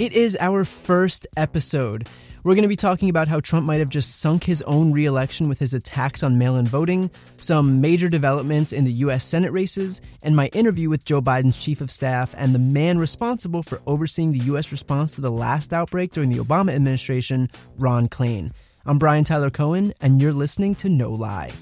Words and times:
It 0.00 0.12
is 0.12 0.36
our 0.40 0.64
first 0.64 1.24
episode. 1.36 2.08
We're 2.42 2.56
going 2.56 2.62
to 2.62 2.68
be 2.68 2.74
talking 2.74 3.10
about 3.10 3.28
how 3.28 3.38
Trump 3.38 3.64
might 3.64 3.78
have 3.78 3.88
just 3.88 4.18
sunk 4.18 4.42
his 4.42 4.60
own 4.62 4.90
reelection 4.90 5.48
with 5.48 5.60
his 5.60 5.72
attacks 5.72 6.24
on 6.24 6.36
mail 6.36 6.56
in 6.56 6.66
voting, 6.66 7.12
some 7.36 7.80
major 7.80 8.08
developments 8.08 8.72
in 8.72 8.84
the 8.84 8.92
U.S. 8.92 9.22
Senate 9.22 9.52
races, 9.52 10.00
and 10.20 10.34
my 10.34 10.48
interview 10.48 10.88
with 10.88 11.04
Joe 11.04 11.22
Biden's 11.22 11.56
chief 11.56 11.80
of 11.80 11.92
staff 11.92 12.34
and 12.36 12.52
the 12.52 12.58
man 12.58 12.98
responsible 12.98 13.62
for 13.62 13.80
overseeing 13.86 14.32
the 14.32 14.44
U.S. 14.46 14.72
response 14.72 15.14
to 15.14 15.20
the 15.20 15.30
last 15.30 15.72
outbreak 15.72 16.10
during 16.10 16.30
the 16.30 16.42
Obama 16.42 16.74
administration, 16.74 17.48
Ron 17.78 18.08
Klain. 18.08 18.50
I'm 18.84 18.98
Brian 18.98 19.22
Tyler 19.22 19.50
Cohen, 19.50 19.94
and 20.00 20.20
you're 20.20 20.32
listening 20.32 20.74
to 20.76 20.88
No 20.88 21.12
Lie. 21.12 21.52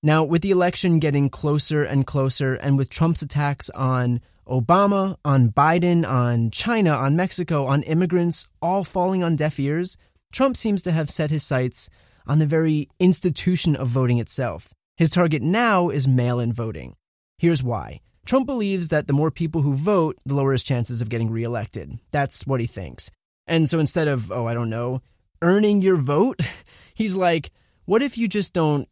Now, 0.00 0.22
with 0.22 0.42
the 0.42 0.52
election 0.52 1.00
getting 1.00 1.28
closer 1.28 1.82
and 1.82 2.06
closer, 2.06 2.54
and 2.54 2.78
with 2.78 2.88
Trump's 2.88 3.22
attacks 3.22 3.68
on 3.70 4.20
Obama, 4.46 5.16
on 5.24 5.50
Biden, 5.50 6.06
on 6.06 6.50
China, 6.50 6.90
on 6.90 7.16
Mexico, 7.16 7.64
on 7.66 7.82
immigrants, 7.82 8.48
all 8.60 8.84
falling 8.84 9.22
on 9.22 9.36
deaf 9.36 9.58
ears, 9.58 9.96
Trump 10.32 10.56
seems 10.56 10.82
to 10.82 10.92
have 10.92 11.10
set 11.10 11.30
his 11.30 11.42
sights 11.42 11.88
on 12.26 12.38
the 12.38 12.46
very 12.46 12.88
institution 12.98 13.76
of 13.76 13.88
voting 13.88 14.18
itself. 14.18 14.72
His 14.96 15.10
target 15.10 15.42
now 15.42 15.88
is 15.88 16.06
mail 16.08 16.40
in 16.40 16.52
voting. 16.52 16.96
Here's 17.38 17.62
why. 17.62 18.00
Trump 18.26 18.46
believes 18.46 18.88
that 18.88 19.06
the 19.06 19.12
more 19.12 19.30
people 19.30 19.62
who 19.62 19.74
vote, 19.74 20.16
the 20.24 20.34
lower 20.34 20.52
his 20.52 20.62
chances 20.62 21.00
of 21.00 21.08
getting 21.08 21.30
reelected. 21.30 21.98
That's 22.10 22.46
what 22.46 22.60
he 22.60 22.66
thinks. 22.66 23.10
And 23.46 23.68
so 23.68 23.78
instead 23.78 24.08
of, 24.08 24.32
oh, 24.32 24.46
I 24.46 24.54
don't 24.54 24.70
know, 24.70 25.02
earning 25.42 25.82
your 25.82 25.96
vote, 25.96 26.40
he's 26.94 27.16
like, 27.16 27.50
what 27.84 28.02
if 28.02 28.16
you 28.16 28.28
just 28.28 28.54
don't 28.54 28.88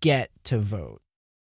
get 0.00 0.30
to 0.44 0.58
vote? 0.58 1.00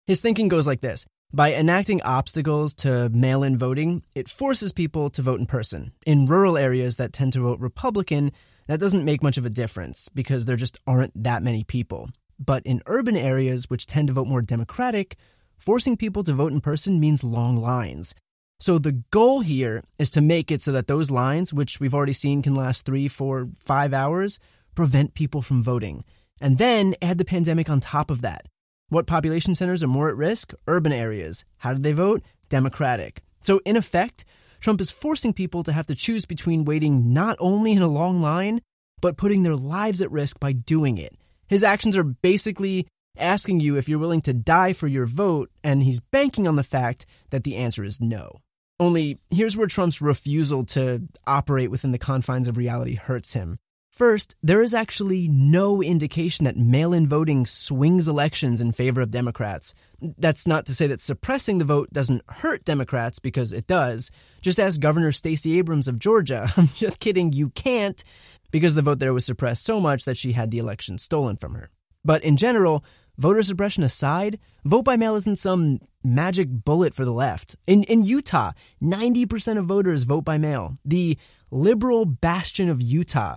His 0.08 0.22
thinking 0.22 0.50
goes 0.50 0.68
like 0.68 0.82
this 0.82 1.06
by 1.34 1.54
enacting 1.54 2.02
obstacles 2.02 2.74
to 2.74 3.10
mail 3.10 3.44
in 3.44 3.58
voting, 3.58 4.04
it 4.16 4.30
forces 4.30 4.74
people 4.74 5.10
to 5.12 5.22
vote 5.22 5.40
in 5.40 5.46
person. 5.46 5.94
In 6.06 6.26
rural 6.26 6.58
areas 6.58 6.98
that 6.98 7.14
tend 7.14 7.34
to 7.34 7.42
vote 7.42 7.60
Republican, 7.60 8.32
that 8.68 8.80
doesn't 8.80 9.06
make 9.06 9.24
much 9.24 9.38
of 9.38 9.46
a 9.46 9.50
difference 9.50 10.10
because 10.10 10.46
there 10.46 10.58
just 10.58 10.78
aren't 10.86 11.24
that 11.24 11.44
many 11.44 11.64
people. 11.64 12.10
But 12.38 12.64
in 12.66 12.82
urban 12.86 13.16
areas, 13.16 13.70
which 13.70 13.86
tend 13.86 14.08
to 14.08 14.14
vote 14.14 14.28
more 14.28 14.42
Democratic, 14.42 15.16
forcing 15.58 15.96
people 15.96 16.24
to 16.24 16.34
vote 16.34 16.52
in 16.52 16.60
person 16.60 17.00
means 17.00 17.24
long 17.24 17.58
lines. 17.58 18.14
So 18.60 18.78
the 18.78 19.04
goal 19.12 19.40
here 19.40 19.84
is 19.98 20.12
to 20.12 20.22
make 20.22 20.52
it 20.52 20.62
so 20.62 20.72
that 20.72 20.88
those 20.88 21.10
lines, 21.10 21.54
which 21.54 21.80
we've 21.80 21.96
already 21.96 22.14
seen 22.14 22.42
can 22.42 22.56
last 22.56 22.86
three, 22.86 23.08
four, 23.08 23.50
five 23.56 23.94
hours, 23.94 24.38
prevent 24.76 25.14
people 25.14 25.42
from 25.42 25.64
voting. 25.64 26.04
And 26.40 26.58
then 26.58 26.96
add 27.02 27.18
the 27.18 27.26
pandemic 27.26 27.70
on 27.70 27.80
top 27.80 28.12
of 28.12 28.22
that. 28.22 28.48
What 28.92 29.08
population 29.08 29.56
centers 29.56 29.84
are 29.84 29.88
more 29.88 30.10
at 30.10 30.18
risk? 30.18 30.54
Urban 30.68 30.92
areas. 30.92 31.46
How 31.60 31.72
did 31.72 31.82
they 31.82 31.94
vote? 31.94 32.24
Democratic. 32.50 33.24
So, 33.42 33.62
in 33.64 33.78
effect, 33.78 34.26
Trump 34.60 34.82
is 34.82 34.92
forcing 34.92 35.32
people 35.32 35.64
to 35.64 35.72
have 35.72 35.86
to 35.86 35.96
choose 35.96 36.26
between 36.26 36.66
waiting 36.66 37.14
not 37.14 37.38
only 37.40 37.72
in 37.72 37.82
a 37.82 37.88
long 37.88 38.22
line, 38.22 38.60
but 39.00 39.16
putting 39.16 39.44
their 39.44 39.56
lives 39.56 40.02
at 40.02 40.12
risk 40.12 40.42
by 40.42 40.52
doing 40.52 40.98
it. 40.98 41.16
His 41.48 41.64
actions 41.64 41.96
are 41.96 42.04
basically 42.04 42.86
asking 43.18 43.62
you 43.62 43.78
if 43.78 43.88
you're 43.88 43.98
willing 43.98 44.20
to 44.24 44.34
die 44.34 44.74
for 44.74 44.88
your 44.88 45.06
vote, 45.06 45.50
and 45.64 45.84
he's 45.84 46.02
banking 46.02 46.46
on 46.46 46.58
the 46.58 46.62
fact 46.62 47.06
that 47.30 47.46
the 47.46 47.56
answer 47.56 47.86
is 47.86 48.02
no. 48.02 48.42
Only 48.78 49.20
here's 49.30 49.56
where 49.56 49.68
Trump's 49.68 50.02
refusal 50.02 50.66
to 50.66 51.08
operate 51.26 51.72
within 51.72 51.94
the 51.94 51.98
confines 51.98 52.50
of 52.50 52.58
reality 52.58 52.96
hurts 52.96 53.36
him. 53.36 53.58
First, 53.92 54.38
there 54.42 54.62
is 54.62 54.74
actually 54.74 55.28
no 55.28 55.84
indication 55.84 56.46
that 56.46 56.56
mail 56.56 56.94
in 56.94 57.08
voting 57.08 57.46
swings 57.46 58.08
elections 58.08 58.62
in 58.62 58.72
favor 58.72 59.02
of 59.02 59.12
Democrats. 59.12 59.74
That's 60.18 60.48
not 60.48 60.66
to 60.68 60.74
say 60.74 60.88
that 60.88 61.02
suppressing 61.02 61.58
the 61.58 61.66
vote 61.66 61.90
doesn't 61.92 62.24
hurt 62.30 62.64
Democrats, 62.64 63.20
because 63.20 63.52
it 63.52 63.68
does. 63.68 64.10
Just 64.42 64.62
ask 64.62 64.80
Governor 64.80 65.12
Stacey 65.12 65.58
Abrams 65.58 65.90
of 65.90 66.00
Georgia. 66.00 66.50
I'm 66.58 66.70
just 66.70 67.02
kidding, 67.02 67.34
you 67.34 67.50
can't, 67.50 68.02
because 68.50 68.76
the 68.76 68.82
vote 68.82 69.00
there 69.00 69.14
was 69.14 69.26
suppressed 69.26 69.66
so 69.66 69.82
much 69.82 70.06
that 70.06 70.18
she 70.18 70.32
had 70.32 70.52
the 70.52 70.58
election 70.60 70.98
stolen 70.98 71.36
from 71.36 71.56
her. 71.56 71.70
But 72.06 72.24
in 72.24 72.38
general, 72.38 72.86
voter 73.18 73.44
suppression 73.44 73.84
aside, 73.84 74.40
vote 74.64 74.84
by 74.84 74.96
mail 74.96 75.18
isn't 75.18 75.38
some 75.38 75.80
magic 76.02 76.48
bullet 76.50 76.94
for 76.94 77.04
the 77.04 77.12
left. 77.12 77.58
In, 77.68 77.84
in 77.84 78.06
Utah, 78.06 78.54
90% 78.82 79.58
of 79.58 79.66
voters 79.66 80.04
vote 80.04 80.24
by 80.24 80.38
mail. 80.38 80.78
The 80.86 81.18
liberal 81.52 82.06
bastion 82.06 82.70
of 82.70 82.82
Utah 82.82 83.36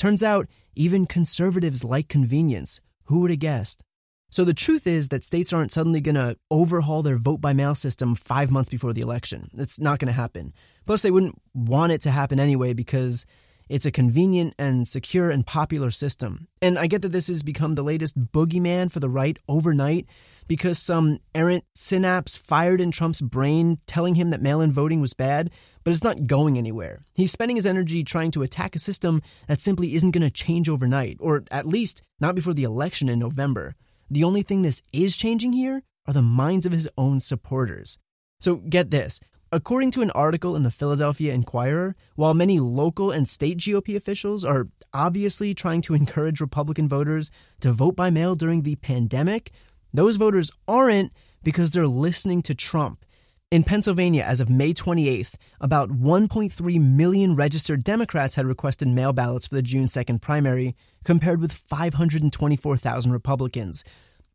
Turns 0.00 0.22
out, 0.22 0.48
even 0.74 1.04
conservatives 1.04 1.84
like 1.84 2.08
convenience. 2.08 2.80
Who 3.04 3.20
would 3.20 3.28
have 3.28 3.38
guessed? 3.38 3.84
So 4.30 4.44
the 4.44 4.54
truth 4.54 4.86
is 4.86 5.10
that 5.10 5.22
states 5.22 5.52
aren't 5.52 5.72
suddenly 5.72 6.00
going 6.00 6.14
to 6.14 6.38
overhaul 6.50 7.02
their 7.02 7.18
vote 7.18 7.42
by 7.42 7.52
mail 7.52 7.74
system 7.74 8.14
five 8.14 8.50
months 8.50 8.70
before 8.70 8.94
the 8.94 9.02
election. 9.02 9.50
It's 9.58 9.78
not 9.78 9.98
going 9.98 10.06
to 10.06 10.14
happen. 10.14 10.54
Plus, 10.86 11.02
they 11.02 11.10
wouldn't 11.10 11.38
want 11.52 11.92
it 11.92 12.00
to 12.00 12.10
happen 12.10 12.40
anyway 12.40 12.72
because 12.72 13.26
it's 13.68 13.84
a 13.84 13.90
convenient 13.90 14.54
and 14.58 14.88
secure 14.88 15.28
and 15.28 15.46
popular 15.46 15.90
system. 15.90 16.48
And 16.62 16.78
I 16.78 16.86
get 16.86 17.02
that 17.02 17.12
this 17.12 17.28
has 17.28 17.42
become 17.42 17.74
the 17.74 17.84
latest 17.84 18.18
boogeyman 18.32 18.90
for 18.90 19.00
the 19.00 19.10
right 19.10 19.36
overnight 19.48 20.06
because 20.48 20.78
some 20.78 21.18
errant 21.34 21.64
synapse 21.74 22.38
fired 22.38 22.80
in 22.80 22.90
Trump's 22.90 23.20
brain 23.20 23.80
telling 23.86 24.14
him 24.14 24.30
that 24.30 24.40
mail 24.40 24.62
in 24.62 24.72
voting 24.72 25.02
was 25.02 25.12
bad 25.12 25.50
but 25.84 25.92
it's 25.92 26.04
not 26.04 26.26
going 26.26 26.58
anywhere. 26.58 27.04
He's 27.14 27.32
spending 27.32 27.56
his 27.56 27.66
energy 27.66 28.04
trying 28.04 28.30
to 28.32 28.42
attack 28.42 28.74
a 28.74 28.78
system 28.78 29.22
that 29.46 29.60
simply 29.60 29.94
isn't 29.94 30.10
going 30.10 30.22
to 30.22 30.30
change 30.30 30.68
overnight, 30.68 31.16
or 31.20 31.44
at 31.50 31.66
least 31.66 32.02
not 32.20 32.34
before 32.34 32.54
the 32.54 32.64
election 32.64 33.08
in 33.08 33.18
November. 33.18 33.74
The 34.10 34.24
only 34.24 34.42
thing 34.42 34.62
this 34.62 34.82
is 34.92 35.16
changing 35.16 35.52
here 35.52 35.82
are 36.06 36.12
the 36.12 36.22
minds 36.22 36.66
of 36.66 36.72
his 36.72 36.88
own 36.98 37.20
supporters. 37.20 37.98
So 38.40 38.56
get 38.56 38.90
this. 38.90 39.20
According 39.52 39.90
to 39.92 40.02
an 40.02 40.12
article 40.12 40.54
in 40.54 40.62
the 40.62 40.70
Philadelphia 40.70 41.34
Inquirer, 41.34 41.96
while 42.14 42.34
many 42.34 42.60
local 42.60 43.10
and 43.10 43.28
state 43.28 43.58
GOP 43.58 43.96
officials 43.96 44.44
are 44.44 44.68
obviously 44.94 45.54
trying 45.54 45.80
to 45.82 45.94
encourage 45.94 46.40
Republican 46.40 46.88
voters 46.88 47.32
to 47.60 47.72
vote 47.72 47.96
by 47.96 48.10
mail 48.10 48.36
during 48.36 48.62
the 48.62 48.76
pandemic, 48.76 49.50
those 49.92 50.16
voters 50.16 50.52
aren't 50.68 51.12
because 51.42 51.72
they're 51.72 51.88
listening 51.88 52.42
to 52.42 52.54
Trump 52.54 53.04
in 53.50 53.64
Pennsylvania, 53.64 54.22
as 54.22 54.40
of 54.40 54.48
May 54.48 54.72
28th, 54.72 55.34
about 55.60 55.90
1.3 55.90 56.80
million 56.80 57.34
registered 57.34 57.82
Democrats 57.82 58.36
had 58.36 58.46
requested 58.46 58.86
mail 58.86 59.12
ballots 59.12 59.46
for 59.46 59.56
the 59.56 59.62
June 59.62 59.86
2nd 59.86 60.20
primary, 60.20 60.76
compared 61.04 61.40
with 61.40 61.52
524,000 61.52 63.12
Republicans. 63.12 63.82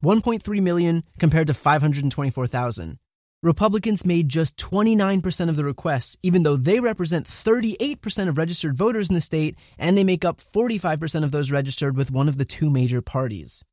1.3 0.04 0.62
million 0.62 1.04
compared 1.18 1.48
to 1.48 1.54
524,000. 1.54 3.00
Republicans 3.42 4.06
made 4.06 4.28
just 4.28 4.58
29% 4.58 5.50
of 5.50 5.56
the 5.56 5.64
requests, 5.64 6.18
even 6.24 6.44
though 6.44 6.58
they 6.58 6.80
represent 6.80 7.28
38% 7.28 8.28
of 8.28 8.38
registered 8.38 8.76
voters 8.76 9.10
in 9.10 9.16
the 9.16 9.22
state 9.22 9.56
and 9.78 9.98
they 9.98 10.04
make 10.04 10.26
up 10.26 10.42
45% 10.42 11.24
of 11.24 11.32
those 11.32 11.52
registered 11.52 11.96
with 11.96 12.12
one 12.12 12.28
of 12.28 12.38
the 12.38 12.46
two 12.46 12.70
major 12.70 13.02
parties. 13.02 13.64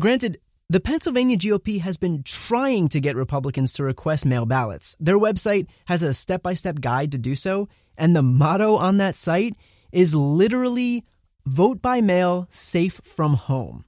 Granted, 0.00 0.38
the 0.68 0.80
Pennsylvania 0.80 1.36
GOP 1.36 1.80
has 1.80 1.96
been 1.96 2.24
trying 2.24 2.88
to 2.88 3.00
get 3.00 3.14
Republicans 3.14 3.72
to 3.74 3.84
request 3.84 4.26
mail 4.26 4.46
ballots. 4.46 4.96
Their 4.98 5.18
website 5.18 5.68
has 5.84 6.02
a 6.02 6.12
step 6.12 6.42
by 6.42 6.54
step 6.54 6.80
guide 6.80 7.12
to 7.12 7.18
do 7.18 7.36
so, 7.36 7.68
and 7.96 8.16
the 8.16 8.22
motto 8.22 8.74
on 8.74 8.96
that 8.96 9.14
site 9.14 9.54
is 9.92 10.16
literally 10.16 11.04
vote 11.46 11.80
by 11.80 12.00
mail, 12.00 12.48
safe 12.50 12.94
from 13.04 13.34
home. 13.34 13.84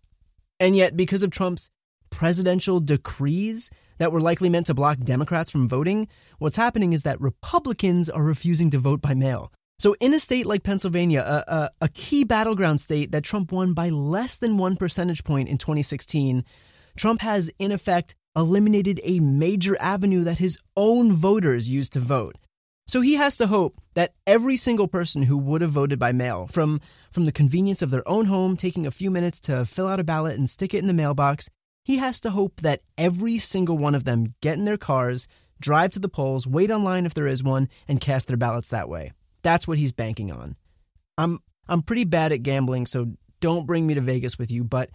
And 0.60 0.76
yet, 0.76 0.96
because 0.96 1.24
of 1.24 1.30
Trump's 1.30 1.68
presidential 2.10 2.78
decrees 2.78 3.70
that 3.98 4.12
were 4.12 4.20
likely 4.20 4.48
meant 4.48 4.66
to 4.66 4.74
block 4.74 4.98
Democrats 4.98 5.50
from 5.50 5.68
voting, 5.68 6.06
what's 6.38 6.56
happening 6.56 6.92
is 6.92 7.02
that 7.02 7.20
Republicans 7.20 8.08
are 8.08 8.22
refusing 8.22 8.70
to 8.70 8.78
vote 8.78 9.00
by 9.00 9.14
mail. 9.14 9.52
So, 9.80 9.94
in 10.00 10.14
a 10.14 10.20
state 10.20 10.46
like 10.46 10.62
Pennsylvania, 10.62 11.20
a, 11.20 11.52
a, 11.52 11.70
a, 11.82 11.88
key 11.88 12.24
battleground 12.24 12.80
state 12.80 13.12
that 13.12 13.22
Trump 13.22 13.52
won 13.52 13.74
by 13.74 13.90
less 13.90 14.36
than 14.36 14.58
one 14.58 14.76
percentage 14.76 15.22
point 15.22 15.48
in 15.48 15.56
2016, 15.56 16.44
Trump 16.98 17.20
has, 17.22 17.50
in 17.58 17.72
effect, 17.72 18.14
eliminated 18.36 19.00
a 19.02 19.20
major 19.20 19.76
avenue 19.80 20.24
that 20.24 20.38
his 20.38 20.58
own 20.76 21.12
voters 21.12 21.68
use 21.68 21.88
to 21.90 22.00
vote. 22.00 22.36
So 22.86 23.00
he 23.02 23.14
has 23.14 23.36
to 23.36 23.46
hope 23.46 23.76
that 23.94 24.14
every 24.26 24.56
single 24.56 24.88
person 24.88 25.24
who 25.24 25.36
would 25.36 25.60
have 25.60 25.70
voted 25.70 25.98
by 25.98 26.12
mail, 26.12 26.46
from, 26.46 26.80
from 27.10 27.26
the 27.26 27.32
convenience 27.32 27.82
of 27.82 27.90
their 27.90 28.06
own 28.08 28.26
home, 28.26 28.56
taking 28.56 28.86
a 28.86 28.90
few 28.90 29.10
minutes 29.10 29.40
to 29.40 29.64
fill 29.64 29.88
out 29.88 30.00
a 30.00 30.04
ballot 30.04 30.38
and 30.38 30.48
stick 30.48 30.72
it 30.72 30.78
in 30.78 30.86
the 30.86 30.94
mailbox, 30.94 31.50
he 31.84 31.98
has 31.98 32.20
to 32.20 32.30
hope 32.30 32.60
that 32.62 32.82
every 32.96 33.38
single 33.38 33.76
one 33.76 33.94
of 33.94 34.04
them 34.04 34.34
get 34.40 34.56
in 34.58 34.64
their 34.64 34.78
cars, 34.78 35.28
drive 35.60 35.90
to 35.92 35.98
the 35.98 36.08
polls, 36.08 36.46
wait 36.46 36.70
online 36.70 37.06
if 37.06 37.14
there 37.14 37.26
is 37.26 37.44
one, 37.44 37.68
and 37.86 38.00
cast 38.00 38.26
their 38.26 38.36
ballots 38.36 38.68
that 38.68 38.88
way. 38.88 39.12
That's 39.42 39.68
what 39.68 39.78
he's 39.78 39.92
banking 39.92 40.32
on. 40.32 40.56
I'm 41.16 41.40
I'm 41.68 41.82
pretty 41.82 42.04
bad 42.04 42.32
at 42.32 42.42
gambling, 42.42 42.86
so 42.86 43.12
don't 43.40 43.66
bring 43.66 43.86
me 43.86 43.94
to 43.94 44.00
Vegas 44.00 44.38
with 44.38 44.50
you, 44.50 44.64
but 44.64 44.90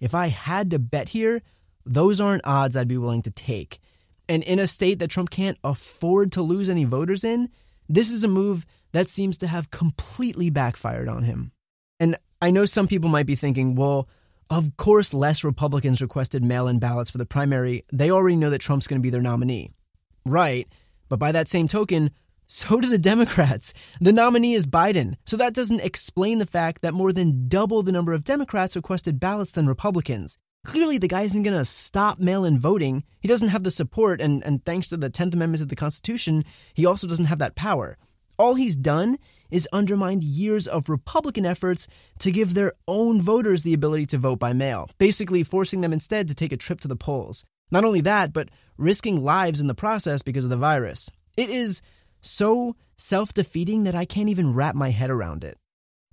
if 0.00 0.14
I 0.14 0.28
had 0.28 0.70
to 0.70 0.78
bet 0.78 1.10
here, 1.10 1.42
those 1.84 2.20
aren't 2.20 2.44
odds 2.44 2.76
I'd 2.76 2.88
be 2.88 2.98
willing 2.98 3.22
to 3.22 3.30
take. 3.30 3.78
And 4.28 4.42
in 4.42 4.58
a 4.58 4.66
state 4.66 4.98
that 4.98 5.10
Trump 5.10 5.30
can't 5.30 5.58
afford 5.62 6.32
to 6.32 6.42
lose 6.42 6.68
any 6.68 6.84
voters 6.84 7.24
in, 7.24 7.48
this 7.88 8.10
is 8.10 8.24
a 8.24 8.28
move 8.28 8.66
that 8.92 9.08
seems 9.08 9.38
to 9.38 9.46
have 9.46 9.70
completely 9.70 10.50
backfired 10.50 11.08
on 11.08 11.22
him. 11.22 11.52
And 12.00 12.16
I 12.42 12.50
know 12.50 12.64
some 12.64 12.88
people 12.88 13.08
might 13.08 13.26
be 13.26 13.36
thinking, 13.36 13.74
well, 13.76 14.08
of 14.50 14.76
course, 14.76 15.14
less 15.14 15.44
Republicans 15.44 16.00
requested 16.00 16.44
mail 16.44 16.68
in 16.68 16.78
ballots 16.78 17.10
for 17.10 17.18
the 17.18 17.26
primary. 17.26 17.84
They 17.92 18.10
already 18.10 18.36
know 18.36 18.50
that 18.50 18.60
Trump's 18.60 18.86
going 18.86 19.00
to 19.00 19.02
be 19.02 19.10
their 19.10 19.22
nominee. 19.22 19.70
Right. 20.24 20.68
But 21.08 21.18
by 21.18 21.32
that 21.32 21.48
same 21.48 21.68
token, 21.68 22.10
so 22.46 22.80
do 22.80 22.88
the 22.88 22.98
Democrats. 22.98 23.72
The 24.00 24.12
nominee 24.12 24.54
is 24.54 24.66
Biden. 24.66 25.16
So 25.24 25.36
that 25.36 25.54
doesn't 25.54 25.80
explain 25.80 26.38
the 26.38 26.46
fact 26.46 26.82
that 26.82 26.94
more 26.94 27.12
than 27.12 27.48
double 27.48 27.82
the 27.82 27.92
number 27.92 28.12
of 28.12 28.24
Democrats 28.24 28.76
requested 28.76 29.20
ballots 29.20 29.52
than 29.52 29.66
Republicans. 29.66 30.38
Clearly, 30.64 30.98
the 30.98 31.08
guy 31.08 31.22
isn't 31.22 31.44
going 31.44 31.56
to 31.56 31.64
stop 31.64 32.18
mail 32.18 32.44
in 32.44 32.58
voting. 32.58 33.04
He 33.20 33.28
doesn't 33.28 33.50
have 33.50 33.62
the 33.62 33.70
support, 33.70 34.20
and, 34.20 34.44
and 34.44 34.64
thanks 34.64 34.88
to 34.88 34.96
the 34.96 35.10
10th 35.10 35.34
Amendment 35.34 35.60
to 35.60 35.64
the 35.64 35.76
Constitution, 35.76 36.44
he 36.74 36.84
also 36.84 37.06
doesn't 37.06 37.26
have 37.26 37.38
that 37.38 37.54
power. 37.54 37.96
All 38.36 38.54
he's 38.54 38.76
done 38.76 39.18
is 39.50 39.68
undermined 39.72 40.24
years 40.24 40.66
of 40.66 40.88
Republican 40.88 41.46
efforts 41.46 41.86
to 42.18 42.32
give 42.32 42.54
their 42.54 42.72
own 42.88 43.22
voters 43.22 43.62
the 43.62 43.74
ability 43.74 44.06
to 44.06 44.18
vote 44.18 44.40
by 44.40 44.52
mail, 44.52 44.90
basically 44.98 45.44
forcing 45.44 45.82
them 45.82 45.92
instead 45.92 46.26
to 46.28 46.34
take 46.34 46.52
a 46.52 46.56
trip 46.56 46.80
to 46.80 46.88
the 46.88 46.96
polls. 46.96 47.44
Not 47.70 47.84
only 47.84 48.00
that, 48.02 48.32
but 48.32 48.48
risking 48.76 49.22
lives 49.22 49.60
in 49.60 49.68
the 49.68 49.74
process 49.74 50.22
because 50.22 50.44
of 50.44 50.50
the 50.50 50.56
virus. 50.56 51.10
It 51.36 51.48
is 51.48 51.80
so 52.26 52.76
self 52.96 53.32
defeating 53.32 53.84
that 53.84 53.94
I 53.94 54.04
can't 54.04 54.28
even 54.28 54.54
wrap 54.54 54.74
my 54.74 54.90
head 54.90 55.10
around 55.10 55.44
it. 55.44 55.58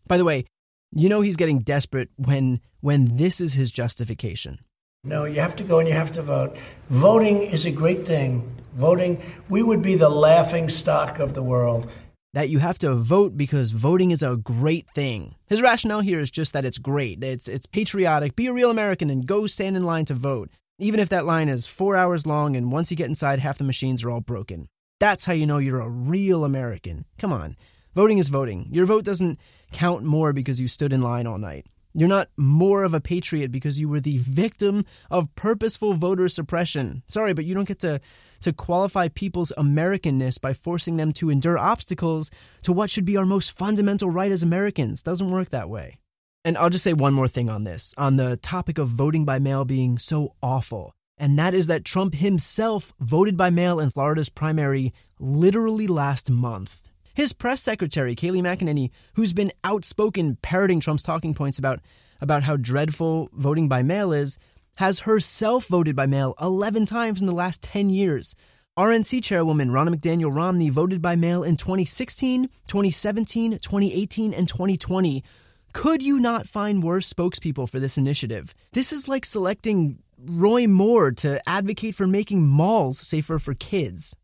By 0.08 0.18
the 0.18 0.26
way, 0.26 0.46
you 0.92 1.10
know 1.10 1.22
he's 1.22 1.38
getting 1.38 1.60
desperate 1.60 2.10
when 2.18 2.62
when 2.82 3.18
this 3.18 3.42
is 3.42 3.54
his 3.54 3.72
justification. 3.72 4.60
No, 5.04 5.26
you 5.26 5.42
have 5.42 5.56
to 5.58 5.64
go 5.64 5.80
and 5.80 5.88
you 5.88 5.94
have 5.94 6.12
to 6.14 6.22
vote. 6.22 6.56
Voting 6.90 7.42
is 7.42 7.66
a 7.66 7.72
great 7.72 8.06
thing. 8.06 8.50
Voting, 8.76 9.22
we 9.50 9.62
would 9.62 9.82
be 9.82 9.96
the 9.96 10.10
laughing 10.10 10.70
stock 10.70 11.20
of 11.20 11.34
the 11.34 11.44
world. 11.44 11.92
That 12.34 12.50
you 12.50 12.60
have 12.60 12.80
to 12.80 12.96
vote 12.96 13.38
because 13.38 13.72
voting 13.72 14.12
is 14.12 14.24
a 14.24 14.38
great 14.38 14.88
thing. 14.96 15.36
His 15.48 15.62
rationale 15.62 16.02
here 16.02 16.20
is 16.20 16.32
just 16.32 16.54
that 16.54 16.66
it's 16.66 16.78
great. 16.78 17.24
It's 17.24 17.48
it's 17.48 17.66
patriotic. 17.66 18.36
Be 18.36 18.48
a 18.48 18.54
real 18.54 18.72
American 18.72 19.10
and 19.10 19.26
go 19.26 19.46
stand 19.48 19.76
in 19.76 19.84
line 19.84 20.06
to 20.06 20.14
vote. 20.14 20.50
Even 20.80 21.00
if 21.00 21.10
that 21.10 21.26
line 21.26 21.50
is 21.50 21.68
four 21.68 21.96
hours 21.96 22.26
long 22.26 22.56
and 22.56 22.72
once 22.72 22.90
you 22.90 22.98
get 22.98 23.08
inside, 23.08 23.40
half 23.40 23.58
the 23.58 23.64
machines 23.64 24.04
are 24.04 24.10
all 24.10 24.22
broken. 24.22 24.68
That's 25.04 25.26
how 25.26 25.34
you 25.34 25.46
know 25.46 25.58
you're 25.58 25.82
a 25.82 25.90
real 25.90 26.46
American. 26.46 27.04
Come 27.18 27.34
on. 27.34 27.58
Voting 27.94 28.20
is 28.20 28.30
voting. 28.30 28.70
Your 28.72 28.86
vote 28.86 29.04
doesn't 29.04 29.38
count 29.74 30.06
more 30.06 30.32
because 30.32 30.62
you 30.62 30.70
stood 30.70 30.94
in 30.94 31.02
line 31.02 31.28
all 31.28 31.38
night. 31.38 31.66
You're 31.94 32.08
not 32.08 32.30
more 32.38 32.86
of 32.86 32.94
a 32.94 33.02
patriot 33.02 33.52
because 33.52 33.82
you 33.82 33.90
were 33.90 34.00
the 34.00 34.20
victim 34.20 34.86
of 35.12 35.36
purposeful 35.36 35.96
voter 35.96 36.30
suppression. 36.30 37.04
Sorry, 37.10 37.34
but 37.34 37.44
you 37.44 37.54
don't 37.54 37.68
get 37.68 37.80
to, 37.80 38.00
to 38.44 38.54
qualify 38.54 39.10
people's 39.10 39.52
Americanness 39.58 40.40
by 40.40 40.54
forcing 40.54 40.96
them 40.96 41.12
to 41.16 41.30
endure 41.30 41.58
obstacles 41.58 42.32
to 42.62 42.72
what 42.72 42.90
should 42.90 43.04
be 43.04 43.18
our 43.18 43.26
most 43.26 43.52
fundamental 43.52 44.10
right 44.10 44.32
as 44.32 44.42
Americans. 44.42 45.04
Doesn't 45.04 45.28
work 45.28 45.50
that 45.50 45.70
way. 45.70 46.00
And 46.46 46.58
I'll 46.58 46.70
just 46.70 46.86
say 46.86 46.94
one 46.94 47.14
more 47.14 47.28
thing 47.28 47.50
on 47.50 47.66
this, 47.66 47.94
on 47.98 48.16
the 48.16 48.38
topic 48.38 48.78
of 48.78 48.88
voting 48.88 49.26
by 49.26 49.38
mail 49.40 49.66
being 49.66 49.98
so 49.98 50.34
awful 50.42 50.96
and 51.24 51.40
that 51.40 51.54
is 51.54 51.68
that 51.68 51.86
Trump 51.86 52.16
himself 52.16 52.92
voted 53.00 53.38
by 53.38 53.50
mail 53.50 53.80
in 53.80 53.90
Florida's 53.90 54.28
primary 54.28 54.92
literally 55.20 55.88
last 55.88 56.30
month. 56.30 56.90
His 57.14 57.32
press 57.32 57.64
secretary, 57.64 58.14
Kayleigh 58.14 58.42
McEnany, 58.42 58.90
who's 59.14 59.32
been 59.32 59.54
outspoken 59.64 60.38
parroting 60.42 60.82
Trump's 60.82 61.02
talking 61.02 61.34
points 61.34 61.58
about, 61.58 61.80
about 62.20 62.44
how 62.44 62.58
dreadful 62.58 63.30
voting 63.32 63.70
by 63.70 63.84
mail 63.84 64.12
is, 64.12 64.38
has 64.76 65.00
herself 65.00 65.68
voted 65.68 65.96
by 65.96 66.08
mail 66.08 66.36
11 66.42 66.86
times 66.88 67.22
in 67.22 67.28
the 67.28 67.34
last 67.34 67.62
10 67.62 67.90
years. 67.90 68.36
RNC 68.78 69.24
chairwoman 69.24 69.70
Ronna 69.70 69.96
McDaniel 69.96 70.36
Romney 70.36 70.68
voted 70.68 71.02
by 71.02 71.16
mail 71.16 71.42
in 71.42 71.56
2016, 71.56 72.50
2017, 72.68 73.60
2018, 73.60 74.34
and 74.34 74.46
2020. 74.46 75.24
Could 75.72 76.04
you 76.04 76.20
not 76.20 76.50
find 76.50 76.84
worse 76.84 77.12
spokespeople 77.12 77.70
for 77.70 77.80
this 77.80 77.98
initiative? 77.98 78.54
This 78.74 78.92
is 78.92 79.08
like 79.08 79.26
selecting 79.26 80.03
Roy 80.26 80.68
Moore 80.68 81.12
to 81.12 81.42
advocate 81.48 81.96
for 81.96 82.08
making 82.08 82.48
malls 82.48 83.00
safer 83.00 83.40
for 83.40 83.54
kids. 83.54 84.16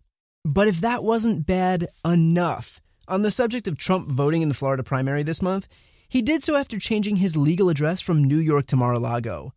But 0.46 0.68
if 0.68 0.81
that 0.81 1.04
wasn't 1.04 1.46
bad 1.46 1.90
enough, 2.06 2.81
on 3.07 3.24
the 3.24 3.31
subject 3.31 3.68
of 3.68 3.78
Trump 3.78 4.10
voting 4.10 4.42
in 4.42 4.50
the 4.50 4.56
Florida 4.56 4.84
primary 4.84 5.24
this 5.24 5.42
month, 5.42 5.68
he 6.07 6.22
did 6.22 6.44
so 6.44 6.56
after 6.56 6.80
changing 6.80 7.18
his 7.18 7.36
legal 7.36 7.69
address 7.69 8.01
from 8.01 8.24
New 8.24 8.38
York 8.38 8.68
to 8.68 8.75
Mar 8.75 8.94
a 8.94 9.00
Lago. 9.00 9.54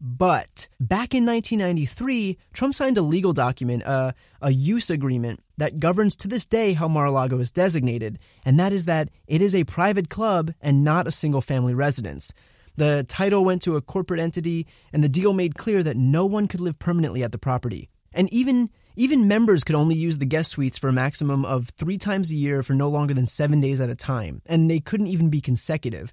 But 0.00 0.68
back 0.80 1.14
in 1.14 1.24
1993, 1.24 2.36
Trump 2.52 2.74
signed 2.74 2.98
a 2.98 3.02
legal 3.02 3.32
document, 3.32 3.86
uh, 3.86 4.12
a 4.42 4.50
use 4.50 4.90
agreement, 4.90 5.40
that 5.56 5.80
governs 5.80 6.16
to 6.16 6.28
this 6.28 6.46
day 6.46 6.72
how 6.72 6.88
Mar 6.88 7.06
a 7.06 7.10
Lago 7.10 7.38
is 7.38 7.50
designated, 7.50 8.18
and 8.44 8.58
that 8.58 8.72
is 8.72 8.86
that 8.86 9.08
it 9.26 9.40
is 9.40 9.54
a 9.54 9.64
private 9.64 10.10
club 10.10 10.52
and 10.60 10.84
not 10.84 11.06
a 11.06 11.12
single 11.12 11.40
family 11.40 11.74
residence. 11.74 12.34
The 12.76 13.04
title 13.08 13.44
went 13.44 13.62
to 13.62 13.76
a 13.76 13.82
corporate 13.82 14.20
entity, 14.20 14.66
and 14.92 15.02
the 15.02 15.08
deal 15.08 15.32
made 15.32 15.54
clear 15.54 15.82
that 15.82 15.96
no 15.96 16.26
one 16.26 16.48
could 16.48 16.60
live 16.60 16.78
permanently 16.78 17.22
at 17.22 17.32
the 17.32 17.38
property. 17.38 17.88
And 18.12 18.32
even 18.32 18.70
even 18.96 19.26
members 19.26 19.64
could 19.64 19.74
only 19.74 19.96
use 19.96 20.18
the 20.18 20.26
guest 20.26 20.52
suites 20.52 20.78
for 20.78 20.88
a 20.88 20.92
maximum 20.92 21.44
of 21.44 21.68
three 21.70 21.98
times 21.98 22.30
a 22.30 22.36
year 22.36 22.62
for 22.62 22.74
no 22.74 22.88
longer 22.88 23.12
than 23.12 23.26
seven 23.26 23.60
days 23.60 23.80
at 23.80 23.90
a 23.90 23.96
time, 23.96 24.40
and 24.46 24.70
they 24.70 24.80
couldn't 24.80 25.08
even 25.08 25.30
be 25.30 25.40
consecutive. 25.40 26.12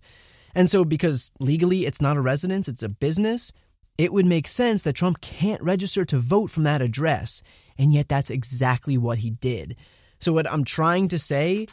And 0.56 0.70
so, 0.70 0.84
because 0.84 1.32
legally 1.40 1.86
it's 1.86 2.02
not 2.02 2.18
a 2.18 2.22
residence, 2.22 2.68
it's 2.68 2.84
a 2.84 2.90
business, 2.90 3.54
it 3.98 4.12
would 4.12 4.26
make 4.26 4.48
sense 4.48 4.84
that 4.84 4.94
Trump 4.94 5.22
can't 5.22 5.62
register 5.62 6.04
to 6.06 6.18
vote 6.18 6.50
from 6.50 6.64
that 6.64 6.82
address. 6.82 7.44
And 7.78 7.94
yet, 7.94 8.10
that's 8.10 8.30
exactly 8.30 8.98
what 8.98 9.20
he 9.20 9.30
did. 9.30 9.76
So, 10.20 10.34
what 10.34 10.52
I'm 10.52 10.64
trying 10.64 11.08
to 11.10 11.20
say 11.20 11.68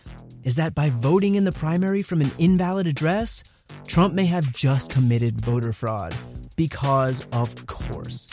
is 0.44 0.56
that 0.56 0.74
by 0.74 0.90
voting 0.90 1.34
in 1.34 1.44
the 1.44 1.52
primary 1.52 2.02
from 2.02 2.20
an 2.20 2.30
invalid 2.38 2.86
address, 2.86 3.44
Trump 3.86 4.14
may 4.14 4.26
have 4.26 4.52
just 4.52 4.90
committed 4.90 5.40
voter 5.40 5.72
fraud. 5.72 6.14
Because, 6.56 7.26
of 7.32 7.66
course. 7.66 8.32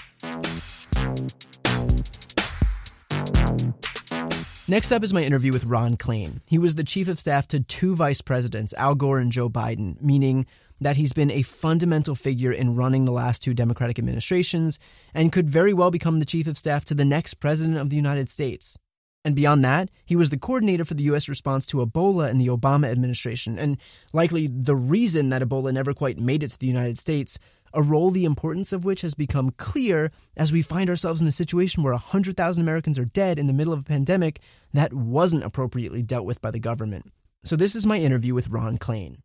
Next 4.67 4.91
up 4.91 5.03
is 5.03 5.13
my 5.13 5.21
interview 5.21 5.53
with 5.53 5.65
Ron 5.65 5.95
Klain. 5.95 6.41
He 6.47 6.57
was 6.57 6.73
the 6.73 6.83
chief 6.83 7.07
of 7.07 7.19
staff 7.19 7.47
to 7.49 7.59
two 7.59 7.95
vice 7.95 8.21
presidents, 8.21 8.73
Al 8.73 8.95
Gore 8.95 9.19
and 9.19 9.31
Joe 9.31 9.47
Biden, 9.47 10.01
meaning 10.01 10.47
that 10.81 10.97
he's 10.97 11.13
been 11.13 11.29
a 11.29 11.43
fundamental 11.43 12.15
figure 12.15 12.51
in 12.51 12.75
running 12.75 13.05
the 13.05 13.11
last 13.11 13.43
two 13.43 13.53
Democratic 13.53 13.99
administrations 13.99 14.79
and 15.13 15.31
could 15.31 15.49
very 15.49 15.73
well 15.73 15.91
become 15.91 16.19
the 16.19 16.25
chief 16.25 16.47
of 16.47 16.57
staff 16.57 16.83
to 16.85 16.95
the 16.95 17.05
next 17.05 17.35
president 17.35 17.77
of 17.77 17.89
the 17.89 17.95
United 17.95 18.27
States. 18.27 18.77
And 19.25 19.35
beyond 19.35 19.65
that, 19.65 19.89
he 20.05 20.15
was 20.15 20.29
the 20.29 20.37
coordinator 20.37 20.85
for 20.85 20.93
the 20.93 21.03
U.S. 21.03 21.27
response 21.27 21.65
to 21.67 21.83
Ebola 21.83 22.29
in 22.29 22.37
the 22.37 22.47
Obama 22.47 22.91
administration, 22.91 23.57
and 23.57 23.79
likely 24.13 24.47
the 24.47 24.75
reason 24.75 25.29
that 25.29 25.41
Ebola 25.41 25.73
never 25.73 25.95
quite 25.95 26.19
made 26.19 26.43
it 26.43 26.51
to 26.51 26.59
the 26.59 26.67
United 26.67 26.99
States, 26.99 27.39
a 27.73 27.81
role 27.81 28.11
the 28.11 28.23
importance 28.23 28.71
of 28.71 28.85
which 28.85 29.01
has 29.01 29.15
become 29.15 29.49
clear 29.57 30.11
as 30.37 30.53
we 30.53 30.61
find 30.61 30.91
ourselves 30.91 31.21
in 31.21 31.27
a 31.27 31.31
situation 31.31 31.81
where 31.81 31.91
100,000 31.91 32.61
Americans 32.61 32.99
are 32.99 33.05
dead 33.05 33.39
in 33.39 33.47
the 33.47 33.53
middle 33.53 33.73
of 33.73 33.79
a 33.79 33.83
pandemic 33.83 34.41
that 34.73 34.93
wasn't 34.93 35.43
appropriately 35.43 36.03
dealt 36.03 36.25
with 36.25 36.39
by 36.39 36.51
the 36.51 36.59
government. 36.59 37.11
So, 37.43 37.55
this 37.55 37.75
is 37.75 37.87
my 37.87 37.97
interview 37.97 38.35
with 38.35 38.49
Ron 38.49 38.77
Klain. 38.77 39.17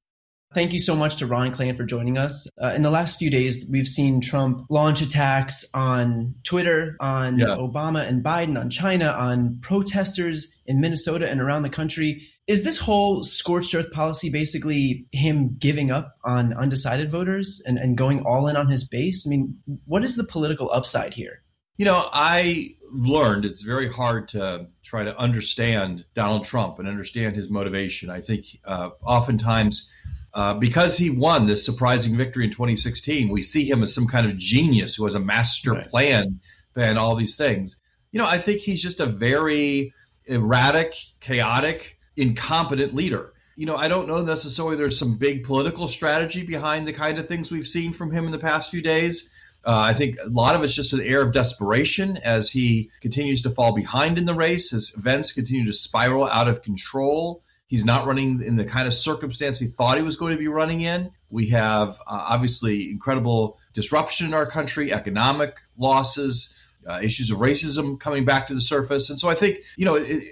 Thank 0.52 0.72
you 0.72 0.80
so 0.80 0.96
much 0.96 1.16
to 1.16 1.26
Ron 1.26 1.52
Klain 1.52 1.76
for 1.76 1.84
joining 1.84 2.18
us. 2.18 2.48
Uh, 2.60 2.72
in 2.74 2.82
the 2.82 2.90
last 2.90 3.20
few 3.20 3.30
days, 3.30 3.64
we've 3.70 3.86
seen 3.86 4.20
Trump 4.20 4.66
launch 4.68 5.00
attacks 5.00 5.64
on 5.74 6.34
Twitter, 6.42 6.96
on 6.98 7.38
yeah. 7.38 7.46
Obama 7.46 8.04
and 8.04 8.24
Biden, 8.24 8.58
on 8.58 8.68
China, 8.68 9.06
on 9.06 9.60
protesters 9.60 10.52
in 10.66 10.80
Minnesota 10.80 11.30
and 11.30 11.40
around 11.40 11.62
the 11.62 11.68
country. 11.68 12.26
Is 12.48 12.64
this 12.64 12.78
whole 12.78 13.22
scorched 13.22 13.72
earth 13.76 13.92
policy 13.92 14.28
basically 14.28 15.06
him 15.12 15.54
giving 15.56 15.92
up 15.92 16.16
on 16.24 16.52
undecided 16.54 17.12
voters 17.12 17.62
and, 17.64 17.78
and 17.78 17.96
going 17.96 18.24
all 18.26 18.48
in 18.48 18.56
on 18.56 18.68
his 18.68 18.88
base? 18.88 19.24
I 19.24 19.30
mean, 19.30 19.56
what 19.84 20.02
is 20.02 20.16
the 20.16 20.24
political 20.24 20.68
upside 20.72 21.14
here? 21.14 21.44
You 21.76 21.84
know, 21.84 22.08
I 22.12 22.74
learned 22.90 23.44
it's 23.44 23.62
very 23.62 23.88
hard 23.88 24.26
to 24.30 24.66
try 24.82 25.04
to 25.04 25.16
understand 25.16 26.06
Donald 26.14 26.42
Trump 26.42 26.80
and 26.80 26.88
understand 26.88 27.36
his 27.36 27.48
motivation. 27.48 28.10
I 28.10 28.20
think 28.20 28.46
uh, 28.64 28.90
oftentimes 29.00 29.88
uh, 30.32 30.54
because 30.54 30.96
he 30.96 31.10
won 31.10 31.46
this 31.46 31.64
surprising 31.64 32.16
victory 32.16 32.44
in 32.44 32.50
2016, 32.50 33.28
we 33.28 33.42
see 33.42 33.68
him 33.68 33.82
as 33.82 33.94
some 33.94 34.06
kind 34.06 34.26
of 34.26 34.36
genius 34.36 34.94
who 34.94 35.04
has 35.04 35.14
a 35.14 35.20
master 35.20 35.72
right. 35.72 35.88
plan 35.88 36.40
and 36.76 36.98
all 36.98 37.16
these 37.16 37.36
things. 37.36 37.82
You 38.12 38.20
know, 38.20 38.26
I 38.26 38.38
think 38.38 38.60
he's 38.60 38.82
just 38.82 39.00
a 39.00 39.06
very 39.06 39.92
erratic, 40.26 40.94
chaotic, 41.20 41.98
incompetent 42.16 42.94
leader. 42.94 43.32
You 43.56 43.66
know, 43.66 43.76
I 43.76 43.88
don't 43.88 44.08
know 44.08 44.22
necessarily 44.22 44.76
there's 44.76 44.98
some 44.98 45.18
big 45.18 45.44
political 45.44 45.88
strategy 45.88 46.46
behind 46.46 46.86
the 46.86 46.92
kind 46.92 47.18
of 47.18 47.26
things 47.26 47.50
we've 47.50 47.66
seen 47.66 47.92
from 47.92 48.10
him 48.10 48.24
in 48.24 48.30
the 48.30 48.38
past 48.38 48.70
few 48.70 48.82
days. 48.82 49.32
Uh, 49.64 49.78
I 49.78 49.92
think 49.92 50.16
a 50.24 50.28
lot 50.28 50.54
of 50.54 50.62
it's 50.62 50.74
just 50.74 50.94
an 50.94 51.02
air 51.02 51.20
of 51.20 51.32
desperation 51.32 52.16
as 52.24 52.48
he 52.48 52.90
continues 53.02 53.42
to 53.42 53.50
fall 53.50 53.74
behind 53.74 54.16
in 54.16 54.24
the 54.24 54.34
race, 54.34 54.72
as 54.72 54.92
events 54.96 55.32
continue 55.32 55.66
to 55.66 55.72
spiral 55.72 56.24
out 56.24 56.48
of 56.48 56.62
control 56.62 57.42
He's 57.70 57.84
not 57.84 58.04
running 58.04 58.42
in 58.42 58.56
the 58.56 58.64
kind 58.64 58.88
of 58.88 58.92
circumstance 58.92 59.60
he 59.60 59.68
thought 59.68 59.96
he 59.96 60.02
was 60.02 60.16
going 60.16 60.32
to 60.32 60.38
be 60.38 60.48
running 60.48 60.80
in. 60.80 61.12
We 61.30 61.50
have 61.50 61.90
uh, 62.00 62.26
obviously 62.28 62.90
incredible 62.90 63.58
disruption 63.74 64.26
in 64.26 64.34
our 64.34 64.44
country, 64.44 64.92
economic 64.92 65.54
losses, 65.78 66.56
uh, 66.84 66.98
issues 67.00 67.30
of 67.30 67.38
racism 67.38 68.00
coming 68.00 68.24
back 68.24 68.48
to 68.48 68.54
the 68.54 68.60
surface. 68.60 69.08
And 69.08 69.20
so 69.20 69.30
I 69.30 69.36
think, 69.36 69.58
you 69.76 69.84
know, 69.84 69.94
it, 69.94 70.24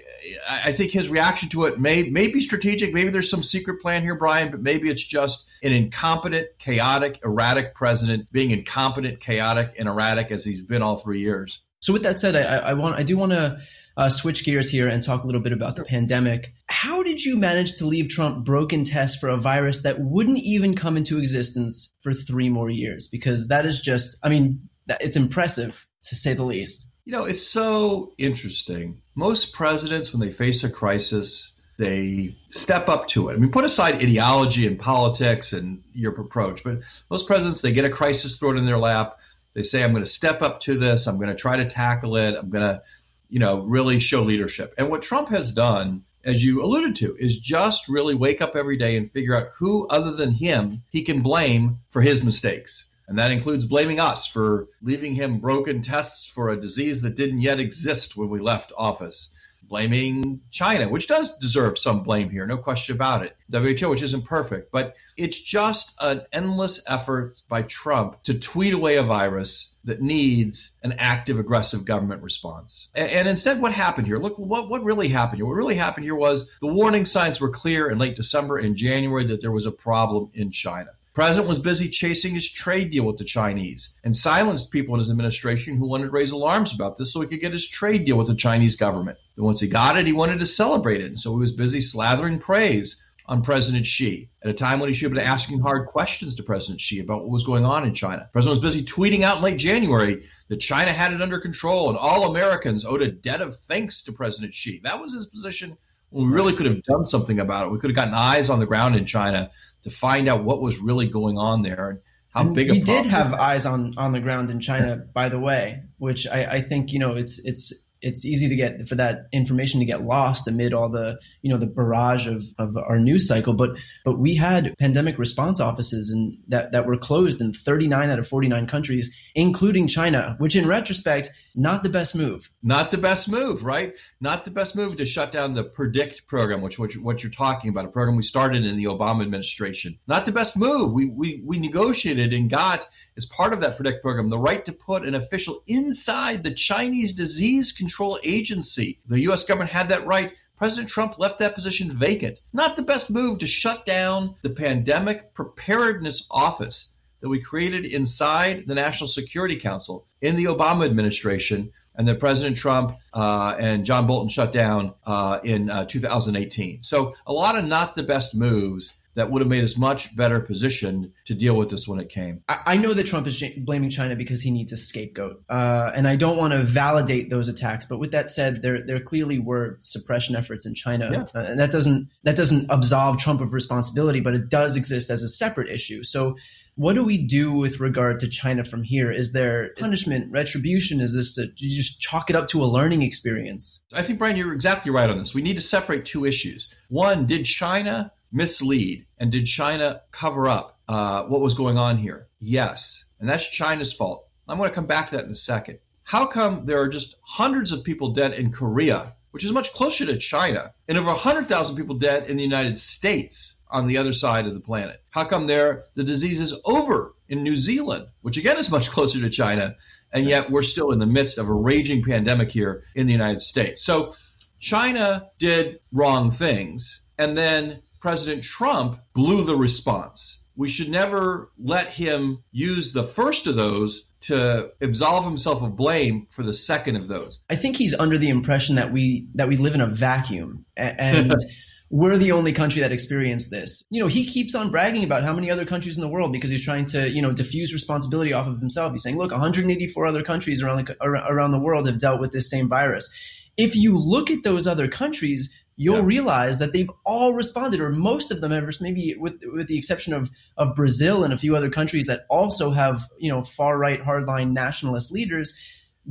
I 0.49 0.73
think 0.73 0.91
his 0.91 1.07
reaction 1.07 1.47
to 1.49 1.63
it 1.63 1.79
may 1.79 2.09
may 2.09 2.27
be 2.27 2.41
strategic. 2.41 2.93
Maybe 2.93 3.09
there's 3.09 3.29
some 3.29 3.41
secret 3.41 3.81
plan 3.81 4.01
here, 4.01 4.15
Brian, 4.15 4.51
but 4.51 4.61
maybe 4.61 4.89
it's 4.89 5.03
just 5.03 5.47
an 5.63 5.71
incompetent, 5.71 6.49
chaotic, 6.57 7.21
erratic 7.23 7.73
president 7.73 8.29
being 8.33 8.51
incompetent, 8.51 9.21
chaotic, 9.21 9.75
and 9.79 9.87
erratic 9.87 10.29
as 10.31 10.43
he's 10.43 10.59
been 10.59 10.81
all 10.81 10.97
three 10.97 11.21
years. 11.21 11.61
So 11.79 11.93
with 11.93 12.03
that 12.03 12.19
said, 12.19 12.35
I, 12.35 12.71
I 12.71 12.73
want 12.73 12.95
I 12.95 13.03
do 13.03 13.15
want 13.15 13.31
to 13.31 13.61
uh, 13.99 14.07
switch 14.07 14.45
gears 14.45 14.69
here 14.69 14.87
and 14.87 15.03
talk 15.03 15.23
a 15.23 15.25
little 15.25 15.41
bit 15.41 15.51
about 15.51 15.75
the 15.75 15.83
pandemic. 15.83 16.53
How 16.69 17.03
did 17.03 17.21
you 17.21 17.35
manage 17.35 17.73
to 17.75 17.85
leave 17.85 18.07
Trump 18.07 18.45
broken 18.45 18.85
test 18.85 19.19
for 19.19 19.27
a 19.27 19.35
virus 19.35 19.81
that 19.81 19.99
wouldn't 19.99 20.37
even 20.37 20.73
come 20.73 20.95
into 20.95 21.17
existence 21.17 21.91
for 21.99 22.13
three 22.13 22.47
more 22.47 22.69
years? 22.69 23.09
Because 23.09 23.49
that 23.49 23.65
is 23.65 23.81
just, 23.81 24.15
I 24.23 24.29
mean, 24.29 24.69
it's 25.01 25.17
impressive 25.17 25.85
to 26.03 26.15
say 26.15 26.33
the 26.33 26.45
least. 26.45 26.87
You 27.03 27.11
know, 27.11 27.25
it's 27.25 27.45
so 27.45 28.13
interesting. 28.17 29.01
Most 29.15 29.53
presidents, 29.53 30.13
when 30.13 30.21
they 30.21 30.31
face 30.31 30.63
a 30.63 30.71
crisis, 30.71 31.59
they 31.77 32.37
step 32.51 32.87
up 32.87 33.09
to 33.09 33.27
it. 33.27 33.33
I 33.33 33.35
mean, 33.35 33.51
put 33.51 33.65
aside 33.65 33.95
ideology 33.95 34.65
and 34.65 34.79
politics 34.79 35.51
and 35.51 35.83
your 35.91 36.17
approach, 36.21 36.63
but 36.63 36.79
most 37.11 37.27
presidents, 37.27 37.59
they 37.59 37.73
get 37.73 37.83
a 37.83 37.89
crisis 37.89 38.39
thrown 38.39 38.57
in 38.57 38.65
their 38.65 38.77
lap. 38.77 39.17
They 39.55 39.63
say, 39.63 39.83
I'm 39.83 39.91
going 39.91 40.03
to 40.03 40.09
step 40.09 40.41
up 40.41 40.61
to 40.61 40.77
this. 40.77 41.05
I'm 41.05 41.17
going 41.17 41.29
to 41.29 41.35
try 41.35 41.57
to 41.57 41.65
tackle 41.65 42.15
it. 42.15 42.35
I'm 42.35 42.49
going 42.49 42.63
to, 42.63 42.81
you 43.29 43.39
know, 43.39 43.61
really 43.61 43.99
show 43.99 44.23
leadership. 44.23 44.73
And 44.77 44.89
what 44.89 45.01
Trump 45.01 45.29
has 45.29 45.51
done, 45.51 46.03
as 46.23 46.43
you 46.43 46.63
alluded 46.63 46.95
to, 46.97 47.15
is 47.17 47.39
just 47.39 47.87
really 47.87 48.15
wake 48.15 48.41
up 48.41 48.55
every 48.55 48.77
day 48.77 48.97
and 48.97 49.09
figure 49.09 49.35
out 49.35 49.51
who 49.57 49.87
other 49.87 50.11
than 50.11 50.31
him 50.31 50.83
he 50.89 51.03
can 51.03 51.21
blame 51.21 51.79
for 51.89 52.01
his 52.01 52.23
mistakes. 52.25 52.89
And 53.07 53.17
that 53.17 53.31
includes 53.31 53.65
blaming 53.65 53.99
us 53.99 54.27
for 54.27 54.67
leaving 54.81 55.15
him 55.15 55.39
broken 55.39 55.81
tests 55.81 56.27
for 56.27 56.49
a 56.49 56.59
disease 56.59 57.01
that 57.01 57.15
didn't 57.15 57.41
yet 57.41 57.59
exist 57.59 58.15
when 58.15 58.29
we 58.29 58.39
left 58.39 58.71
office. 58.77 59.33
Blaming 59.69 60.41
China, 60.49 60.89
which 60.89 61.07
does 61.07 61.37
deserve 61.37 61.77
some 61.77 62.03
blame 62.03 62.29
here, 62.29 62.45
no 62.47 62.57
question 62.57 62.95
about 62.95 63.23
it. 63.23 63.37
WHO, 63.51 63.89
which 63.89 64.01
isn't 64.01 64.25
perfect, 64.25 64.71
but 64.71 64.95
it's 65.15 65.39
just 65.39 65.95
an 66.01 66.21
endless 66.33 66.83
effort 66.87 67.41
by 67.47 67.61
Trump 67.61 68.23
to 68.23 68.39
tweet 68.39 68.73
away 68.73 68.97
a 68.97 69.03
virus 69.03 69.75
that 69.83 70.01
needs 70.01 70.77
an 70.83 70.95
active, 70.97 71.39
aggressive 71.39 71.85
government 71.85 72.23
response. 72.23 72.89
And, 72.95 73.09
and, 73.11 73.27
instead, 73.27 73.61
what 73.61 73.71
happened 73.71 74.07
here? 74.07 74.17
Look, 74.17 74.37
what, 74.37 74.69
what 74.69 74.83
really 74.83 75.07
happened 75.07 75.37
here? 75.37 75.45
What 75.45 75.55
really 75.55 75.75
happened 75.75 76.03
here 76.03 76.15
was 76.15 76.49
the 76.61 76.67
warning 76.67 77.05
signs 77.05 77.39
were 77.39 77.49
clear 77.49 77.89
in 77.89 77.97
late 77.97 78.15
December 78.15 78.57
and 78.57 78.75
January 78.75 79.25
that 79.25 79.41
there 79.41 79.51
was 79.51 79.65
a 79.65 79.71
problem 79.71 80.31
in 80.33 80.51
China 80.51 80.89
president 81.19 81.49
was 81.49 81.59
busy 81.59 81.89
chasing 81.89 82.33
his 82.33 82.49
trade 82.49 82.91
deal 82.91 83.03
with 83.03 83.17
the 83.17 83.25
Chinese 83.25 83.97
and 84.05 84.15
silenced 84.15 84.71
people 84.71 84.95
in 84.95 84.99
his 84.99 85.09
administration 85.09 85.75
who 85.75 85.85
wanted 85.85 86.05
to 86.05 86.11
raise 86.11 86.31
alarms 86.31 86.73
about 86.73 86.95
this 86.95 87.11
so 87.11 87.19
he 87.19 87.27
could 87.27 87.41
get 87.41 87.51
his 87.51 87.67
trade 87.67 88.05
deal 88.05 88.17
with 88.17 88.27
the 88.27 88.35
Chinese 88.35 88.77
government. 88.77 89.17
And 89.35 89.43
once 89.43 89.59
he 89.59 89.67
got 89.67 89.97
it, 89.97 90.07
he 90.07 90.13
wanted 90.13 90.39
to 90.39 90.45
celebrate 90.45 91.01
it. 91.01 91.07
And 91.07 91.19
so 91.19 91.31
he 91.31 91.41
was 91.41 91.51
busy 91.51 91.79
slathering 91.79 92.39
praise 92.39 93.03
on 93.25 93.41
President 93.41 93.85
Xi 93.85 94.29
at 94.41 94.49
a 94.49 94.53
time 94.53 94.79
when 94.79 94.87
he 94.87 94.95
should 94.95 95.11
have 95.11 95.13
been 95.13 95.27
asking 95.27 95.59
hard 95.59 95.87
questions 95.87 96.35
to 96.35 96.43
President 96.43 96.79
Xi 96.79 97.01
about 97.01 97.23
what 97.23 97.31
was 97.31 97.43
going 97.43 97.65
on 97.65 97.85
in 97.85 97.93
China. 97.93 98.21
The 98.21 98.31
president 98.31 98.63
was 98.63 98.73
busy 98.73 98.85
tweeting 98.85 99.23
out 99.23 99.39
in 99.39 99.43
late 99.43 99.57
January 99.57 100.23
that 100.47 100.61
China 100.61 100.93
had 100.93 101.11
it 101.11 101.21
under 101.21 101.39
control 101.41 101.89
and 101.89 101.97
all 101.97 102.33
Americans 102.33 102.85
owed 102.85 103.01
a 103.01 103.11
debt 103.11 103.41
of 103.41 103.53
thanks 103.53 104.03
to 104.03 104.13
President 104.13 104.53
Xi. 104.53 104.79
That 104.85 105.01
was 105.01 105.13
his 105.13 105.27
position 105.27 105.77
when 106.11 106.27
we 106.27 106.33
really 106.33 106.53
could 106.53 106.65
have 106.65 106.81
done 106.83 107.03
something 107.03 107.39
about 107.39 107.65
it. 107.65 107.71
We 107.71 107.79
could 107.79 107.89
have 107.89 107.95
gotten 107.95 108.13
eyes 108.13 108.49
on 108.49 108.59
the 108.59 108.65
ground 108.65 108.95
in 108.95 109.05
China 109.05 109.51
to 109.83 109.89
find 109.89 110.27
out 110.27 110.43
what 110.43 110.61
was 110.61 110.79
really 110.79 111.07
going 111.07 111.37
on 111.37 111.61
there 111.61 111.89
and 111.89 111.99
how 112.29 112.41
and 112.41 112.55
big. 112.55 112.69
We 112.69 112.79
did 112.79 113.05
have 113.05 113.33
eyes 113.33 113.65
on 113.65 113.93
on 113.97 114.11
the 114.11 114.19
ground 114.19 114.49
in 114.49 114.59
China, 114.59 114.97
by 114.97 115.29
the 115.29 115.39
way, 115.39 115.83
which 115.97 116.27
I, 116.27 116.45
I 116.45 116.61
think 116.61 116.91
you 116.91 116.99
know 116.99 117.13
it's 117.13 117.39
it's 117.43 117.73
it's 118.01 118.25
easy 118.25 118.47
to 118.47 118.55
get 118.55 118.87
for 118.87 118.95
that 118.95 119.27
information 119.31 119.79
to 119.79 119.85
get 119.85 120.03
lost 120.03 120.47
amid 120.47 120.73
all 120.73 120.89
the 120.89 121.19
you 121.41 121.51
know 121.51 121.57
the 121.57 121.67
barrage 121.67 122.27
of, 122.27 122.43
of 122.57 122.77
our 122.77 122.97
news 122.97 123.27
cycle 123.27 123.53
but 123.53 123.71
but 124.05 124.17
we 124.17 124.35
had 124.35 124.73
pandemic 124.77 125.17
response 125.17 125.59
offices 125.59 126.09
and 126.09 126.37
that 126.47 126.71
that 126.71 126.85
were 126.85 126.97
closed 126.97 127.41
in 127.41 127.53
39 127.53 128.09
out 128.09 128.19
of 128.19 128.27
49 128.27 128.67
countries 128.67 129.13
including 129.35 129.87
China 129.87 130.35
which 130.37 130.55
in 130.55 130.67
retrospect 130.67 131.29
not 131.59 131.83
the 131.83 131.89
best 131.89 132.15
move 132.15 132.49
not 132.63 132.89
the 132.89 132.97
best 132.97 133.29
move 133.29 133.63
right 133.63 133.95
not 134.19 134.45
the 134.45 134.51
best 134.51 134.75
move 134.75 134.97
to 134.97 135.05
shut 135.05 135.31
down 135.31 135.53
the 135.53 135.63
predict 135.63 136.25
program 136.27 136.61
which 136.61 136.79
which 136.79 136.97
what 136.97 137.21
you're 137.21 137.31
talking 137.31 137.69
about 137.69 137.85
a 137.85 137.89
program 137.89 138.15
we 138.15 138.23
started 138.23 138.65
in 138.65 138.77
the 138.77 138.85
Obama 138.85 139.21
administration 139.21 139.99
not 140.07 140.25
the 140.25 140.31
best 140.31 140.57
move 140.57 140.93
we 140.93 141.09
we 141.09 141.41
we 141.45 141.59
negotiated 141.59 142.33
and 142.33 142.49
got 142.49 142.87
as 143.17 143.25
part 143.25 143.53
of 143.53 143.59
that 143.59 143.75
predict 143.75 144.01
program 144.01 144.27
the 144.27 144.39
right 144.39 144.65
to 144.65 144.71
put 144.71 145.05
an 145.05 145.13
official 145.13 145.61
inside 145.67 146.41
the 146.41 146.51
Chinese 146.51 147.13
disease 147.15 147.71
control 147.71 147.99
Control 147.99 148.19
Agency. 148.23 148.99
The 149.07 149.19
U.S. 149.23 149.43
government 149.43 149.71
had 149.71 149.89
that 149.89 150.05
right. 150.05 150.31
President 150.57 150.89
Trump 150.89 151.19
left 151.19 151.39
that 151.39 151.53
position 151.53 151.91
vacant. 151.91 152.39
Not 152.53 152.77
the 152.77 152.83
best 152.83 153.11
move 153.11 153.39
to 153.39 153.45
shut 153.45 153.85
down 153.85 154.35
the 154.41 154.51
Pandemic 154.51 155.33
Preparedness 155.33 156.25
Office 156.31 156.93
that 157.21 157.29
we 157.29 157.39
created 157.39 157.85
inside 157.85 158.67
the 158.67 158.75
National 158.75 159.07
Security 159.07 159.57
Council 159.57 160.07
in 160.21 160.35
the 160.35 160.45
Obama 160.45 160.85
administration 160.85 161.71
and 161.95 162.07
that 162.07 162.19
President 162.19 162.55
Trump 162.55 162.95
uh, 163.13 163.55
and 163.59 163.85
John 163.85 164.07
Bolton 164.07 164.29
shut 164.29 164.53
down 164.53 164.93
uh, 165.05 165.39
in 165.43 165.69
uh, 165.69 165.85
2018. 165.85 166.83
So, 166.83 167.15
a 167.27 167.33
lot 167.33 167.57
of 167.57 167.65
not 167.65 167.95
the 167.95 168.03
best 168.03 168.35
moves 168.35 168.99
that 169.15 169.29
would 169.29 169.41
have 169.41 169.49
made 169.49 169.65
us 169.65 169.77
much 169.77 170.15
better 170.15 170.39
positioned 170.39 171.11
to 171.25 171.33
deal 171.33 171.53
with 171.55 171.69
this 171.69 171.85
when 171.87 171.99
it 171.99 172.07
came. 172.07 172.41
I 172.47 172.77
know 172.77 172.93
that 172.93 173.05
Trump 173.05 173.27
is 173.27 173.43
blaming 173.57 173.89
China 173.89 174.15
because 174.15 174.41
he 174.41 174.49
needs 174.49 174.71
a 174.71 174.77
scapegoat, 174.77 175.43
uh, 175.49 175.91
and 175.93 176.07
I 176.07 176.15
don't 176.15 176.37
want 176.37 176.53
to 176.53 176.63
validate 176.63 177.29
those 177.29 177.49
attacks. 177.49 177.85
But 177.85 177.99
with 177.99 178.11
that 178.11 178.29
said, 178.29 178.61
there 178.61 178.81
there 178.81 179.01
clearly 179.01 179.37
were 179.37 179.75
suppression 179.79 180.37
efforts 180.37 180.65
in 180.65 180.73
China, 180.73 181.09
yeah. 181.11 181.25
uh, 181.35 181.43
and 181.43 181.59
that 181.59 181.69
doesn't 181.69 182.07
that 182.23 182.37
doesn't 182.37 182.67
absolve 182.69 183.17
Trump 183.17 183.41
of 183.41 183.51
responsibility, 183.51 184.21
but 184.21 184.35
it 184.35 184.47
does 184.47 184.77
exist 184.77 185.09
as 185.09 185.21
a 185.21 185.29
separate 185.29 185.69
issue. 185.69 186.03
So. 186.03 186.37
What 186.79 186.93
do 186.93 187.03
we 187.03 187.17
do 187.17 187.51
with 187.51 187.81
regard 187.81 188.21
to 188.21 188.29
China 188.29 188.63
from 188.63 188.83
here? 188.83 189.11
Is 189.11 189.33
there 189.33 189.71
punishment, 189.77 190.31
retribution? 190.31 191.01
Is 191.01 191.13
this 191.13 191.37
a, 191.37 191.47
you 191.57 191.75
just 191.75 191.99
chalk 191.99 192.29
it 192.29 192.37
up 192.37 192.47
to 192.47 192.63
a 192.63 192.67
learning 192.67 193.01
experience? 193.01 193.83
I 193.93 194.01
think 194.01 194.17
Brian, 194.17 194.37
you're 194.37 194.53
exactly 194.53 194.89
right 194.89 195.09
on 195.09 195.17
this. 195.17 195.35
We 195.35 195.41
need 195.41 195.57
to 195.57 195.61
separate 195.61 196.05
two 196.05 196.23
issues. 196.23 196.73
One, 196.87 197.25
did 197.25 197.43
China 197.43 198.13
mislead? 198.31 199.05
And 199.17 199.29
did 199.29 199.43
China 199.43 200.03
cover 200.13 200.47
up 200.47 200.79
uh, 200.87 201.23
what 201.23 201.41
was 201.41 201.53
going 201.53 201.77
on 201.77 201.97
here? 201.97 202.29
Yes. 202.39 203.03
And 203.19 203.27
that's 203.27 203.45
China's 203.45 203.91
fault. 203.91 204.29
I'm 204.47 204.57
going 204.57 204.69
to 204.69 204.75
come 204.75 204.85
back 204.87 205.09
to 205.09 205.17
that 205.17 205.25
in 205.25 205.31
a 205.31 205.35
second. 205.35 205.79
How 206.03 206.27
come 206.27 206.65
there 206.65 206.79
are 206.79 206.87
just 206.87 207.17
hundreds 207.23 207.73
of 207.73 207.83
people 207.83 208.13
dead 208.13 208.31
in 208.31 208.53
Korea, 208.53 209.17
which 209.31 209.43
is 209.43 209.51
much 209.51 209.73
closer 209.73 210.05
to 210.05 210.15
China, 210.15 210.71
and 210.87 210.97
over 210.97 211.07
100,000 211.07 211.75
people 211.75 211.97
dead 211.97 212.29
in 212.29 212.37
the 212.37 212.43
United 212.43 212.77
States 212.77 213.58
on 213.69 213.87
the 213.87 213.97
other 213.97 214.11
side 214.11 214.47
of 214.47 214.53
the 214.53 214.59
planet? 214.59 215.01
How 215.09 215.25
come 215.25 215.47
there 215.47 215.85
the 215.95 216.03
disease 216.03 216.39
is 216.39 216.59
over 216.65 217.13
in 217.27 217.43
New 217.43 217.55
Zealand, 217.55 218.07
which 218.21 218.37
again 218.37 218.57
is 218.57 218.71
much 218.71 218.89
closer 218.91 219.19
to 219.21 219.29
China, 219.29 219.75
and 220.11 220.25
yet 220.25 220.49
we're 220.49 220.63
still 220.63 220.91
in 220.91 220.99
the 220.99 221.05
midst 221.05 221.37
of 221.37 221.47
a 221.47 221.53
raging 221.53 222.03
pandemic 222.03 222.51
here 222.51 222.83
in 222.95 223.05
the 223.05 223.13
United 223.13 223.41
States? 223.41 223.83
So 223.83 224.15
China 224.59 225.29
did 225.37 225.79
wrong 225.91 226.31
things, 226.31 227.01
and 227.17 227.37
then 227.37 227.81
President 228.01 228.43
Trump 228.43 228.99
blew 229.13 229.43
the 229.43 229.55
response. 229.55 230.43
We 230.55 230.69
should 230.69 230.89
never 230.89 231.51
let 231.57 231.87
him 231.87 232.43
use 232.51 232.91
the 232.91 233.03
first 233.03 233.47
of 233.47 233.55
those 233.55 234.09
to 234.21 234.71
absolve 234.81 235.23
himself 235.23 235.63
of 235.63 235.75
blame 235.75 236.27
for 236.29 236.43
the 236.43 236.53
second 236.53 236.97
of 236.97 237.07
those. 237.07 237.41
I 237.49 237.55
think 237.55 237.77
he's 237.77 237.93
under 237.93 238.17
the 238.17 238.29
impression 238.29 238.75
that 238.75 238.91
we 238.91 239.27
that 239.35 239.47
we 239.47 239.55
live 239.57 239.75
in 239.75 239.81
a 239.81 239.87
vacuum 239.87 240.65
and 240.75 241.33
we're 241.89 242.17
the 242.17 242.31
only 242.31 242.53
country 242.53 242.81
that 242.81 242.91
experienced 242.91 243.49
this. 243.49 243.83
You 243.89 244.01
know, 244.01 244.07
he 244.07 244.25
keeps 244.25 244.53
on 244.53 244.69
bragging 244.69 245.03
about 245.03 245.23
how 245.23 245.33
many 245.33 245.49
other 245.49 245.65
countries 245.65 245.97
in 245.97 246.01
the 246.01 246.07
world 246.07 246.31
because 246.31 246.49
he's 246.49 246.63
trying 246.63 246.85
to, 246.85 247.09
you 247.09 247.21
know, 247.21 247.31
diffuse 247.31 247.73
responsibility 247.73 248.31
off 248.31 248.47
of 248.47 248.59
himself. 248.59 248.91
He's 248.91 249.01
saying, 249.01 249.17
"Look, 249.17 249.31
184 249.31 250.05
other 250.05 250.23
countries 250.23 250.61
around 250.61 250.85
the 250.85 250.97
around 251.03 251.51
the 251.51 251.59
world 251.59 251.87
have 251.87 251.99
dealt 251.99 252.19
with 252.19 252.31
this 252.31 252.49
same 252.49 252.69
virus." 252.69 253.09
If 253.57 253.75
you 253.75 253.97
look 253.97 254.29
at 254.29 254.43
those 254.43 254.67
other 254.67 254.87
countries, 254.87 255.53
you'll 255.75 255.97
yeah. 255.97 256.05
realize 256.05 256.59
that 256.59 256.73
they've 256.73 256.91
all 257.05 257.33
responded, 257.33 257.79
or 257.79 257.89
most 257.89 258.31
of 258.31 258.41
them 258.41 258.51
ever, 258.51 258.69
maybe 258.81 259.15
with 259.17 259.41
with 259.51 259.67
the 259.67 259.77
exception 259.77 260.13
of 260.13 260.29
of 260.57 260.75
Brazil 260.75 261.23
and 261.23 261.33
a 261.33 261.37
few 261.37 261.55
other 261.55 261.69
countries 261.69 262.05
that 262.05 262.25
also 262.29 262.71
have 262.71 263.07
you 263.17 263.31
know 263.31 263.43
far 263.43 263.79
right 263.79 264.03
hardline 264.03 264.51
nationalist 264.51 265.11
leaders. 265.11 265.57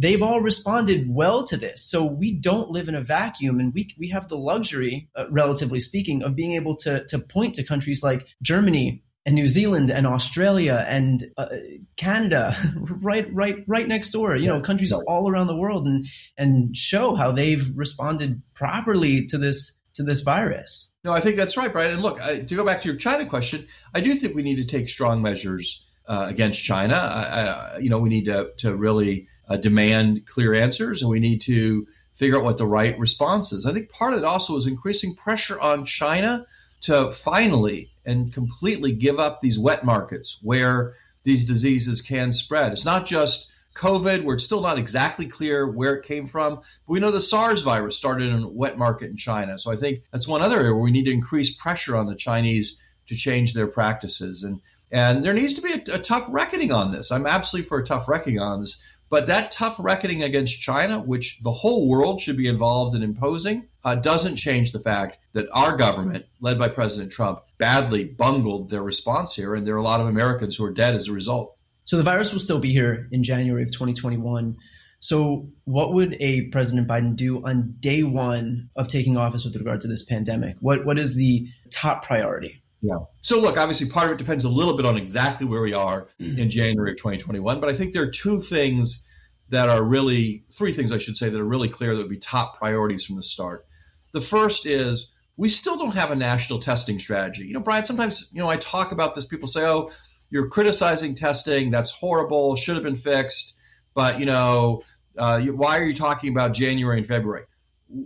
They've 0.00 0.22
all 0.22 0.40
responded 0.40 1.06
well 1.10 1.42
to 1.44 1.56
this, 1.56 1.90
so 1.90 2.04
we 2.04 2.32
don't 2.32 2.70
live 2.70 2.88
in 2.88 2.94
a 2.94 3.02
vacuum, 3.02 3.58
and 3.58 3.74
we 3.74 3.94
we 3.98 4.10
have 4.10 4.28
the 4.28 4.38
luxury, 4.38 5.08
uh, 5.16 5.24
relatively 5.28 5.80
speaking, 5.80 6.22
of 6.22 6.36
being 6.36 6.52
able 6.52 6.76
to 6.76 7.04
to 7.08 7.18
point 7.18 7.54
to 7.56 7.64
countries 7.64 8.02
like 8.02 8.24
Germany, 8.40 9.02
and 9.28 9.34
New 9.34 9.46
Zealand 9.46 9.90
and 9.90 10.06
Australia 10.06 10.86
and 10.88 11.22
uh, 11.36 11.48
Canada, 11.96 12.56
right, 13.02 13.26
right, 13.34 13.56
right 13.66 13.86
next 13.86 14.08
door. 14.10 14.34
You 14.34 14.46
know, 14.46 14.62
countries 14.62 14.90
all 14.90 15.28
around 15.28 15.48
the 15.48 15.56
world, 15.56 15.86
and 15.86 16.06
and 16.38 16.74
show 16.74 17.14
how 17.14 17.32
they've 17.32 17.70
responded 17.76 18.40
properly 18.54 19.26
to 19.26 19.36
this 19.36 19.78
to 19.94 20.02
this 20.02 20.20
virus. 20.20 20.94
No, 21.04 21.12
I 21.12 21.20
think 21.20 21.36
that's 21.36 21.56
right, 21.56 21.70
Brian. 21.70 21.92
And 21.92 22.02
look, 22.02 22.22
I, 22.22 22.38
to 22.38 22.54
go 22.54 22.64
back 22.64 22.80
to 22.82 22.88
your 22.88 22.96
China 22.96 23.26
question, 23.26 23.66
I 23.94 24.00
do 24.00 24.14
think 24.14 24.34
we 24.34 24.42
need 24.42 24.56
to 24.56 24.64
take 24.64 24.88
strong 24.88 25.20
measures 25.20 25.86
uh, 26.06 26.24
against 26.28 26.64
China. 26.64 26.94
I, 26.94 27.78
you 27.78 27.90
know, 27.90 27.98
we 27.98 28.08
need 28.08 28.26
to, 28.26 28.52
to 28.58 28.74
really 28.74 29.28
uh, 29.48 29.56
demand 29.56 30.26
clear 30.26 30.54
answers 30.54 31.02
and 31.02 31.10
we 31.10 31.20
need 31.20 31.40
to 31.42 31.86
figure 32.14 32.36
out 32.36 32.44
what 32.44 32.58
the 32.58 32.66
right 32.66 32.98
response 32.98 33.52
is. 33.52 33.64
I 33.64 33.72
think 33.72 33.90
part 33.90 34.12
of 34.12 34.18
it 34.18 34.24
also 34.24 34.56
is 34.56 34.66
increasing 34.66 35.14
pressure 35.14 35.60
on 35.60 35.84
China 35.84 36.46
to 36.82 37.10
finally 37.10 37.90
and 38.04 38.32
completely 38.32 38.92
give 38.92 39.18
up 39.18 39.40
these 39.40 39.58
wet 39.58 39.84
markets 39.84 40.38
where 40.42 40.94
these 41.22 41.44
diseases 41.44 42.02
can 42.02 42.32
spread. 42.32 42.72
It's 42.72 42.84
not 42.84 43.06
just 43.06 43.52
COVID, 43.74 44.24
where 44.24 44.34
it's 44.34 44.44
still 44.44 44.60
not 44.60 44.78
exactly 44.78 45.26
clear 45.26 45.68
where 45.70 45.94
it 45.94 46.04
came 46.04 46.26
from. 46.26 46.56
But 46.56 46.64
we 46.86 47.00
know 47.00 47.12
the 47.12 47.20
SARS 47.20 47.62
virus 47.62 47.96
started 47.96 48.28
in 48.28 48.42
a 48.42 48.48
wet 48.48 48.76
market 48.76 49.10
in 49.10 49.16
China. 49.16 49.58
So 49.58 49.70
I 49.70 49.76
think 49.76 50.02
that's 50.12 50.26
one 50.26 50.42
other 50.42 50.56
area 50.56 50.72
where 50.72 50.82
we 50.82 50.90
need 50.90 51.04
to 51.04 51.12
increase 51.12 51.54
pressure 51.54 51.96
on 51.96 52.06
the 52.06 52.16
Chinese 52.16 52.80
to 53.08 53.14
change 53.14 53.54
their 53.54 53.68
practices. 53.68 54.42
And 54.42 54.60
and 54.90 55.22
there 55.22 55.34
needs 55.34 55.54
to 55.54 55.60
be 55.60 55.72
a, 55.72 55.96
a 55.96 55.98
tough 55.98 56.26
reckoning 56.30 56.72
on 56.72 56.92
this. 56.92 57.12
I'm 57.12 57.26
absolutely 57.26 57.68
for 57.68 57.78
a 57.78 57.84
tough 57.84 58.08
reckoning 58.08 58.40
on 58.40 58.60
this. 58.60 58.82
But 59.10 59.28
that 59.28 59.50
tough 59.50 59.76
reckoning 59.78 60.22
against 60.22 60.60
China, 60.60 61.00
which 61.00 61.40
the 61.42 61.50
whole 61.50 61.88
world 61.88 62.20
should 62.20 62.36
be 62.36 62.46
involved 62.46 62.94
in 62.94 63.02
imposing, 63.02 63.68
uh, 63.84 63.94
doesn't 63.94 64.36
change 64.36 64.72
the 64.72 64.80
fact 64.80 65.18
that 65.32 65.48
our 65.52 65.76
government, 65.76 66.26
led 66.40 66.58
by 66.58 66.68
President 66.68 67.10
Trump, 67.10 67.40
badly 67.56 68.04
bungled 68.04 68.68
their 68.68 68.82
response 68.82 69.34
here, 69.34 69.54
and 69.54 69.66
there 69.66 69.74
are 69.74 69.78
a 69.78 69.82
lot 69.82 70.00
of 70.00 70.06
Americans 70.06 70.56
who 70.56 70.64
are 70.64 70.72
dead 70.72 70.94
as 70.94 71.08
a 71.08 71.12
result. 71.12 71.56
So 71.84 71.96
the 71.96 72.02
virus 72.02 72.32
will 72.32 72.40
still 72.40 72.60
be 72.60 72.72
here 72.72 73.08
in 73.10 73.22
January 73.22 73.62
of 73.62 73.70
2021. 73.70 74.56
So, 75.00 75.48
what 75.64 75.94
would 75.94 76.16
a 76.20 76.42
President 76.48 76.88
Biden 76.88 77.14
do 77.14 77.44
on 77.46 77.76
day 77.78 78.02
one 78.02 78.68
of 78.74 78.88
taking 78.88 79.16
office 79.16 79.44
with 79.44 79.56
regard 79.56 79.80
to 79.82 79.88
this 79.88 80.04
pandemic? 80.04 80.56
What 80.60 80.84
what 80.84 80.98
is 80.98 81.14
the 81.14 81.48
top 81.70 82.04
priority? 82.04 82.62
Yeah. 82.80 82.98
So 83.22 83.40
look, 83.40 83.56
obviously 83.56 83.88
part 83.90 84.06
of 84.06 84.12
it 84.14 84.18
depends 84.18 84.44
a 84.44 84.48
little 84.48 84.76
bit 84.76 84.86
on 84.86 84.96
exactly 84.96 85.46
where 85.46 85.62
we 85.62 85.72
are 85.74 86.08
in 86.18 86.50
January 86.50 86.92
of 86.92 86.96
2021, 86.98 87.60
but 87.60 87.68
I 87.68 87.74
think 87.74 87.92
there 87.92 88.02
are 88.02 88.10
two 88.10 88.40
things 88.40 89.04
that 89.50 89.68
are 89.68 89.82
really 89.82 90.44
three 90.52 90.72
things 90.72 90.92
I 90.92 90.98
should 90.98 91.16
say 91.16 91.28
that 91.28 91.40
are 91.40 91.44
really 91.44 91.68
clear 91.68 91.94
that 91.94 91.98
would 91.98 92.10
be 92.10 92.18
top 92.18 92.58
priorities 92.58 93.04
from 93.04 93.16
the 93.16 93.22
start. 93.22 93.66
The 94.12 94.20
first 94.20 94.66
is 94.66 95.12
we 95.36 95.48
still 95.48 95.76
don't 95.76 95.94
have 95.94 96.10
a 96.10 96.16
national 96.16 96.58
testing 96.58 96.98
strategy. 96.98 97.46
You 97.46 97.54
know, 97.54 97.60
Brian, 97.60 97.84
sometimes, 97.84 98.28
you 98.32 98.40
know, 98.40 98.48
I 98.48 98.56
talk 98.56 98.92
about 98.92 99.14
this 99.14 99.24
people 99.24 99.48
say, 99.48 99.64
"Oh, 99.64 99.90
you're 100.30 100.48
criticizing 100.48 101.14
testing, 101.14 101.70
that's 101.70 101.90
horrible, 101.90 102.56
should 102.56 102.74
have 102.74 102.84
been 102.84 102.94
fixed." 102.94 103.54
But, 103.94 104.20
you 104.20 104.26
know, 104.26 104.82
uh, 105.16 105.40
why 105.40 105.78
are 105.78 105.84
you 105.84 105.94
talking 105.94 106.30
about 106.32 106.54
January 106.54 106.98
and 106.98 107.06
February? 107.06 107.44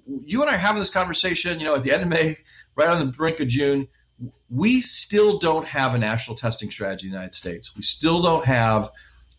You 0.07 0.43
and 0.43 0.51
I 0.51 0.55
are 0.55 0.59
having 0.59 0.81
this 0.81 0.91
conversation, 0.91 1.59
you 1.59 1.67
know, 1.67 1.75
at 1.75 1.83
the 1.83 1.93
end 1.93 2.03
of 2.03 2.09
May, 2.09 2.39
right 2.77 2.89
on 2.89 3.05
the 3.05 3.13
brink 3.13 3.41
of 3.41 3.49
June 3.49 3.89
we 4.51 4.81
still 4.81 5.39
don't 5.39 5.67
have 5.67 5.95
a 5.95 5.99
national 5.99 6.37
testing 6.37 6.71
strategy 6.71 7.07
in 7.07 7.13
the 7.13 7.17
United 7.17 7.35
States. 7.35 7.75
We 7.77 7.83
still 7.83 8.23
don't 8.23 8.45
have 8.45 8.91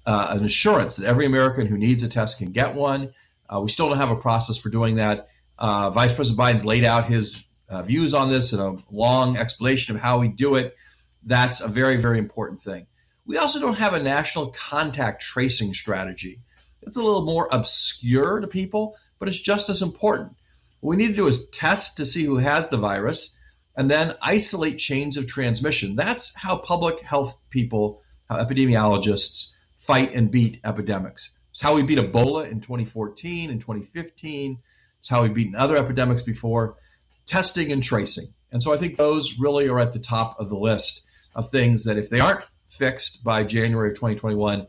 uh, 0.06 0.28
an 0.32 0.44
assurance 0.44 0.98
that 0.98 1.08
every 1.08 1.26
American 1.26 1.68
who 1.68 1.78
needs 1.78 2.04
a 2.04 2.10
test 2.10 2.40
can 2.40 2.52
get 2.52 2.76
one. 2.76 3.14
Uh, 3.54 3.62
we 3.62 3.70
still 3.70 3.90
don't 3.90 3.98
have 3.98 4.12
a 4.12 4.16
process 4.16 4.58
for 4.58 4.70
doing 4.70 4.96
that. 4.96 5.28
Uh, 5.58 5.90
Vice 5.92 6.14
President 6.14 6.40
Biden's 6.40 6.66
laid 6.66 6.84
out 6.84 7.06
his 7.06 7.46
uh, 7.70 7.84
views 7.84 8.14
on 8.14 8.30
this 8.30 8.54
in 8.54 8.60
a 8.60 8.76
long 8.92 9.38
explanation 9.38 9.96
of 9.96 10.02
how 10.02 10.20
we 10.20 10.28
do 10.28 10.56
it. 10.56 10.76
That's 11.24 11.62
a 11.62 11.68
very, 11.68 11.98
very 11.98 12.20
important 12.20 12.62
thing. 12.62 12.88
We 13.26 13.38
also 13.38 13.60
don't 13.60 13.78
have 13.78 13.94
a 13.94 14.04
national 14.04 14.48
contact 14.48 15.22
tracing 15.22 15.74
strategy. 15.74 16.42
It's 16.82 16.98
a 16.98 17.04
little 17.04 17.24
more 17.24 17.48
obscure 17.52 18.42
to 18.42 18.48
people, 18.48 18.98
but 19.20 19.30
it's 19.30 19.40
just 19.40 19.70
as 19.70 19.82
important. 19.82 20.36
What 20.82 20.98
we 20.98 20.98
need 20.98 21.10
to 21.10 21.16
do 21.16 21.28
is 21.28 21.48
test 21.50 21.98
to 21.98 22.06
see 22.06 22.26
who 22.26 22.38
has 22.38 22.70
the 22.70 22.78
virus 22.78 23.33
and 23.76 23.90
then 23.90 24.14
isolate 24.22 24.78
chains 24.78 25.18
of 25.18 25.28
transmission. 25.28 25.96
That's 25.96 26.36
how 26.36 26.58
public 26.58 27.02
health 27.02 27.38
people, 27.50 28.02
how 28.30 28.38
epidemiologists 28.38 29.56
fight 29.78 30.14
and 30.14 30.32
beat 30.32 30.60
epidemics. 30.64 31.32
It's 31.52 31.62
how 31.62 31.76
we 31.76 31.84
beat 31.84 32.00
Ebola 32.00 32.50
in 32.50 32.62
2014 32.62 33.50
and 33.50 33.60
2015. 33.60 34.60
It's 35.00 35.10
how 35.10 35.24
we've 35.24 35.34
beaten 35.34 35.56
other 35.56 35.78
epidemics 35.78 36.22
before. 36.22 36.78
Testing 37.26 37.72
and 37.72 37.84
tracing. 37.84 38.26
And 38.52 38.62
so 38.62 38.74
I 38.74 38.78
think 38.78 38.98
those 38.98 39.40
really 39.40 39.68
are 39.70 39.80
at 39.80 39.94
the 39.94 40.00
top 40.00 40.40
of 40.40 40.50
the 40.50 40.58
list 40.58 41.04
of 41.36 41.50
things 41.50 41.86
that 41.86 41.98
if 41.98 42.10
they 42.10 42.20
aren't 42.20 42.46
fixed 42.70 43.24
by 43.24 43.44
January 43.44 43.90
of 43.90 43.96
2021, 43.96 44.68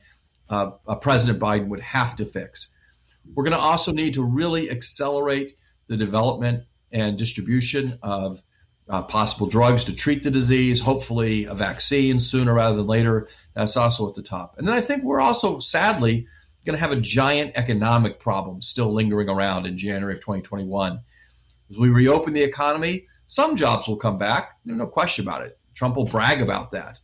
uh, 0.49 0.71
President 1.01 1.41
Biden 1.41 1.69
would 1.69 1.81
have 1.81 2.17
to 2.17 2.25
fix. 2.25 2.69
We're 3.35 3.45
going 3.45 3.57
to 3.57 3.63
also 3.63 3.93
need 3.93 4.15
to 4.15 4.25
really 4.25 4.71
accelerate 4.71 5.57
the 5.87 5.97
development 5.97 6.65
and 6.93 7.19
distribution 7.19 7.99
of 8.03 8.43
uh, 8.89 9.03
possible 9.03 9.47
drugs 9.47 9.85
to 9.85 9.95
treat 9.95 10.23
the 10.23 10.31
disease, 10.31 10.81
hopefully 10.81 11.45
a 11.45 11.55
vaccine 11.55 12.21
sooner 12.21 12.53
rather 12.53 12.77
than 12.77 12.87
later. 12.87 13.29
That's 13.55 13.77
also 13.77 14.09
at 14.09 14.15
the 14.15 14.23
top. 14.23 14.57
And 14.59 14.69
then 14.69 14.75
I 14.75 14.81
think 14.81 15.05
we're 15.05 15.21
also, 15.21 15.59
sadly, 15.59 16.27
going 16.65 16.77
to 16.77 16.81
have 16.81 16.93
a 16.93 17.01
giant 17.01 17.53
economic 17.55 18.19
problem 18.19 18.63
still 18.63 18.93
lingering 18.93 19.29
around 19.29 19.67
in 19.67 19.79
January 19.79 20.15
of 20.15 20.21
2021. 20.21 21.01
As 21.71 21.77
we 21.77 21.89
reopen 21.89 22.33
the 22.33 22.43
economy, 22.43 23.07
some 23.27 23.57
jobs 23.57 23.89
will 23.89 23.97
come 23.97 24.19
back. 24.19 24.59
No 24.65 24.87
question 24.87 25.27
about 25.27 25.43
it. 25.43 25.59
Trump 25.75 25.97
will 25.97 26.05
brag 26.05 26.41
about 26.41 26.73
that. 26.73 26.99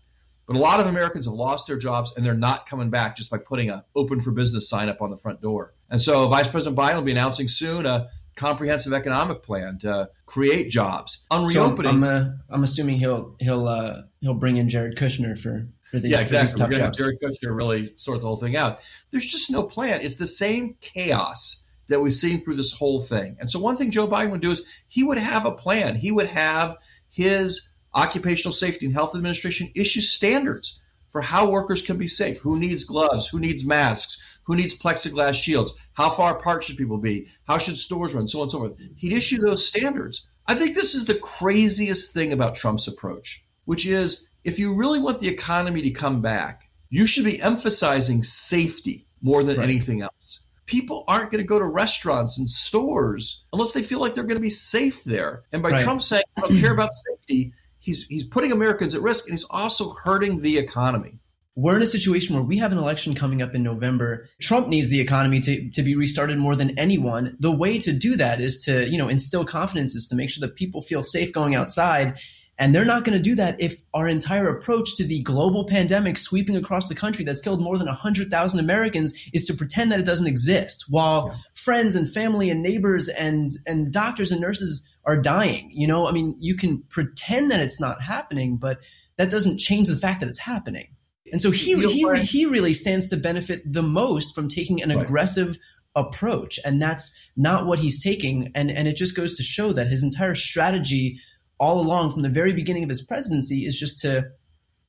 But 0.46 0.56
a 0.56 0.58
lot 0.58 0.80
of 0.80 0.86
Americans 0.86 1.26
have 1.26 1.34
lost 1.34 1.68
their 1.68 1.78
jobs 1.78 2.12
and 2.16 2.26
they're 2.26 2.34
not 2.34 2.66
coming 2.66 2.90
back 2.90 3.16
just 3.16 3.30
by 3.30 3.38
putting 3.38 3.70
a 3.70 3.84
open 3.94 4.20
for 4.20 4.32
business 4.32 4.68
sign 4.68 4.88
up 4.88 5.00
on 5.00 5.10
the 5.10 5.16
front 5.16 5.40
door. 5.40 5.74
And 5.88 6.00
so 6.00 6.26
Vice 6.28 6.48
President 6.48 6.76
Biden 6.76 6.96
will 6.96 7.02
be 7.02 7.12
announcing 7.12 7.46
soon 7.46 7.86
a 7.86 8.08
comprehensive 8.40 8.94
economic 8.94 9.42
plan 9.42 9.78
to 9.80 10.08
create 10.24 10.70
jobs. 10.70 11.24
On 11.30 11.46
reopening, 11.46 11.92
so 11.92 11.96
I'm, 11.96 12.04
uh, 12.04 12.30
I'm 12.48 12.64
assuming 12.64 12.98
he'll 12.98 13.36
he'll 13.38 13.68
uh, 13.68 14.02
he'll 14.22 14.34
bring 14.34 14.56
in 14.56 14.70
Jared 14.70 14.96
Kushner 14.96 15.38
for 15.38 15.68
for 15.90 15.98
the 15.98 16.08
yeah 16.08 16.20
exactly. 16.20 16.60
We're 16.60 16.68
going 16.68 16.78
to 16.78 16.84
have 16.86 16.94
Jared 16.94 17.18
Kushner 17.20 17.54
really 17.54 17.84
sort 17.84 18.22
the 18.22 18.26
whole 18.26 18.38
thing 18.38 18.56
out. 18.56 18.80
There's 19.10 19.26
just 19.26 19.50
no 19.50 19.62
plan. 19.62 20.00
It's 20.00 20.16
the 20.16 20.26
same 20.26 20.76
chaos 20.80 21.64
that 21.88 22.00
we've 22.00 22.14
seen 22.14 22.42
through 22.42 22.56
this 22.56 22.72
whole 22.72 23.00
thing. 23.00 23.36
And 23.40 23.50
so 23.50 23.58
one 23.58 23.76
thing 23.76 23.90
Joe 23.90 24.08
Biden 24.08 24.30
would 24.30 24.40
do 24.40 24.52
is 24.52 24.64
he 24.88 25.04
would 25.04 25.18
have 25.18 25.44
a 25.44 25.52
plan. 25.52 25.96
He 25.96 26.10
would 26.10 26.28
have 26.28 26.78
his 27.10 27.68
Occupational 27.94 28.54
Safety 28.54 28.86
and 28.86 28.94
Health 28.94 29.14
Administration 29.14 29.70
issue 29.74 30.00
standards 30.00 30.80
for 31.10 31.20
how 31.20 31.50
workers 31.50 31.82
can 31.82 31.98
be 31.98 32.06
safe. 32.06 32.38
Who 32.38 32.58
needs 32.58 32.84
gloves? 32.84 33.28
Who 33.28 33.40
needs 33.40 33.66
masks? 33.66 34.29
Who 34.50 34.56
needs 34.56 34.76
plexiglass 34.76 35.40
shields? 35.40 35.76
How 35.92 36.10
far 36.10 36.36
apart 36.36 36.64
should 36.64 36.76
people 36.76 36.98
be? 36.98 37.28
How 37.46 37.58
should 37.58 37.76
stores 37.76 38.14
run? 38.14 38.26
So 38.26 38.40
on 38.40 38.42
and 38.42 38.50
so 38.50 38.58
forth. 38.58 38.72
He'd 38.96 39.12
issue 39.12 39.38
those 39.38 39.64
standards. 39.64 40.28
I 40.44 40.56
think 40.56 40.74
this 40.74 40.96
is 40.96 41.04
the 41.04 41.14
craziest 41.14 42.12
thing 42.12 42.32
about 42.32 42.56
Trump's 42.56 42.88
approach, 42.88 43.44
which 43.64 43.86
is 43.86 44.28
if 44.42 44.58
you 44.58 44.74
really 44.74 44.98
want 44.98 45.20
the 45.20 45.28
economy 45.28 45.82
to 45.82 45.92
come 45.92 46.20
back, 46.20 46.68
you 46.88 47.06
should 47.06 47.26
be 47.26 47.40
emphasizing 47.40 48.24
safety 48.24 49.06
more 49.22 49.44
than 49.44 49.58
right. 49.58 49.68
anything 49.68 50.02
else. 50.02 50.42
People 50.66 51.04
aren't 51.06 51.30
going 51.30 51.44
to 51.44 51.46
go 51.46 51.60
to 51.60 51.64
restaurants 51.64 52.36
and 52.36 52.50
stores 52.50 53.44
unless 53.52 53.70
they 53.70 53.82
feel 53.82 54.00
like 54.00 54.16
they're 54.16 54.24
going 54.24 54.34
to 54.34 54.42
be 54.42 54.50
safe 54.50 55.04
there. 55.04 55.44
And 55.52 55.62
by 55.62 55.70
right. 55.70 55.84
Trump 55.84 56.02
saying, 56.02 56.24
I 56.36 56.40
don't 56.40 56.58
care 56.58 56.72
about 56.72 56.90
safety, 57.08 57.52
he's, 57.78 58.04
he's 58.08 58.24
putting 58.24 58.50
Americans 58.50 58.94
at 58.94 59.00
risk 59.00 59.26
and 59.26 59.34
he's 59.34 59.46
also 59.48 59.90
hurting 59.90 60.40
the 60.40 60.58
economy 60.58 61.19
we're 61.56 61.76
in 61.76 61.82
a 61.82 61.86
situation 61.86 62.34
where 62.34 62.44
we 62.44 62.58
have 62.58 62.72
an 62.72 62.78
election 62.78 63.14
coming 63.14 63.42
up 63.42 63.54
in 63.54 63.62
November. 63.62 64.28
Trump 64.40 64.68
needs 64.68 64.88
the 64.88 65.00
economy 65.00 65.40
to, 65.40 65.70
to 65.70 65.82
be 65.82 65.96
restarted 65.96 66.38
more 66.38 66.54
than 66.54 66.78
anyone. 66.78 67.36
The 67.40 67.50
way 67.50 67.78
to 67.78 67.92
do 67.92 68.16
that 68.16 68.40
is 68.40 68.58
to, 68.64 68.88
you 68.90 68.98
know, 68.98 69.08
instill 69.08 69.44
confidence 69.44 69.94
is 69.94 70.06
to 70.08 70.14
make 70.14 70.30
sure 70.30 70.46
that 70.46 70.56
people 70.56 70.80
feel 70.80 71.02
safe 71.02 71.32
going 71.32 71.54
outside. 71.54 72.18
And 72.56 72.74
they're 72.74 72.84
not 72.84 73.04
going 73.04 73.16
to 73.16 73.22
do 73.22 73.34
that 73.36 73.58
if 73.58 73.80
our 73.94 74.06
entire 74.06 74.48
approach 74.48 74.94
to 74.96 75.04
the 75.04 75.22
global 75.22 75.64
pandemic 75.64 76.18
sweeping 76.18 76.56
across 76.56 76.88
the 76.88 76.94
country 76.94 77.24
that's 77.24 77.40
killed 77.40 77.60
more 77.60 77.78
than 77.78 77.86
100,000 77.86 78.60
Americans 78.60 79.14
is 79.32 79.46
to 79.46 79.54
pretend 79.54 79.90
that 79.90 79.98
it 79.98 80.06
doesn't 80.06 80.26
exist 80.26 80.84
while 80.88 81.28
yeah. 81.28 81.38
friends 81.54 81.94
and 81.94 82.12
family 82.12 82.50
and 82.50 82.62
neighbors 82.62 83.08
and, 83.08 83.52
and 83.66 83.90
doctors 83.90 84.30
and 84.30 84.42
nurses 84.42 84.86
are 85.04 85.16
dying. 85.16 85.70
You 85.72 85.88
know, 85.88 86.06
I 86.06 86.12
mean, 86.12 86.36
you 86.38 86.54
can 86.54 86.82
pretend 86.90 87.50
that 87.50 87.60
it's 87.60 87.80
not 87.80 88.02
happening, 88.02 88.58
but 88.58 88.78
that 89.16 89.30
doesn't 89.30 89.58
change 89.58 89.88
the 89.88 89.96
fact 89.96 90.20
that 90.20 90.28
it's 90.28 90.38
happening. 90.38 90.88
And 91.32 91.40
so 91.40 91.50
he 91.50 91.74
he, 91.74 92.22
he 92.22 92.46
really 92.46 92.72
stands 92.72 93.10
to 93.10 93.16
benefit 93.16 93.70
the 93.70 93.82
most 93.82 94.34
from 94.34 94.48
taking 94.48 94.82
an 94.82 94.90
right. 94.90 95.04
aggressive 95.04 95.56
approach, 95.94 96.58
and 96.64 96.80
that's 96.80 97.14
not 97.36 97.66
what 97.66 97.78
he's 97.78 98.02
taking. 98.02 98.52
And 98.54 98.70
and 98.70 98.88
it 98.88 98.96
just 98.96 99.16
goes 99.16 99.36
to 99.36 99.42
show 99.42 99.72
that 99.72 99.88
his 99.88 100.02
entire 100.02 100.34
strategy 100.34 101.20
all 101.58 101.80
along 101.80 102.12
from 102.12 102.22
the 102.22 102.28
very 102.28 102.52
beginning 102.52 102.82
of 102.82 102.88
his 102.88 103.02
presidency 103.02 103.66
is 103.66 103.78
just 103.78 104.00
to 104.00 104.24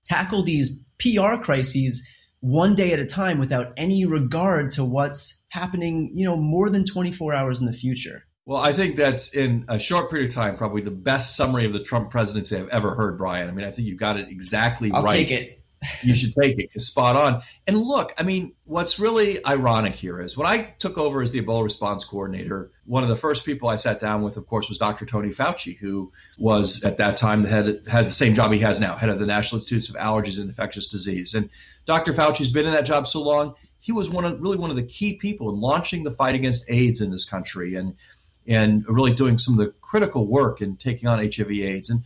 tackle 0.06 0.44
these 0.44 0.80
PR 1.00 1.36
crises 1.36 2.08
one 2.40 2.74
day 2.74 2.92
at 2.94 3.00
a 3.00 3.06
time 3.06 3.40
without 3.40 3.74
any 3.78 4.06
regard 4.06 4.72
to 4.72 4.84
what's 4.84 5.44
happening, 5.50 6.12
you 6.16 6.26
know, 6.26 6.36
more 6.36 6.70
than 6.70 6.86
24 6.86 7.34
hours 7.34 7.60
in 7.60 7.68
the 7.68 7.74
future. 7.74 8.26
Well, 8.46 8.62
I 8.62 8.74
think 8.74 8.96
that's 8.96 9.34
in 9.36 9.66
a 9.68 9.78
short 9.78 10.10
period 10.10 10.30
of 10.30 10.36
time, 10.36 10.58
probably 10.58 10.82
the 10.82 10.92
best 10.92 11.36
summary 11.36 11.66
of 11.66 11.74
the 11.74 11.84
Trump 11.84 12.10
presidency 12.10 12.58
I've 12.58 12.70
ever 12.70 12.96
heard, 12.96 13.18
Brian. 13.18 13.48
I 13.48 13.52
mean, 13.52 13.66
I 13.66 13.72
think 13.72 13.88
you've 13.88 14.00
got 14.00 14.18
it 14.18 14.32
exactly 14.32 14.92
I'll 14.92 15.04
right. 15.04 15.12
Take 15.12 15.32
it 15.32 15.61
you 16.04 16.14
should 16.14 16.34
take 16.40 16.60
it. 16.60 16.70
It's 16.74 16.86
spot 16.86 17.16
on. 17.16 17.42
And 17.66 17.78
look, 17.78 18.14
I 18.18 18.24
mean, 18.24 18.54
what's 18.66 19.00
really 19.00 19.44
ironic 19.46 19.96
here 19.96 20.20
is 20.20 20.38
when 20.38 20.48
I 20.48 20.74
took 20.78 20.98
over 20.98 21.22
as 21.22 21.32
the 21.32 21.42
Ebola 21.42 21.64
response 21.64 22.04
coordinator, 22.04 22.72
one 22.86 23.04
of 23.04 23.10
the 23.10 23.16
first 23.16 23.46
people 23.46 23.68
I 23.68 23.78
sat 23.78 24.00
down 24.00 24.22
with, 24.22 24.38
of 24.38 24.46
course, 24.48 24.70
was 24.70 24.78
Dr. 24.78 25.06
Tony 25.06 25.30
Fauci, 25.30 25.78
who 25.78 26.12
was 26.38 26.84
at 26.84 26.98
that 26.98 27.18
time 27.18 27.44
the 27.44 27.50
head 27.50 27.84
had 27.88 28.08
the 28.08 28.14
same 28.14 28.36
job 28.36 28.52
he 28.52 28.60
has 28.60 28.80
now, 28.80 28.96
head 28.96 29.10
of 29.10 29.20
the 29.20 29.26
National 29.26 29.60
Institutes 29.62 29.90
of 29.90 29.96
Allergies 29.96 30.40
and 30.40 30.50
Infectious 30.50 30.88
Disease. 30.88 31.34
And 31.34 31.50
Dr. 31.86 32.14
Fauci's 32.14 32.52
been 32.52 32.66
in 32.66 32.74
that 32.74 32.86
job 32.86 33.08
so 33.08 33.22
long. 33.22 33.56
He 33.80 33.92
was 33.92 34.10
one 34.10 34.26
of 34.26 34.40
really 34.40 34.58
one 34.58 34.70
of 34.70 34.76
the 34.76 34.84
key 34.84 35.18
people 35.18 35.50
in 35.50 35.60
launching 35.60 36.04
the 36.04 36.12
fight 36.12 36.36
against 36.36 36.70
AIDS 36.70 37.02
in 37.02 37.10
this 37.10 37.26
country 37.26 37.76
and 37.76 37.96
and 38.48 38.84
really 38.88 39.14
doing 39.14 39.38
some 39.38 39.60
of 39.60 39.66
the 39.66 39.74
critical 39.82 40.26
work 40.26 40.62
in 40.62 40.76
taking 40.76 41.08
on 41.08 41.20
HIV/AIDS. 41.20 41.90
And 41.90 42.04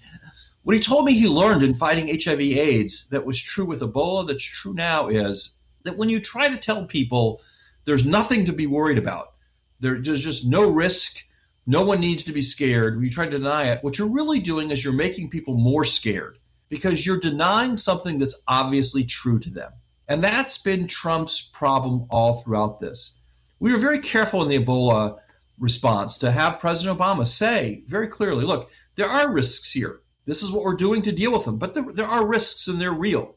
what 0.65 0.75
he 0.75 0.82
told 0.82 1.06
me 1.06 1.13
he 1.13 1.28
learned 1.28 1.62
in 1.62 1.75
fighting 1.75 2.08
HIV 2.08 2.41
AIDS 2.41 3.08
that 3.10 3.23
was 3.23 3.39
true 3.39 3.65
with 3.65 3.82
Ebola, 3.82 4.28
that's 4.28 4.43
true 4.43 4.73
now, 4.73 5.10
is 5.10 5.56
that 5.84 5.95
when 5.95 6.10
you 6.10 6.19
try 6.19 6.47
to 6.47 6.58
tell 6.58 6.86
people 6.86 7.39
there's 7.86 8.04
nothing 8.04 8.47
to 8.47 8.51
be 8.51 8.65
worried 8.65 8.97
about, 8.97 9.34
there, 9.80 10.01
there's 10.01 10.23
just 10.23 10.47
no 10.47 10.71
risk, 10.71 11.23
no 11.67 11.86
one 11.86 11.99
needs 11.99 12.23
to 12.23 12.32
be 12.32 12.41
scared, 12.41 12.95
when 12.95 13.04
you 13.04 13.12
try 13.12 13.25
to 13.25 13.38
deny 13.38 13.65
it, 13.65 13.84
what 13.84 13.99
you're 13.99 14.12
really 14.12 14.39
doing 14.39 14.71
is 14.71 14.84
you're 14.84 14.91
making 14.91 15.30
people 15.30 15.56
more 15.56 15.86
scared 15.86 16.39
because 16.67 17.06
you're 17.06 17.19
denying 17.19 17.78
something 17.78 18.17
that's 18.17 18.41
obviously 18.47 19.04
true 19.04 19.39
to 19.39 19.51
them. 19.51 19.71
And 20.08 20.23
that's 20.23 20.58
been 20.58 20.88
Trump's 20.88 21.41
problem 21.41 22.08
all 22.10 22.41
throughout 22.41 22.80
this. 22.80 23.19
We 23.60 23.71
were 23.71 23.78
very 23.78 23.99
careful 23.99 24.41
in 24.41 24.49
the 24.49 24.65
Ebola 24.65 25.19
response 25.60 26.17
to 26.17 26.32
have 26.32 26.60
President 26.60 26.97
Obama 26.97 27.28
say 27.28 27.84
very 27.86 28.08
clearly 28.08 28.45
look, 28.45 28.71
there 28.95 29.08
are 29.08 29.32
risks 29.32 29.71
here. 29.71 30.01
This 30.26 30.44
is 30.44 30.52
what 30.52 30.64
we're 30.64 30.76
doing 30.76 31.04
to 31.04 31.12
deal 31.12 31.32
with 31.32 31.46
them. 31.46 31.58
But 31.58 31.74
there, 31.74 31.86
there 31.92 32.08
are 32.08 32.26
risks 32.26 32.68
and 32.68 32.80
they're 32.80 32.94
real. 32.94 33.36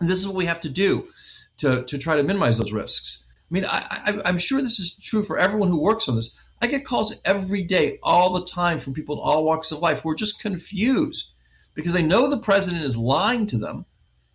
And 0.00 0.08
this 0.08 0.20
is 0.20 0.26
what 0.26 0.36
we 0.36 0.46
have 0.46 0.60
to 0.62 0.68
do 0.68 1.08
to, 1.58 1.84
to 1.84 1.98
try 1.98 2.16
to 2.16 2.22
minimize 2.22 2.58
those 2.58 2.72
risks. 2.72 3.24
I 3.50 3.54
mean, 3.54 3.64
I, 3.64 4.20
I, 4.24 4.28
am 4.28 4.38
sure 4.38 4.60
this 4.60 4.80
is 4.80 4.98
true 4.98 5.22
for 5.22 5.38
everyone 5.38 5.68
who 5.68 5.80
works 5.80 6.08
on 6.08 6.16
this. 6.16 6.36
I 6.60 6.66
get 6.66 6.84
calls 6.84 7.14
every 7.24 7.62
day, 7.62 7.98
all 8.02 8.34
the 8.34 8.46
time, 8.46 8.78
from 8.78 8.94
people 8.94 9.16
in 9.16 9.20
all 9.22 9.44
walks 9.44 9.70
of 9.70 9.80
life 9.80 10.02
who 10.02 10.10
are 10.10 10.16
just 10.16 10.40
confused 10.40 11.34
because 11.74 11.92
they 11.92 12.02
know 12.02 12.28
the 12.28 12.38
president 12.38 12.84
is 12.84 12.96
lying 12.96 13.46
to 13.46 13.58
them 13.58 13.86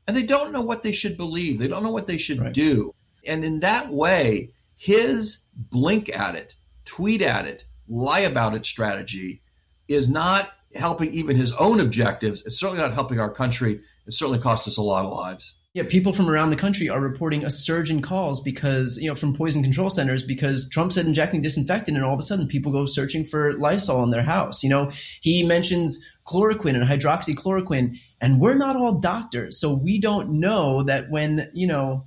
and 0.08 0.16
they 0.16 0.26
don't 0.26 0.52
know 0.52 0.62
what 0.62 0.84
they 0.84 0.92
should 0.92 1.18
believe. 1.18 1.60
They 1.60 1.68
don't 1.68 1.84
know 1.84 1.92
what 1.92 2.08
they 2.08 2.18
should 2.18 2.40
right. 2.40 2.54
do. 2.54 2.94
And 3.26 3.44
in 3.44 3.62
that 3.62 3.90
way, 3.90 4.54
his 4.76 5.44
blink 5.56 6.10
at 6.10 6.36
it, 6.36 6.56
tweet 6.86 7.22
at 7.22 7.46
it, 7.46 7.66
lie 7.88 8.20
about 8.20 8.56
it 8.56 8.66
strategy 8.66 9.42
is 9.88 10.10
not 10.10 10.52
helping 10.76 11.14
even 11.14 11.36
his 11.36 11.54
own 11.54 11.80
objectives. 11.80 12.46
It's 12.46 12.60
certainly 12.60 12.82
not 12.82 12.94
helping 12.94 13.20
our 13.20 13.32
country. 13.32 13.82
It 14.06 14.14
certainly 14.14 14.40
cost 14.40 14.68
us 14.68 14.78
a 14.78 14.82
lot 14.82 15.06
of 15.06 15.12
lives. 15.12 15.56
Yeah, 15.76 15.84
people 15.88 16.14
from 16.14 16.30
around 16.30 16.50
the 16.50 16.56
country 16.56 16.90
are 16.90 17.00
reporting 17.00 17.46
a 17.46 17.52
surge 17.52 17.92
in 17.92 18.02
calls 18.02 18.42
because, 18.42 18.98
you 19.00 19.08
know, 19.08 19.14
from 19.14 19.36
poison 19.36 19.62
control 19.62 19.92
centers 19.92 20.24
because 20.24 20.68
Trump 20.68 20.92
said 20.92 21.06
injecting 21.06 21.42
disinfectant 21.42 21.96
and 21.96 22.04
all 22.04 22.14
of 22.14 22.20
a 22.20 22.24
sudden 22.24 22.48
people 22.48 22.72
go 22.72 22.88
searching 22.88 23.24
for 23.24 23.54
Lysol 23.54 24.04
in 24.04 24.10
their 24.10 24.24
house. 24.24 24.64
You 24.64 24.70
know, 24.70 24.92
he 25.22 25.44
mentions 25.44 26.04
chloroquine 26.28 26.74
and 26.74 26.84
hydroxychloroquine 26.84 28.00
and 28.20 28.42
we're 28.42 28.58
not 28.58 28.76
all 28.76 29.00
doctors. 29.00 29.60
So 29.60 29.74
we 29.76 30.00
don't 30.00 30.40
know 30.40 30.84
that 30.84 31.12
when, 31.12 31.52
you 31.54 31.68
know, 31.68 32.06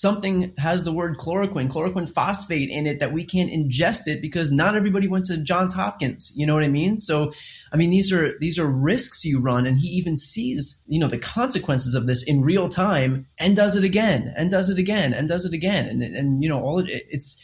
something 0.00 0.54
has 0.56 0.82
the 0.82 0.92
word 0.92 1.18
chloroquine, 1.18 1.70
chloroquine 1.70 2.08
phosphate 2.08 2.70
in 2.70 2.86
it 2.86 3.00
that 3.00 3.12
we 3.12 3.22
can't 3.22 3.50
ingest 3.50 4.06
it 4.06 4.22
because 4.22 4.50
not 4.50 4.74
everybody 4.74 5.06
went 5.06 5.26
to 5.26 5.36
Johns 5.36 5.74
Hopkins. 5.74 6.32
You 6.34 6.46
know 6.46 6.54
what 6.54 6.64
I 6.64 6.68
mean? 6.68 6.96
So, 6.96 7.32
I 7.70 7.76
mean, 7.76 7.90
these 7.90 8.10
are, 8.10 8.38
these 8.38 8.58
are 8.58 8.66
risks 8.66 9.26
you 9.26 9.40
run 9.40 9.66
and 9.66 9.78
he 9.78 9.88
even 9.88 10.16
sees, 10.16 10.82
you 10.86 10.98
know, 10.98 11.06
the 11.06 11.18
consequences 11.18 11.94
of 11.94 12.06
this 12.06 12.22
in 12.22 12.40
real 12.40 12.70
time 12.70 13.26
and 13.38 13.54
does 13.54 13.76
it 13.76 13.84
again 13.84 14.32
and 14.36 14.50
does 14.50 14.70
it 14.70 14.78
again 14.78 15.12
and 15.12 15.28
does 15.28 15.44
it 15.44 15.52
again. 15.52 15.88
And, 15.88 16.02
and, 16.02 16.42
you 16.42 16.48
know, 16.48 16.62
all 16.62 16.78
it, 16.78 16.88
it's, 16.88 17.38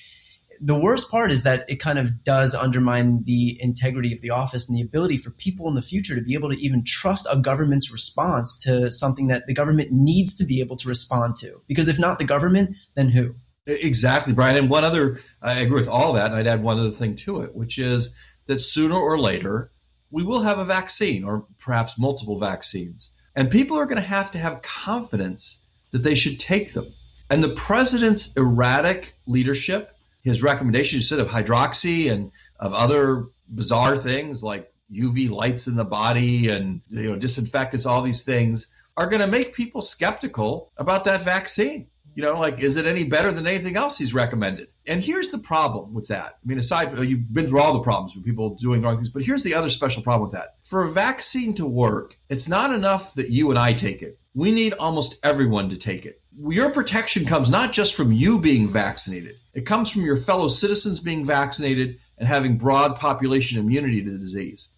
the 0.61 0.79
worst 0.79 1.11
part 1.11 1.31
is 1.31 1.43
that 1.43 1.65
it 1.69 1.77
kind 1.77 1.99
of 1.99 2.25
does 2.25 2.55
undermine 2.55 3.23
the 3.25 3.57
integrity 3.61 4.15
of 4.15 4.21
the 4.21 4.31
office 4.31 4.69
and 4.69 4.77
the 4.77 4.83
ability 4.83 5.17
for 5.17 5.31
people 5.31 5.69
in 5.69 5.75
the 5.75 5.83
future 5.83 6.15
to 6.15 6.23
be 6.23 6.35
able 6.35 6.51
to 6.51 6.57
even 6.57 6.85
trust 6.85 7.27
a 7.31 7.37
government's 7.37 7.93
response 7.93 8.57
to 8.63 8.91
something 8.91 9.29
that 9.29 9.47
the 9.47 9.55
government 9.55 9.91
needs 9.93 10.35
to 10.35 10.45
be 10.45 10.61
able 10.61 10.77
to 10.77 10.89
respond 10.89 11.37
to. 11.37 11.61
Because 11.67 11.89
if 11.89 11.99
not 11.99 12.19
the 12.19 12.25
government, 12.25 12.77
then 12.95 13.09
who? 13.09 13.35
Exactly, 13.67 14.33
Brian. 14.33 14.57
And 14.57 14.71
one 14.71 14.85
other, 14.85 15.21
I 15.43 15.61
agree 15.61 15.81
with 15.81 15.89
all 15.89 16.13
that, 16.13 16.27
and 16.27 16.35
I'd 16.35 16.47
add 16.47 16.63
one 16.63 16.79
other 16.79 16.91
thing 16.91 17.17
to 17.17 17.43
it, 17.43 17.55
which 17.55 17.79
is 17.79 18.15
that 18.47 18.59
sooner 18.59 18.95
or 18.97 19.19
later, 19.19 19.73
we 20.11 20.23
will 20.23 20.41
have 20.41 20.59
a 20.59 20.65
vaccine 20.65 21.25
or 21.25 21.47
perhaps 21.59 21.99
multiple 21.99 22.39
vaccines. 22.39 23.13
And 23.35 23.51
people 23.51 23.77
are 23.77 23.87
going 23.87 24.01
to 24.01 24.09
have 24.09 24.31
to 24.33 24.39
have 24.39 24.63
confidence 24.63 25.65
that 25.91 26.03
they 26.03 26.15
should 26.15 26.39
take 26.39 26.73
them. 26.73 26.87
And 27.29 27.43
the 27.43 27.55
president's 27.55 28.37
erratic 28.37 29.15
leadership 29.27 29.96
his 30.27 30.43
recommendations 30.43 31.09
said 31.09 31.21
of 31.21 31.29
hydroxy 31.29 32.11
and 32.11 32.33
of 32.59 32.75
other 32.75 33.27
bizarre 33.49 33.97
things 33.97 34.43
like 34.43 34.73
UV 34.93 35.31
lights 35.31 35.69
in 35.69 35.77
the 35.77 35.85
body 35.85 36.49
and 36.49 36.81
you 36.89 37.11
know 37.11 37.17
disinfectants, 37.17 37.87
all 37.87 38.03
these 38.03 38.25
things 38.25 38.75
are 38.97 39.07
going 39.07 39.21
to 39.21 39.29
make 39.29 39.55
people 39.55 39.81
skeptical 39.81 40.73
about 40.79 41.05
that 41.05 41.23
vaccine. 41.23 41.87
You 42.17 42.25
know, 42.25 42.41
like 42.41 42.61
is 42.61 42.75
it 42.75 42.87
any 42.87 43.05
better 43.05 43.31
than 43.31 43.47
anything 43.47 43.77
else 43.77 43.99
he's 43.99 44.15
recommended? 44.15 44.67
And 44.89 45.01
here's 45.01 45.31
the 45.31 45.39
problem 45.39 45.95
with 45.95 46.09
that. 46.09 46.39
I 46.43 46.47
mean, 46.47 46.59
aside 46.59 46.91
from 46.91 47.05
you've 47.05 47.33
been 47.33 47.47
through 47.47 47.61
all 47.61 47.75
the 47.75 47.85
problems 47.85 48.17
with 48.17 48.25
people 48.25 48.57
doing 48.57 48.83
wrong 48.83 48.97
things, 48.97 49.11
but 49.11 49.23
here's 49.23 49.45
the 49.45 49.55
other 49.55 49.69
special 49.69 50.03
problem 50.03 50.29
with 50.29 50.37
that. 50.37 50.57
For 50.65 50.83
a 50.83 50.91
vaccine 50.91 51.55
to 51.55 51.67
work, 51.67 52.19
it's 52.29 52.49
not 52.49 52.73
enough 52.73 53.15
that 53.15 53.31
you 53.31 53.51
and 53.51 53.59
I 53.59 53.75
take 53.75 54.03
it. 54.03 54.19
We 54.35 54.51
need 54.51 54.73
almost 54.73 55.21
everyone 55.23 55.71
to 55.71 55.77
take 55.77 56.05
it 56.05 56.21
your 56.39 56.71
protection 56.71 57.25
comes 57.25 57.51
not 57.51 57.73
just 57.73 57.95
from 57.95 58.13
you 58.13 58.41
being 58.41 58.69
vaccinated, 58.69 59.37
it 59.55 59.63
comes 59.63 59.91
from 59.91 60.03
your 60.03 60.17
fellow 60.17 60.49
citizens 60.49 61.01
being 61.01 61.25
vaccinated 61.25 61.99
and 62.19 62.29
having 62.29 62.59
broad 62.59 62.97
population 62.97 63.59
immunity 63.59 64.03
to 64.03 64.11
the 64.11 64.19
disease. 64.19 64.71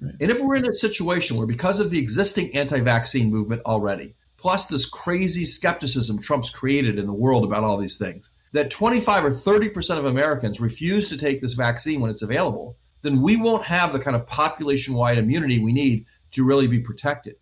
Right. 0.00 0.14
And 0.20 0.30
if 0.30 0.40
we're 0.40 0.56
in 0.56 0.68
a 0.68 0.74
situation 0.74 1.36
where, 1.36 1.46
because 1.46 1.80
of 1.80 1.90
the 1.90 1.98
existing 1.98 2.56
anti 2.56 2.80
vaccine 2.80 3.30
movement 3.30 3.62
already, 3.64 4.16
plus 4.36 4.66
this 4.66 4.86
crazy 4.86 5.44
skepticism 5.44 6.20
Trump's 6.20 6.50
created 6.50 6.98
in 6.98 7.06
the 7.06 7.12
world 7.12 7.44
about 7.44 7.64
all 7.64 7.76
these 7.76 7.96
things, 7.96 8.30
that 8.52 8.70
25 8.70 9.24
or 9.24 9.30
30% 9.30 9.98
of 9.98 10.04
Americans 10.04 10.60
refuse 10.60 11.08
to 11.08 11.16
take 11.16 11.40
this 11.40 11.54
vaccine 11.54 12.00
when 12.00 12.10
it's 12.10 12.22
available, 12.22 12.76
then 13.02 13.22
we 13.22 13.36
won't 13.36 13.64
have 13.64 13.92
the 13.92 13.98
kind 13.98 14.16
of 14.16 14.26
population 14.26 14.94
wide 14.94 15.18
immunity 15.18 15.60
we 15.60 15.72
need 15.72 16.06
to 16.32 16.44
really 16.44 16.66
be 16.66 16.80
protected. 16.80 17.36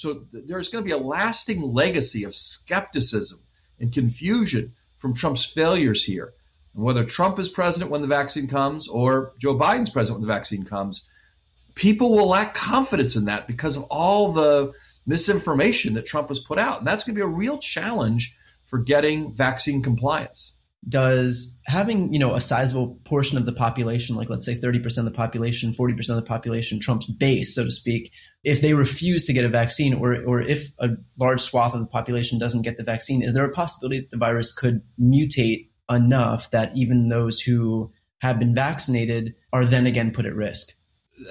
So 0.00 0.24
there's 0.32 0.70
going 0.70 0.82
to 0.82 0.88
be 0.88 0.92
a 0.92 0.96
lasting 0.96 1.60
legacy 1.74 2.24
of 2.24 2.34
skepticism 2.34 3.38
and 3.78 3.92
confusion 3.92 4.72
from 4.96 5.12
Trump's 5.12 5.44
failures 5.44 6.02
here. 6.02 6.32
And 6.74 6.82
whether 6.82 7.04
Trump 7.04 7.38
is 7.38 7.50
president 7.50 7.90
when 7.90 8.00
the 8.00 8.06
vaccine 8.06 8.48
comes 8.48 8.88
or 8.88 9.34
Joe 9.38 9.58
Biden's 9.58 9.90
president 9.90 10.20
when 10.20 10.26
the 10.26 10.32
vaccine 10.32 10.64
comes, 10.64 11.06
people 11.74 12.14
will 12.14 12.28
lack 12.28 12.54
confidence 12.54 13.14
in 13.14 13.26
that 13.26 13.46
because 13.46 13.76
of 13.76 13.82
all 13.90 14.32
the 14.32 14.72
misinformation 15.04 15.92
that 15.94 16.06
Trump 16.06 16.28
has 16.28 16.38
put 16.38 16.58
out. 16.58 16.78
And 16.78 16.86
that's 16.86 17.04
going 17.04 17.14
to 17.14 17.18
be 17.18 17.22
a 17.22 17.26
real 17.26 17.58
challenge 17.58 18.34
for 18.68 18.78
getting 18.78 19.34
vaccine 19.34 19.82
compliance 19.82 20.54
does 20.88 21.60
having 21.66 22.12
you 22.12 22.18
know 22.18 22.34
a 22.34 22.40
sizable 22.40 22.98
portion 23.04 23.36
of 23.36 23.44
the 23.44 23.52
population 23.52 24.16
like 24.16 24.30
let's 24.30 24.46
say 24.46 24.56
30% 24.56 24.98
of 24.98 25.04
the 25.04 25.10
population 25.10 25.74
40% 25.74 26.08
of 26.08 26.16
the 26.16 26.22
population 26.22 26.80
trump's 26.80 27.04
base 27.04 27.54
so 27.54 27.64
to 27.64 27.70
speak 27.70 28.12
if 28.44 28.62
they 28.62 28.72
refuse 28.72 29.24
to 29.24 29.34
get 29.34 29.44
a 29.44 29.48
vaccine 29.48 29.92
or 29.92 30.16
or 30.24 30.40
if 30.40 30.70
a 30.78 30.88
large 31.18 31.40
swath 31.40 31.74
of 31.74 31.80
the 31.80 31.86
population 31.86 32.38
doesn't 32.38 32.62
get 32.62 32.78
the 32.78 32.82
vaccine 32.82 33.22
is 33.22 33.34
there 33.34 33.44
a 33.44 33.52
possibility 33.52 34.00
that 34.00 34.10
the 34.10 34.16
virus 34.16 34.52
could 34.52 34.80
mutate 34.98 35.68
enough 35.90 36.50
that 36.50 36.74
even 36.74 37.08
those 37.08 37.40
who 37.40 37.92
have 38.20 38.38
been 38.38 38.54
vaccinated 38.54 39.34
are 39.52 39.64
then 39.64 39.86
again 39.86 40.12
put 40.12 40.26
at 40.26 40.34
risk? 40.34 40.74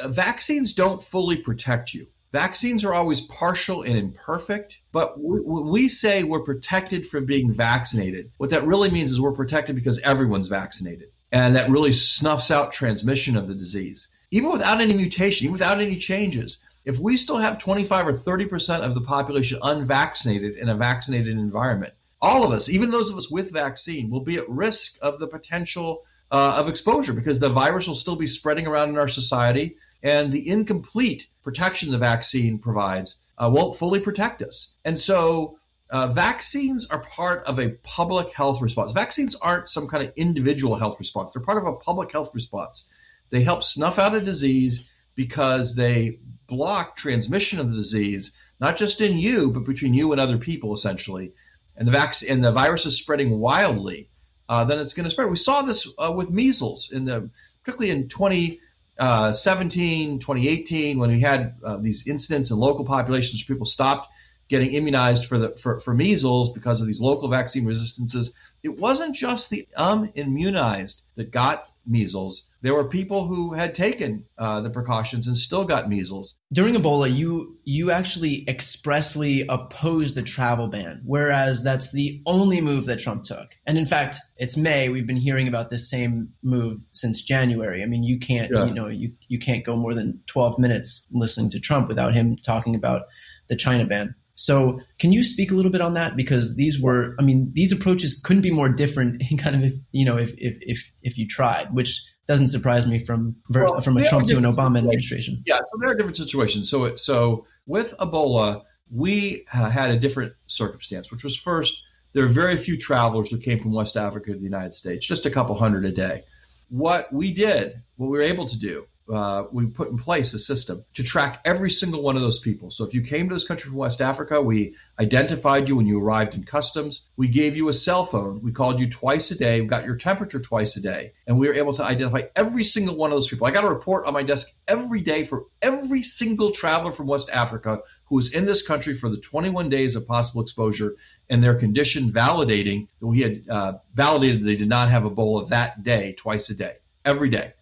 Vaccines 0.05 0.73
don't 0.73 1.01
fully 1.01 1.41
protect 1.41 1.93
you 1.93 2.07
Vaccines 2.31 2.83
are 2.85 2.93
always 2.93 3.21
partial 3.21 3.81
and 3.81 3.97
imperfect, 3.97 4.81
but 4.91 5.15
when 5.17 5.67
we 5.67 5.87
say 5.87 6.23
we're 6.23 6.43
protected 6.43 7.07
from 7.07 7.25
being 7.25 7.51
vaccinated, 7.51 8.29
what 8.37 8.51
that 8.51 8.67
really 8.67 8.91
means 8.91 9.09
is 9.09 9.19
we're 9.19 9.31
protected 9.31 9.75
because 9.75 9.99
everyone's 10.01 10.47
vaccinated. 10.47 11.09
And 11.31 11.55
that 11.55 11.71
really 11.71 11.93
snuffs 11.93 12.51
out 12.51 12.71
transmission 12.71 13.35
of 13.35 13.47
the 13.47 13.55
disease. 13.55 14.09
Even 14.29 14.51
without 14.51 14.79
any 14.79 14.93
mutation, 14.93 15.45
even 15.45 15.53
without 15.53 15.81
any 15.81 15.95
changes, 15.95 16.59
if 16.85 16.99
we 16.99 17.17
still 17.17 17.37
have 17.37 17.57
25 17.57 18.07
or 18.07 18.11
30% 18.11 18.81
of 18.81 18.93
the 18.93 19.01
population 19.01 19.59
unvaccinated 19.63 20.55
in 20.57 20.69
a 20.69 20.75
vaccinated 20.75 21.35
environment, 21.35 21.93
all 22.21 22.43
of 22.43 22.51
us, 22.51 22.69
even 22.69 22.91
those 22.91 23.09
of 23.09 23.17
us 23.17 23.31
with 23.31 23.51
vaccine, 23.51 24.11
will 24.11 24.23
be 24.23 24.37
at 24.37 24.47
risk 24.47 24.99
of 25.01 25.17
the 25.19 25.27
potential 25.27 26.03
uh, 26.31 26.53
of 26.57 26.69
exposure 26.69 27.13
because 27.13 27.39
the 27.39 27.49
virus 27.49 27.87
will 27.87 27.95
still 27.95 28.15
be 28.15 28.27
spreading 28.27 28.67
around 28.67 28.89
in 28.89 28.99
our 28.99 29.07
society 29.07 29.77
and 30.03 30.31
the 30.31 30.49
incomplete 30.49 31.27
protection 31.43 31.91
the 31.91 31.97
vaccine 31.97 32.59
provides 32.59 33.17
uh, 33.37 33.49
won't 33.51 33.75
fully 33.75 33.99
protect 33.99 34.41
us. 34.41 34.73
And 34.85 34.97
so 34.97 35.57
uh, 35.89 36.07
vaccines 36.07 36.87
are 36.89 37.03
part 37.03 37.45
of 37.45 37.59
a 37.59 37.69
public 37.83 38.33
health 38.33 38.61
response. 38.61 38.91
Vaccines 38.91 39.35
aren't 39.35 39.67
some 39.67 39.87
kind 39.87 40.03
of 40.03 40.13
individual 40.15 40.75
health 40.75 40.97
response, 40.99 41.33
they're 41.33 41.43
part 41.43 41.57
of 41.57 41.65
a 41.65 41.77
public 41.77 42.11
health 42.11 42.31
response. 42.33 42.89
They 43.29 43.43
help 43.43 43.63
snuff 43.63 43.99
out 43.99 44.15
a 44.15 44.21
disease 44.21 44.89
because 45.15 45.75
they 45.75 46.19
block 46.47 46.95
transmission 46.95 47.59
of 47.59 47.69
the 47.69 47.75
disease 47.75 48.37
not 48.59 48.77
just 48.77 49.01
in 49.01 49.17
you, 49.17 49.51
but 49.51 49.63
between 49.65 49.93
you 49.93 50.11
and 50.11 50.19
other 50.19 50.37
people, 50.37 50.73
essentially, 50.73 51.31
and 51.77 51.87
the 51.87 51.91
vaccine 51.91 52.31
and 52.31 52.43
the 52.43 52.51
virus 52.51 52.85
is 52.85 52.97
spreading 52.97 53.39
wildly, 53.39 54.09
uh, 54.49 54.65
then 54.65 54.79
it's 54.79 54.93
going 54.93 55.05
to 55.05 55.09
spread. 55.09 55.29
We 55.29 55.37
saw 55.37 55.61
this 55.61 55.87
uh, 55.97 56.11
with 56.11 56.29
measles 56.29 56.91
in 56.91 57.05
the 57.05 57.29
particularly 57.63 57.91
in 57.91 58.09
2017, 58.09 58.59
uh, 58.99 59.31
2018, 59.31 60.99
when 60.99 61.09
we 61.09 61.21
had 61.21 61.55
uh, 61.63 61.77
these 61.77 62.07
incidents 62.07 62.51
in 62.51 62.57
local 62.57 62.85
populations, 62.85 63.43
people 63.43 63.65
stopped 63.65 64.11
getting 64.49 64.73
immunized 64.73 65.25
for 65.25 65.37
the 65.37 65.49
for, 65.57 65.79
for 65.79 65.93
measles 65.93 66.51
because 66.51 66.81
of 66.81 66.87
these 66.87 66.99
local 66.99 67.29
vaccine 67.29 67.65
resistances. 67.65 68.33
It 68.61 68.77
wasn't 68.77 69.15
just 69.15 69.49
the 69.49 69.65
unimmunized 69.77 71.01
that 71.15 71.31
got 71.31 71.68
measles. 71.85 72.47
There 72.61 72.73
were 72.73 72.89
people 72.89 73.25
who 73.25 73.53
had 73.53 73.73
taken 73.73 74.25
uh, 74.37 74.61
the 74.61 74.69
precautions 74.69 75.27
and 75.27 75.35
still 75.35 75.63
got 75.63 75.89
measles. 75.89 76.37
During 76.51 76.75
Ebola, 76.75 77.13
you 77.13 77.57
you 77.63 77.91
actually 77.91 78.47
expressly 78.47 79.45
opposed 79.47 80.15
the 80.15 80.21
travel 80.21 80.67
ban, 80.67 81.01
whereas 81.05 81.63
that's 81.63 81.91
the 81.91 82.21
only 82.25 82.61
move 82.61 82.85
that 82.85 82.99
Trump 82.99 83.23
took. 83.23 83.49
And 83.65 83.77
in 83.77 83.85
fact, 83.85 84.17
it's 84.37 84.57
May. 84.57 84.89
We've 84.89 85.07
been 85.07 85.15
hearing 85.15 85.47
about 85.47 85.69
this 85.69 85.89
same 85.89 86.29
move 86.43 86.79
since 86.91 87.21
January. 87.21 87.81
I 87.81 87.85
mean, 87.85 88.03
you 88.03 88.19
can't 88.19 88.51
yeah. 88.51 88.65
you 88.65 88.73
know 88.73 88.87
you 88.87 89.13
you 89.27 89.39
can't 89.39 89.65
go 89.65 89.75
more 89.75 89.93
than 89.93 90.21
twelve 90.25 90.59
minutes 90.59 91.07
listening 91.11 91.49
to 91.51 91.59
Trump 91.59 91.87
without 91.87 92.13
him 92.13 92.35
talking 92.37 92.75
about 92.75 93.03
the 93.47 93.55
China 93.55 93.85
ban. 93.85 94.15
So, 94.39 94.79
can 94.99 95.11
you 95.11 95.21
speak 95.21 95.51
a 95.51 95.53
little 95.53 95.69
bit 95.69 95.81
on 95.81 95.95
that? 95.95 96.15
Because 96.15 96.55
these 96.55 96.81
were, 96.81 97.13
I 97.19 97.23
mean, 97.23 97.51
these 97.53 97.73
approaches 97.73 98.21
couldn't 98.23 98.41
be 98.41 98.51
more 98.51 98.69
different. 98.69 99.21
In 99.31 99.37
kind 99.37 99.53
of, 99.53 99.63
if 99.63 99.73
you 99.91 100.05
know, 100.05 100.17
if 100.17 100.33
if 100.37 100.57
if 100.61 100.91
if 101.01 101.17
you 101.17 101.27
tried, 101.27 101.73
which 101.73 102.01
doesn't 102.25 102.47
surprise 102.47 102.87
me 102.87 103.03
from 103.03 103.35
well, 103.49 103.81
from 103.81 103.97
a 103.97 104.07
Trump 104.07 104.27
to 104.27 104.37
an 104.37 104.45
Obama 104.45 104.77
administration. 104.77 105.43
Yeah, 105.45 105.57
so 105.57 105.77
there 105.81 105.89
are 105.89 105.95
different 105.95 106.15
situations. 106.15 106.69
So, 106.69 106.95
so 106.95 107.47
with 107.65 107.93
Ebola, 107.97 108.61
we 108.89 109.43
had 109.51 109.91
a 109.91 109.99
different 109.99 110.31
circumstance, 110.47 111.11
which 111.11 111.25
was 111.25 111.35
first 111.35 111.83
there 112.13 112.23
are 112.23 112.29
very 112.29 112.55
few 112.55 112.77
travelers 112.77 113.29
who 113.29 113.39
came 113.39 113.59
from 113.59 113.73
West 113.73 113.97
Africa 113.97 114.31
to 114.31 114.37
the 114.37 114.43
United 114.43 114.73
States, 114.73 115.05
just 115.05 115.25
a 115.25 115.29
couple 115.29 115.53
hundred 115.55 115.83
a 115.83 115.91
day. 115.91 116.23
What 116.69 117.11
we 117.11 117.33
did, 117.33 117.73
what 117.97 118.07
we 118.07 118.17
were 118.17 118.23
able 118.23 118.45
to 118.45 118.57
do, 118.57 118.85
uh, 119.11 119.45
we 119.51 119.65
put 119.65 119.89
in 119.89 119.97
place 119.97 120.33
a 120.33 120.39
system 120.39 120.85
to 120.93 121.03
track 121.03 121.41
every 121.45 121.69
single 121.69 122.01
one 122.01 122.15
of 122.15 122.21
those 122.21 122.39
people. 122.39 122.69
So 122.69 122.85
if 122.85 122.93
you 122.93 123.01
came 123.01 123.29
to 123.29 123.35
this 123.35 123.47
country 123.47 123.69
from 123.69 123.77
West 123.77 124.01
Africa, 124.01 124.41
we 124.41 124.75
identified 124.99 125.67
you 125.67 125.77
when 125.77 125.87
you 125.87 126.01
arrived 126.01 126.35
in 126.35 126.43
customs. 126.43 127.03
We 127.17 127.27
gave 127.27 127.55
you 127.55 127.69
a 127.69 127.73
cell 127.73 128.05
phone. 128.05 128.41
We 128.41 128.51
called 128.51 128.79
you 128.79 128.89
twice 128.89 129.31
a 129.31 129.37
day. 129.37 129.61
We 129.61 129.67
got 129.67 129.85
your 129.85 129.95
temperature 129.95 130.39
twice 130.39 130.77
a 130.77 130.81
day. 130.81 131.13
And 131.25 131.39
we 131.39 131.47
were 131.47 131.55
able 131.55 131.73
to 131.73 131.83
identify 131.83 132.23
every 132.35 132.63
single 132.63 132.95
one 132.95 133.11
of 133.11 133.17
those 133.17 133.27
people. 133.27 133.47
I 133.47 133.51
got 133.51 133.63
a 133.63 133.69
report 133.69 134.05
on 134.05 134.13
my 134.13 134.23
desk 134.23 134.47
every 134.67 135.01
day 135.01 135.23
for 135.23 135.45
every 135.61 136.03
single 136.03 136.51
traveler 136.51 136.91
from 136.91 137.07
West 137.07 137.29
Africa 137.31 137.79
who 138.05 138.15
was 138.15 138.33
in 138.33 138.45
this 138.45 138.65
country 138.65 138.93
for 138.93 139.09
the 139.09 139.17
21 139.17 139.69
days 139.69 139.95
of 139.95 140.07
possible 140.07 140.41
exposure 140.41 140.95
and 141.29 141.43
their 141.43 141.55
condition 141.55 142.11
validating 142.11 142.87
that 142.99 143.07
we 143.07 143.21
had 143.21 143.43
uh, 143.49 143.73
validated 143.93 144.43
they 144.43 144.55
did 144.55 144.69
not 144.69 144.89
have 144.89 145.03
Ebola 145.03 145.49
that 145.49 145.83
day, 145.83 146.13
twice 146.17 146.49
a 146.49 146.55
day, 146.55 146.77
every 147.05 147.29
day. 147.29 147.53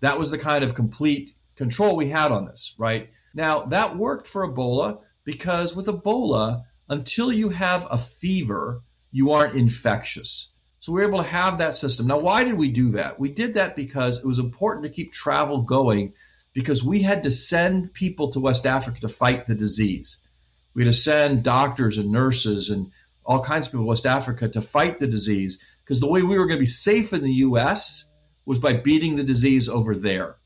That 0.00 0.18
was 0.18 0.30
the 0.30 0.38
kind 0.38 0.64
of 0.64 0.74
complete 0.74 1.34
control 1.56 1.96
we 1.96 2.08
had 2.08 2.32
on 2.32 2.46
this, 2.46 2.74
right? 2.78 3.10
Now, 3.34 3.66
that 3.66 3.96
worked 3.96 4.26
for 4.26 4.48
Ebola 4.48 5.00
because 5.24 5.76
with 5.76 5.86
Ebola, 5.86 6.64
until 6.88 7.32
you 7.32 7.50
have 7.50 7.86
a 7.90 7.98
fever, 7.98 8.82
you 9.12 9.32
aren't 9.32 9.56
infectious. 9.56 10.50
So 10.80 10.92
we 10.92 11.02
were 11.02 11.08
able 11.08 11.22
to 11.22 11.28
have 11.28 11.58
that 11.58 11.74
system. 11.74 12.06
Now, 12.06 12.18
why 12.18 12.44
did 12.44 12.54
we 12.54 12.70
do 12.70 12.92
that? 12.92 13.20
We 13.20 13.30
did 13.30 13.54
that 13.54 13.76
because 13.76 14.18
it 14.18 14.26
was 14.26 14.38
important 14.38 14.84
to 14.84 14.90
keep 14.90 15.12
travel 15.12 15.62
going 15.62 16.14
because 16.52 16.82
we 16.82 17.02
had 17.02 17.24
to 17.24 17.30
send 17.30 17.92
people 17.92 18.32
to 18.32 18.40
West 18.40 18.66
Africa 18.66 19.00
to 19.00 19.08
fight 19.08 19.46
the 19.46 19.54
disease. 19.54 20.26
We 20.74 20.84
had 20.84 20.92
to 20.92 20.98
send 20.98 21.42
doctors 21.42 21.98
and 21.98 22.10
nurses 22.10 22.70
and 22.70 22.90
all 23.24 23.44
kinds 23.44 23.66
of 23.66 23.72
people 23.72 23.84
to 23.84 23.88
West 23.88 24.06
Africa 24.06 24.48
to 24.48 24.62
fight 24.62 24.98
the 24.98 25.06
disease 25.06 25.62
because 25.84 26.00
the 26.00 26.08
way 26.08 26.22
we 26.22 26.38
were 26.38 26.46
going 26.46 26.58
to 26.58 26.62
be 26.62 26.66
safe 26.66 27.12
in 27.12 27.20
the 27.20 27.32
US 27.32 28.09
was 28.44 28.58
by 28.58 28.74
beating 28.74 29.16
the 29.16 29.24
disease 29.24 29.68
over 29.68 29.94
there. 29.94 30.36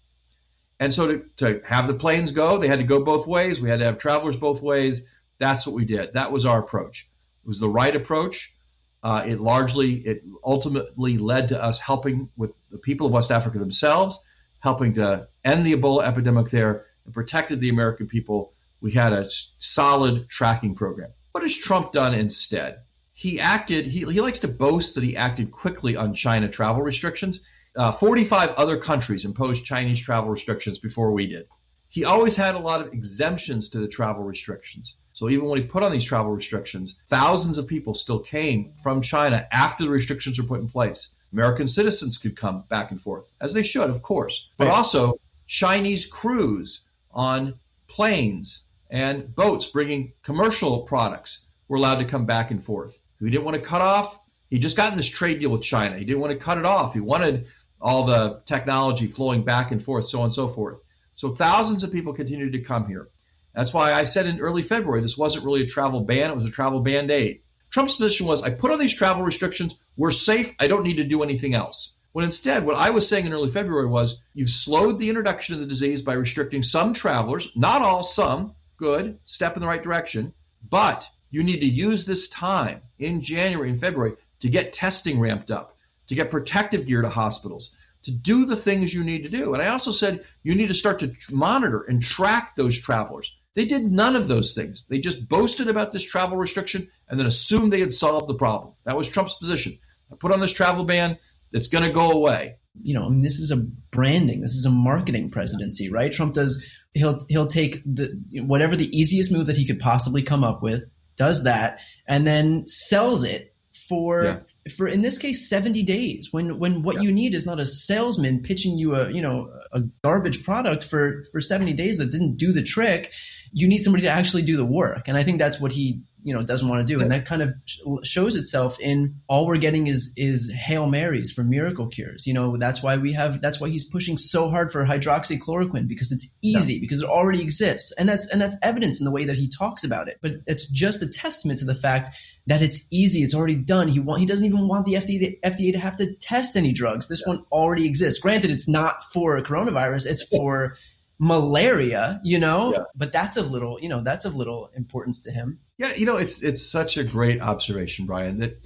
And 0.81 0.93
so 0.93 1.07
to, 1.09 1.25
to 1.37 1.63
have 1.65 1.87
the 1.87 1.95
planes 1.95 2.33
go, 2.33 2.59
they 2.59 2.69
had 2.69 2.81
to 2.81 2.85
go 2.85 3.05
both 3.05 3.27
ways. 3.27 3.61
We 3.61 3.71
had 3.71 3.79
to 3.79 3.85
have 3.85 3.99
travelers 3.99 4.37
both 4.37 4.63
ways. 4.63 5.09
That's 5.39 5.67
what 5.67 5.75
we 5.75 5.85
did. 5.85 6.15
That 6.15 6.33
was 6.33 6.45
our 6.45 6.59
approach. 6.59 7.09
It 7.45 7.49
was 7.49 7.61
the 7.61 7.69
right 7.69 7.95
approach. 7.95 8.55
Uh, 9.03 9.23
it 9.27 9.41
largely, 9.41 9.93
it 9.95 10.25
ultimately 10.43 11.19
led 11.19 11.51
to 11.51 11.63
us 11.63 11.79
helping 11.79 12.31
with 12.37 12.53
the 12.71 12.79
people 12.79 13.07
of 13.07 13.13
West 13.13 13.31
Africa 13.31 13.59
themselves, 13.59 14.19
helping 14.61 14.95
to 14.95 15.29
end 15.45 15.65
the 15.65 15.75
Ebola 15.75 16.05
epidemic 16.05 16.49
there, 16.49 16.87
and 17.05 17.15
protected 17.15 17.61
the 17.61 17.69
American 17.69 18.07
people. 18.07 18.55
We 18.81 18.93
had 18.93 19.13
a 19.13 19.29
solid 19.59 20.29
tracking 20.29 20.75
program. 20.75 21.11
What 21.33 21.43
has 21.43 21.57
Trump 21.57 21.93
done 21.93 22.15
instead? 22.15 22.79
He 23.13 23.41
acted, 23.41 23.87
he, 23.87 24.01
he 24.01 24.21
likes 24.21 24.41
to 24.41 24.49
boast 24.49 24.95
that 24.95 25.05
he 25.05 25.17
acted 25.17 25.53
quickly 25.53 25.97
on 25.97 26.15
China 26.15 26.49
travel 26.49 26.83
restrictions 26.83 27.41
uh, 27.77 27.93
45 27.93 28.51
other 28.51 28.79
countries 28.79 29.25
imposed 29.25 29.65
Chinese 29.65 30.01
travel 30.01 30.31
restrictions 30.31 30.79
before 30.79 31.13
we 31.13 31.27
did. 31.27 31.47
He 31.89 32.05
always 32.05 32.35
had 32.35 32.55
a 32.55 32.59
lot 32.61 32.81
of 32.81 32.93
exemptions 32.93 33.69
to 33.71 33.79
the 33.79 33.89
travel 33.89 34.25
restrictions. 34.25 34.97
So 35.13 35.29
even 35.29 35.47
when 35.47 35.61
he 35.61 35.65
put 35.65 35.85
on 35.85 35.93
these 35.93 36.05
travel 36.05 36.33
restrictions, 36.33 36.97
thousands 37.07 37.57
of 37.57 37.69
people 37.69 37.95
still 37.95 38.19
came 38.19 38.73
from 38.83 39.01
China 39.01 39.47
after 39.53 39.85
the 39.85 39.91
restrictions 39.91 40.41
were 40.41 40.49
put 40.49 40.61
in 40.61 40.69
place. 40.69 41.11
American 41.33 41.69
citizens 41.69 42.19
could 42.19 42.37
come 42.37 42.65
back 42.69 42.91
and 42.91 43.01
forth, 43.01 43.31
as 43.41 43.53
they 43.53 43.63
should, 43.63 43.91
of 43.91 44.03
course, 44.03 44.51
but 44.57 44.69
also 44.69 45.21
Chinese 45.47 46.07
crews 46.07 46.83
on 47.13 47.55
planes 47.89 48.65
and 48.91 49.35
boats 49.35 49.67
bringing 49.67 50.13
commercial 50.23 50.83
products 50.83 51.47
were 51.69 51.77
allowed 51.77 51.99
to 51.99 52.05
come 52.05 52.27
back 52.27 52.51
and 52.51 52.63
forth. 52.63 52.99
He 53.21 53.31
didn't 53.31 53.45
want 53.45 53.57
to 53.57 53.63
cut 53.63 53.81
off. 53.81 54.19
He 54.51 54.59
just 54.59 54.77
got 54.77 54.93
in 54.93 54.97
this 54.97 55.09
trade 55.09 55.41
deal 55.41 55.51
with 55.51 55.63
China. 55.63 55.99
He 55.99 56.05
didn't 56.05 56.21
want 56.21 56.33
to 56.33 56.39
cut 56.39 56.59
it 56.59 56.65
off. 56.65 56.95
He 56.95 57.01
wanted 57.01 57.47
all 57.85 58.05
the 58.05 58.41
technology 58.47 59.07
flowing 59.07 59.45
back 59.45 59.71
and 59.71 59.85
forth, 59.85 60.07
so 60.07 60.21
on 60.21 60.25
and 60.25 60.35
so 60.35 60.49
forth. 60.49 60.81
So 61.17 61.29
thousands 61.29 61.83
of 61.83 61.93
people 61.93 62.15
continued 62.15 62.55
to 62.55 62.61
come 62.61 62.89
here. 62.89 63.11
That's 63.55 63.75
why 63.75 63.93
I 63.93 64.05
said 64.05 64.27
in 64.27 64.41
early 64.41 64.63
February 64.63 65.03
this 65.03 65.19
wasn't 65.19 65.45
really 65.45 65.63
a 65.63 65.67
travel 65.67 66.01
ban, 66.01 66.31
it 66.31 66.35
was 66.35 66.47
a 66.47 66.51
travel 66.51 66.81
band 66.81 67.11
aid. 67.11 67.43
Trump's 67.71 67.97
position 67.97 68.27
was 68.27 68.43
I 68.43 68.51
put 68.51 68.71
on 68.71 68.79
these 68.79 68.95
travel 68.95 69.23
restrictions, 69.23 69.77
we're 69.99 70.13
safe, 70.13 70.55
I 70.59 70.67
don't 70.67 70.83
need 70.83 70.97
to 70.97 71.05
do 71.05 71.23
anything 71.23 71.55
else. 71.55 71.93
When 72.13 72.25
instead, 72.25 72.65
what 72.65 72.79
I 72.79 72.89
was 72.89 73.07
saying 73.07 73.27
in 73.27 73.35
early 73.35 73.51
February 73.51 73.87
was 73.87 74.19
you've 74.33 74.49
slowed 74.49 74.99
the 74.99 75.11
introduction 75.11 75.55
of 75.55 75.61
the 75.61 75.67
disease 75.67 76.01
by 76.01 76.15
restricting 76.15 76.63
some 76.63 76.95
travelers, 76.95 77.53
not 77.55 77.83
all, 77.83 78.03
some, 78.03 78.55
good, 78.79 79.19
step 79.27 79.57
in 79.57 79.61
the 79.61 79.69
right 79.69 79.83
direction, 79.83 80.33
but 80.71 81.07
you 81.31 81.43
need 81.43 81.61
to 81.61 81.67
use 81.67 82.07
this 82.07 82.29
time 82.29 82.81
in 82.99 83.21
January 83.21 83.69
and 83.69 83.79
February 83.79 84.15
to 84.41 84.49
get 84.49 84.73
testing 84.73 85.21
ramped 85.21 85.51
up 85.51 85.74
to 86.09 86.15
get 86.15 86.31
protective 86.31 86.87
gear 86.87 87.03
to 87.03 87.09
hospitals, 87.09 87.77
to 88.05 88.13
do 88.13 88.47
the 88.47 88.57
things 88.57 88.93
you 88.93 89.05
need 89.05 89.23
to 89.25 89.29
do. 89.29 89.55
And 89.55 89.63
I 89.63 89.69
also 89.69 89.91
said 89.91 90.25
you 90.43 90.55
need 90.55 90.69
to 90.69 90.75
start 90.75 91.01
to 91.01 91.13
monitor 91.31 91.83
and 91.83 92.03
track 92.03 92.55
those 92.57 92.79
travelers. 92.79 93.39
They 93.55 93.65
did 93.65 93.85
none 93.85 94.17
of 94.17 94.29
those 94.29 94.53
things. 94.53 94.85
They 94.89 94.99
just 94.99 95.29
boasted 95.29 95.69
about 95.69 95.93
this 95.93 96.05
travel 96.05 96.37
restriction 96.37 96.91
and 97.09 97.19
then 97.19 97.27
assumed 97.27 97.73
they 97.73 97.81
had 97.81 97.93
solved 97.93 98.29
the 98.29 98.35
problem. 98.35 98.75
That 98.85 98.97
was 98.97 99.09
Trump's 99.09 99.35
position. 99.35 99.79
I 100.13 100.17
put 100.17 100.33
on 100.33 100.41
this 100.41 100.53
travel 100.53 100.85
ban, 100.85 101.19
it's 101.53 101.69
going 101.69 101.85
to 101.85 101.93
go 101.93 102.11
away. 102.11 102.57
You 102.83 102.95
know, 102.95 103.07
I 103.07 103.09
mean, 103.09 103.23
this 103.23 103.39
is 103.39 103.53
a 103.53 103.65
branding, 103.93 104.41
this 104.41 104.55
is 104.55 104.67
a 104.67 104.71
marketing 104.71 105.31
presidency, 105.31 105.89
right? 105.89 106.13
Trump 106.13 106.35
does 106.35 106.65
he'll 106.95 107.19
he'll 107.29 107.47
take 107.47 107.83
the 107.85 108.21
whatever 108.43 108.75
the 108.75 108.97
easiest 108.97 109.31
move 109.31 109.47
that 109.47 109.57
he 109.57 109.67
could 109.67 109.79
possibly 109.79 110.23
come 110.23 110.43
up 110.43 110.63
with, 110.63 110.91
does 111.17 111.45
that, 111.45 111.79
and 112.09 112.27
then 112.27 112.67
sells 112.67 113.23
it 113.23 113.54
for 113.89 114.25
yeah 114.25 114.37
for 114.77 114.89
in 114.89 115.03
this 115.03 115.19
case 115.19 115.49
70 115.49 115.83
days 115.83 116.29
when 116.33 116.59
when 116.59 116.83
what 116.83 116.97
yeah. 116.97 117.03
you 117.03 117.13
need 117.13 117.35
is 117.35 117.47
not 117.47 117.61
a 117.61 117.67
salesman 117.67 118.41
pitching 118.41 118.79
you 118.79 118.95
a 118.95 119.11
you 119.11 119.21
know 119.21 119.53
a 119.73 119.81
garbage 120.03 120.43
product 120.43 120.85
for 120.85 121.25
for 121.33 121.41
70 121.41 121.73
days 121.75 121.99
that 121.99 122.11
didn't 122.11 122.37
do 122.37 122.53
the 122.53 122.63
trick 122.63 123.13
you 123.55 123.67
need 123.67 123.79
somebody 123.79 124.03
to 124.03 124.11
actually 124.11 124.43
do 124.43 124.57
the 124.57 124.65
work 124.65 125.09
and 125.09 125.17
i 125.17 125.23
think 125.23 125.39
that's 125.39 125.59
what 125.59 125.73
he 125.73 126.03
you 126.25 126.35
know 126.35 126.43
doesn't 126.43 126.69
want 126.69 126.87
to 126.87 126.93
do, 126.93 127.01
and 127.01 127.11
that 127.13 127.27
kind 127.27 127.43
of 127.43 127.55
shows 128.03 128.35
itself 128.35 128.81
in 128.81 129.21
all 129.29 129.47
we're 129.47 129.59
getting 129.59 129.87
is 129.87 130.13
is 130.17 130.51
hail 130.51 130.89
marys 130.89 131.31
for 131.31 131.45
miracle 131.45 131.87
cures. 131.87 132.27
You 132.27 132.33
know 132.33 132.57
that's 132.57 132.83
why 132.83 132.97
we 132.97 133.13
have 133.13 133.43
that's 133.43 133.61
why 133.61 133.69
he's 133.69 133.85
pushing 133.85 134.17
so 134.17 134.49
hard 134.49 134.73
for 134.73 134.85
hydroxychloroquine 134.87 135.87
because 135.87 136.11
it's 136.11 136.35
easy 136.43 136.81
because 136.81 137.03
it 137.03 137.09
already 137.09 137.43
exists, 137.43 137.93
and 137.93 138.09
that's 138.09 138.27
and 138.31 138.41
that's 138.41 138.57
evidence 138.63 138.99
in 139.01 139.05
the 139.05 139.11
way 139.11 139.27
that 139.27 139.37
he 139.37 139.49
talks 139.49 139.85
about 139.85 140.09
it. 140.09 140.19
But 140.23 140.37
it's 140.47 140.67
just 140.67 141.03
a 141.03 141.09
testament 141.09 141.59
to 141.59 141.67
the 141.67 141.75
fact 141.75 142.09
that 142.47 142.63
it's 142.63 142.89
easy, 142.91 143.23
it's 143.23 143.35
already 143.35 143.55
done. 143.55 143.89
He 143.89 144.01
want 144.01 144.21
he 144.21 144.27
doesn't 144.27 144.47
even 144.47 144.67
want 144.67 144.87
the 144.87 144.95
FDA 144.95 145.19
to, 145.21 145.37
FDA 145.51 145.73
to 145.73 145.79
have 145.79 145.97
to 145.97 146.15
test 146.15 146.57
any 146.57 146.73
drugs. 146.73 147.07
This 147.07 147.23
one 147.27 147.45
already 147.53 147.85
exists. 147.85 148.19
Granted, 148.19 148.51
it's 148.51 148.67
not 148.67 149.05
for 149.13 149.39
coronavirus; 149.43 150.07
it's 150.07 150.23
for 150.23 150.79
malaria, 151.19 152.21
you 152.25 152.39
know, 152.39 152.73
yeah. 152.73 152.85
but 152.95 153.13
that's 153.13 153.37
of 153.37 153.51
little, 153.51 153.79
you 153.81 153.89
know, 153.89 154.03
that's 154.03 154.25
of 154.25 154.35
little 154.37 154.71
importance 154.75 155.23
to 155.23 155.31
him. 155.31 155.61
Yeah, 155.79 155.93
you 155.97 156.07
know, 156.07 156.17
it's 156.17 156.43
it's 156.43 156.63
such 156.67 156.97
a 156.97 157.05
great 157.05 157.41
observation, 157.41 158.07
Brian, 158.07 158.39
that 158.39 158.61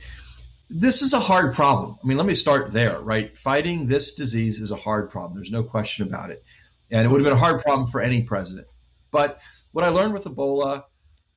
this 0.71 1.03
is 1.03 1.15
a 1.15 1.21
hard 1.21 1.55
problem. 1.55 1.99
I 2.03 2.07
mean, 2.07 2.17
let 2.17 2.27
me 2.27 2.35
start 2.35 2.73
there, 2.73 3.01
right? 3.01 3.37
Fighting 3.37 3.87
this 3.87 4.15
disease 4.15 4.61
is 4.61 4.71
a 4.71 4.77
hard 4.77 5.11
problem. 5.11 5.35
There's 5.35 5.51
no 5.51 5.63
question 5.63 6.07
about 6.07 6.31
it. 6.31 6.43
And 6.91 7.05
it 7.05 7.09
would 7.09 7.21
have 7.21 7.25
been 7.25 7.37
a 7.37 7.41
hard 7.41 7.63
problem 7.63 7.87
for 7.87 8.01
any 8.01 8.23
president. 8.23 8.67
But 9.11 9.41
what 9.73 9.85
I 9.85 9.89
learned 9.89 10.15
with 10.15 10.25
Ebola 10.25 10.85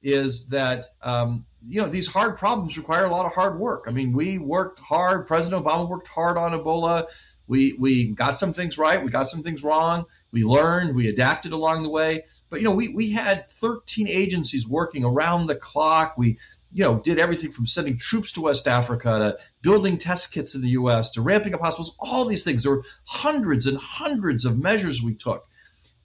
is 0.01 0.47
that 0.47 0.85
um, 1.01 1.45
you 1.67 1.81
know 1.81 1.89
these 1.89 2.07
hard 2.07 2.37
problems 2.37 2.77
require 2.77 3.05
a 3.05 3.11
lot 3.11 3.25
of 3.25 3.33
hard 3.33 3.59
work. 3.59 3.85
I 3.87 3.91
mean, 3.91 4.13
we 4.13 4.37
worked 4.37 4.79
hard. 4.79 5.27
President 5.27 5.63
Obama 5.63 5.87
worked 5.87 6.07
hard 6.07 6.37
on 6.37 6.51
Ebola. 6.51 7.07
We 7.47 7.73
we 7.73 8.13
got 8.13 8.39
some 8.39 8.53
things 8.53 8.77
right. 8.77 9.03
We 9.03 9.11
got 9.11 9.27
some 9.27 9.43
things 9.43 9.63
wrong. 9.63 10.05
We 10.31 10.43
learned. 10.43 10.95
We 10.95 11.09
adapted 11.09 11.51
along 11.51 11.83
the 11.83 11.89
way. 11.89 12.25
But 12.49 12.61
you 12.61 12.65
know, 12.65 12.75
we 12.75 12.89
we 12.89 13.11
had 13.11 13.45
13 13.45 14.07
agencies 14.07 14.67
working 14.67 15.03
around 15.03 15.47
the 15.47 15.55
clock. 15.55 16.17
We 16.17 16.39
you 16.71 16.83
know 16.83 16.99
did 16.99 17.19
everything 17.19 17.51
from 17.51 17.67
sending 17.67 17.97
troops 17.97 18.33
to 18.33 18.41
West 18.41 18.67
Africa 18.67 19.09
to 19.19 19.37
building 19.61 19.97
test 19.97 20.33
kits 20.33 20.55
in 20.55 20.61
the 20.61 20.69
U.S. 20.69 21.11
to 21.11 21.21
ramping 21.21 21.53
up 21.53 21.61
hospitals. 21.61 21.97
All 21.99 22.25
these 22.25 22.43
things. 22.43 22.63
There 22.63 22.77
were 22.77 22.85
hundreds 23.05 23.65
and 23.65 23.77
hundreds 23.77 24.45
of 24.45 24.57
measures 24.57 25.01
we 25.01 25.15
took. 25.15 25.47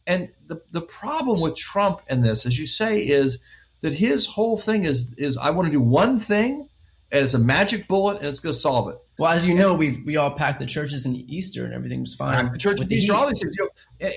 And 0.06 0.30
the 0.46 0.60
the 0.72 0.82
problem 0.82 1.40
with 1.40 1.56
Trump 1.56 2.00
and 2.08 2.24
this, 2.24 2.46
as 2.46 2.58
you 2.58 2.66
say, 2.66 3.00
is 3.00 3.42
that 3.80 3.94
his 3.94 4.26
whole 4.26 4.56
thing 4.56 4.84
is 4.84 5.14
is 5.18 5.36
I 5.36 5.50
want 5.50 5.66
to 5.66 5.72
do 5.72 5.80
one 5.80 6.18
thing 6.18 6.68
and 7.12 7.24
it's 7.24 7.34
a 7.34 7.38
magic 7.38 7.86
bullet 7.86 8.18
and 8.18 8.26
it's 8.26 8.40
going 8.40 8.52
to 8.52 8.58
solve 8.58 8.88
it. 8.88 8.98
Well, 9.18 9.30
as 9.30 9.46
you 9.46 9.54
know, 9.54 9.72
we 9.72 10.02
we 10.04 10.16
all 10.16 10.30
packed 10.30 10.60
the 10.60 10.66
churches 10.66 11.06
in 11.06 11.14
Easter 11.14 11.64
and 11.64 11.72
everything 11.72 12.00
was 12.00 12.14
fine. 12.14 12.52
The 12.52 12.58
church 12.58 12.80
Easter, 12.90 13.14
all 13.14 13.26
these 13.26 13.40
things. 13.40 13.56
You 13.56 13.64
know, 13.64 13.70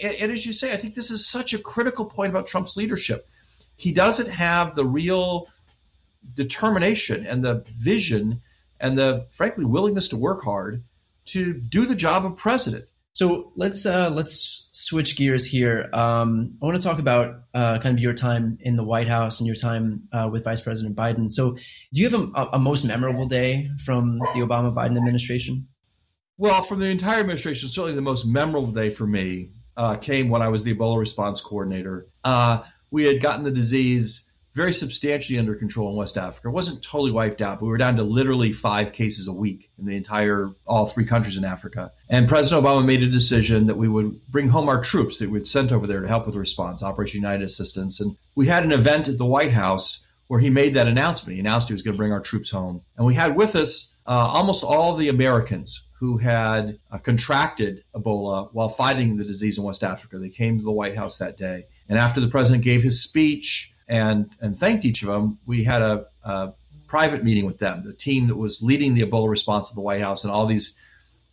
and, 0.04 0.16
and, 0.16 0.32
as 0.32 0.46
you 0.46 0.52
say, 0.52 0.74
I 0.74 0.76
think 0.76 0.94
this 0.94 1.10
is 1.10 1.26
such 1.26 1.54
a 1.54 1.58
critical 1.58 2.06
point 2.06 2.32
about 2.32 2.48
Trump's 2.48 2.76
leadership. 2.76 3.28
He 3.78 3.94
doesn't 3.94 4.30
have 4.30 4.76
the 4.76 4.84
real 4.84 5.48
determination 6.36 7.26
and 7.26 7.44
the 7.44 7.64
vision 7.78 8.42
and 8.80 8.98
the 8.98 9.28
frankly 9.32 9.66
willingness 9.66 10.10
to 10.10 10.18
work 10.18 10.44
hard 10.44 10.84
to 11.26 11.54
do 11.54 11.86
the 11.86 11.96
job 11.96 12.26
of 12.26 12.36
president. 12.36 12.86
So 13.19 13.51
let's 13.58 13.86
uh, 13.86 14.10
let's 14.12 14.69
switch 14.71 15.17
gears 15.17 15.45
here. 15.45 15.89
Um, 15.91 16.53
I 16.62 16.65
want 16.65 16.79
to 16.79 16.88
talk 16.88 16.99
about 16.99 17.41
uh, 17.53 17.77
kind 17.79 17.97
of 17.97 18.01
your 18.01 18.13
time 18.13 18.58
in 18.62 18.77
the 18.77 18.84
White 18.86 19.10
House 19.10 19.41
and 19.41 19.47
your 19.47 19.58
time 19.58 20.08
uh, 20.13 20.29
with 20.32 20.45
Vice 20.45 20.62
President 20.62 20.95
Biden. 20.95 21.29
So, 21.29 21.55
do 21.91 22.01
you 22.01 22.10
have 22.10 22.17
a, 22.34 22.47
a, 22.53 22.60
most 22.60 22.86
memorable 22.86 23.25
day 23.25 23.71
from 23.84 24.19
the 24.19 24.39
Obama 24.39 24.73
Biden 24.73 24.95
administration? 24.95 25.67
Well, 26.38 26.62
from 26.62 26.79
the 26.79 26.86
entire 26.86 27.19
administration, 27.19 27.67
certainly 27.67 27.93
the 27.93 28.01
most 28.01 28.25
memorable 28.25 28.71
day 28.71 28.89
for 28.89 29.05
me 29.05 29.49
uh, 29.75 29.97
came 29.97 30.29
when 30.29 30.41
I 30.41 30.47
was 30.47 30.63
the 30.63 30.73
Ebola 30.73 30.97
response 30.97 31.41
coordinator. 31.41 32.08
Uh, 32.23 32.63
we 32.89 33.03
had 33.03 33.21
gotten 33.21 33.43
the 33.43 33.51
disease 33.51 34.29
very 34.60 34.74
substantially 34.74 35.39
under 35.39 35.56
control 35.56 35.89
in 35.89 35.95
West 35.95 36.17
Africa. 36.17 36.50
It 36.50 36.52
wasn't 36.52 36.84
totally 36.84 37.13
wiped 37.13 37.41
out, 37.41 37.60
but 37.60 37.65
we 37.65 37.72
were 37.72 37.78
down 37.78 37.95
to 37.95 38.04
literally 38.04 38.52
five 38.52 38.91
cases 38.91 39.30
a 39.30 39.32
week 39.32 39.72
in 39.80 39.86
the 39.86 39.95
entire, 39.95 40.50
all 40.67 40.86
three 40.86 41.06
countries 41.06 41.38
in 41.38 41.45
Africa. 41.45 41.93
And 42.10 42.28
President 42.28 42.65
Obama 42.65 42.86
made 42.86 43.02
a 43.02 43.08
decision 43.08 43.67
that 43.67 43.78
we 43.78 43.88
would 43.88 44.19
bring 44.28 44.50
home 44.50 44.67
our 44.67 44.82
troops 44.82 45.19
that 45.19 45.30
we'd 45.30 45.48
sent 45.48 45.72
over 45.72 45.88
there 45.88 46.02
to 46.02 46.10
help 46.10 46.26
with 46.26 46.34
the 46.34 46.41
response, 46.41 46.84
Operation 46.84 47.22
United 47.22 47.45
Assistance. 47.45 48.02
And 48.02 48.17
we 48.36 48.48
had 48.48 48.63
an 48.65 48.74
event 48.74 49.08
at 49.08 49.17
the 49.17 49.26
White 49.26 49.54
House 49.54 50.06
where 50.28 50.41
he 50.41 50.50
made 50.50 50.74
that 50.74 50.89
announcement. 50.89 51.36
He 51.36 51.39
announced 51.39 51.69
he 51.69 51.74
was 51.74 51.82
going 51.82 51.93
to 51.93 51.98
bring 51.98 52.12
our 52.12 52.19
troops 52.19 52.52
home. 52.52 52.82
And 52.98 53.06
we 53.06 53.13
had 53.13 53.38
with 53.38 53.56
us 53.56 53.95
uh, 54.06 54.12
almost 54.12 54.65
all 54.65 54.98
the 54.98 55.08
Americans 55.08 55.86
who 56.00 56.17
had 56.17 56.80
uh, 56.91 56.98
contracted 56.98 57.86
Ebola 57.95 58.50
while 58.52 58.67
fighting 58.67 59.15
the 59.15 59.24
disease 59.24 59.58
in 59.58 59.63
West 59.63 59.86
Africa. 59.86 60.19
They 60.19 60.30
came 60.30 60.58
to 60.58 60.65
the 60.65 60.72
White 60.72 60.98
House 60.98 61.17
that 61.19 61.38
day. 61.38 61.67
And 61.88 61.98
after 61.98 62.19
the 62.19 62.28
president 62.28 62.65
gave 62.65 62.84
his 62.84 63.02
speech, 63.02 63.74
and 63.89 64.30
and 64.39 64.58
thanked 64.58 64.86
each 64.86 65.02
of 65.02 65.10
them. 65.10 65.39
We 65.45 65.63
had 65.63 65.82
a, 65.82 66.06
a 66.23 66.54
private 66.88 67.23
meeting 67.23 67.45
with 67.45 67.60
them, 67.60 67.84
the 67.84 67.93
team 67.93 68.28
that 68.28 68.36
was 68.36 68.62
leading 68.62 68.93
the 68.93 69.02
Ebola 69.02 69.30
response 69.30 69.69
at 69.69 69.75
the 69.75 69.82
White 69.82 70.02
House, 70.02 70.23
and 70.23 70.32
all 70.32 70.45
these 70.45 70.75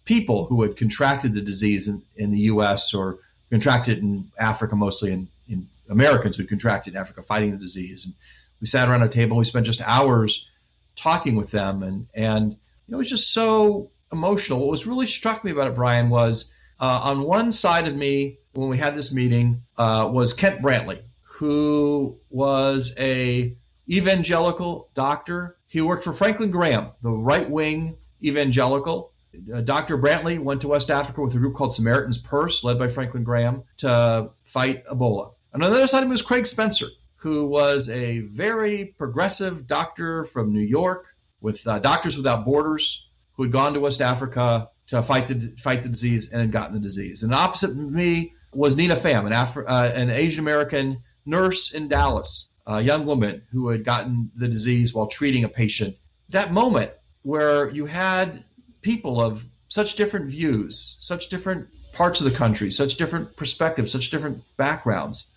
people 0.04 0.46
who 0.46 0.62
had 0.62 0.76
contracted 0.76 1.34
the 1.34 1.40
disease 1.42 1.88
in, 1.88 2.02
in 2.16 2.30
the 2.30 2.38
U.S. 2.38 2.94
or 2.94 3.18
contracted 3.50 3.98
in 3.98 4.30
Africa, 4.38 4.74
mostly 4.74 5.12
in, 5.12 5.28
in 5.48 5.68
Americans 5.88 6.36
who 6.36 6.44
contracted 6.44 6.94
in 6.94 7.00
Africa 7.00 7.22
fighting 7.22 7.50
the 7.50 7.56
disease. 7.56 8.06
And 8.06 8.14
we 8.60 8.66
sat 8.66 8.88
around 8.88 9.02
a 9.02 9.08
table. 9.08 9.36
We 9.36 9.44
spent 9.44 9.66
just 9.66 9.82
hours 9.82 10.50
talking 10.96 11.36
with 11.36 11.50
them, 11.50 11.82
and 11.82 12.06
and 12.14 12.56
it 12.88 12.96
was 12.96 13.08
just 13.08 13.32
so 13.32 13.90
emotional. 14.12 14.60
What 14.60 14.70
was 14.70 14.86
really 14.86 15.06
struck 15.06 15.44
me 15.44 15.50
about 15.50 15.68
it, 15.68 15.74
Brian, 15.74 16.08
was 16.08 16.52
uh, 16.80 17.00
on 17.04 17.22
one 17.22 17.52
side 17.52 17.86
of 17.86 17.94
me 17.94 18.38
when 18.52 18.68
we 18.68 18.78
had 18.78 18.94
this 18.94 19.12
meeting 19.12 19.62
uh, 19.76 20.08
was 20.10 20.32
Kent 20.32 20.62
Brantly, 20.62 21.00
who 21.38 22.18
was 22.30 22.94
a 22.98 23.54
evangelical 23.90 24.88
doctor. 24.94 25.56
He 25.66 25.80
worked 25.82 26.04
for 26.04 26.12
Franklin 26.12 26.50
Graham, 26.50 26.92
the 27.02 27.10
right 27.10 27.48
wing 27.48 27.98
evangelical. 28.24 29.12
Uh, 29.52 29.60
Dr. 29.60 29.98
Brantly 29.98 30.38
went 30.38 30.62
to 30.62 30.68
West 30.68 30.90
Africa 30.90 31.20
with 31.20 31.34
a 31.34 31.38
group 31.38 31.54
called 31.54 31.74
Samaritan's 31.74 32.18
Purse, 32.18 32.64
led 32.64 32.78
by 32.78 32.88
Franklin 32.88 33.22
Graham, 33.22 33.64
to 33.78 34.30
fight 34.44 34.86
Ebola. 34.86 35.32
And 35.52 35.62
on 35.62 35.70
the 35.70 35.76
other 35.76 35.86
side 35.86 35.98
of 35.98 36.04
him 36.04 36.10
was 36.10 36.22
Craig 36.22 36.46
Spencer, 36.46 36.86
who 37.16 37.46
was 37.46 37.90
a 37.90 38.20
very 38.20 38.94
progressive 38.96 39.66
doctor 39.66 40.24
from 40.24 40.54
New 40.54 40.60
York 40.60 41.06
with 41.42 41.66
uh, 41.66 41.78
Doctors 41.80 42.16
Without 42.16 42.46
Borders, 42.46 43.08
who 43.34 43.42
had 43.42 43.52
gone 43.52 43.74
to 43.74 43.80
West 43.80 44.00
Africa 44.00 44.70
to 44.86 45.02
fight 45.02 45.28
the 45.28 45.54
fight 45.58 45.82
the 45.82 45.90
disease 45.90 46.32
and 46.32 46.40
had 46.40 46.52
gotten 46.52 46.74
the 46.74 46.80
disease. 46.80 47.22
And 47.22 47.34
opposite 47.34 47.76
me 47.76 48.32
was 48.54 48.76
Nina 48.76 48.96
Pham, 48.96 49.26
an, 49.26 49.32
Afri- 49.32 49.64
uh, 49.68 49.92
an 49.94 50.08
Asian 50.08 50.40
American 50.40 51.02
nurse 51.26 51.74
in 51.74 51.88
Dallas, 51.88 52.48
a 52.66 52.80
young 52.80 53.04
woman 53.04 53.42
who 53.50 53.68
had 53.68 53.84
gotten 53.84 54.30
the 54.34 54.48
disease 54.48 54.94
while 54.94 55.06
treating 55.06 55.44
a 55.44 55.48
patient. 55.48 55.96
That 56.30 56.52
moment 56.52 56.92
where 57.22 57.68
you 57.70 57.86
had 57.86 58.44
people 58.82 59.20
of 59.20 59.44
such 59.68 59.96
different 59.96 60.30
views, 60.30 60.96
such 61.00 61.28
different 61.28 61.68
parts 61.92 62.20
of 62.20 62.30
the 62.30 62.36
country, 62.36 62.70
such 62.70 62.96
different 62.96 63.36
perspectives, 63.36 63.90
such 63.90 64.10
different 64.10 64.42
backgrounds, 64.56 65.28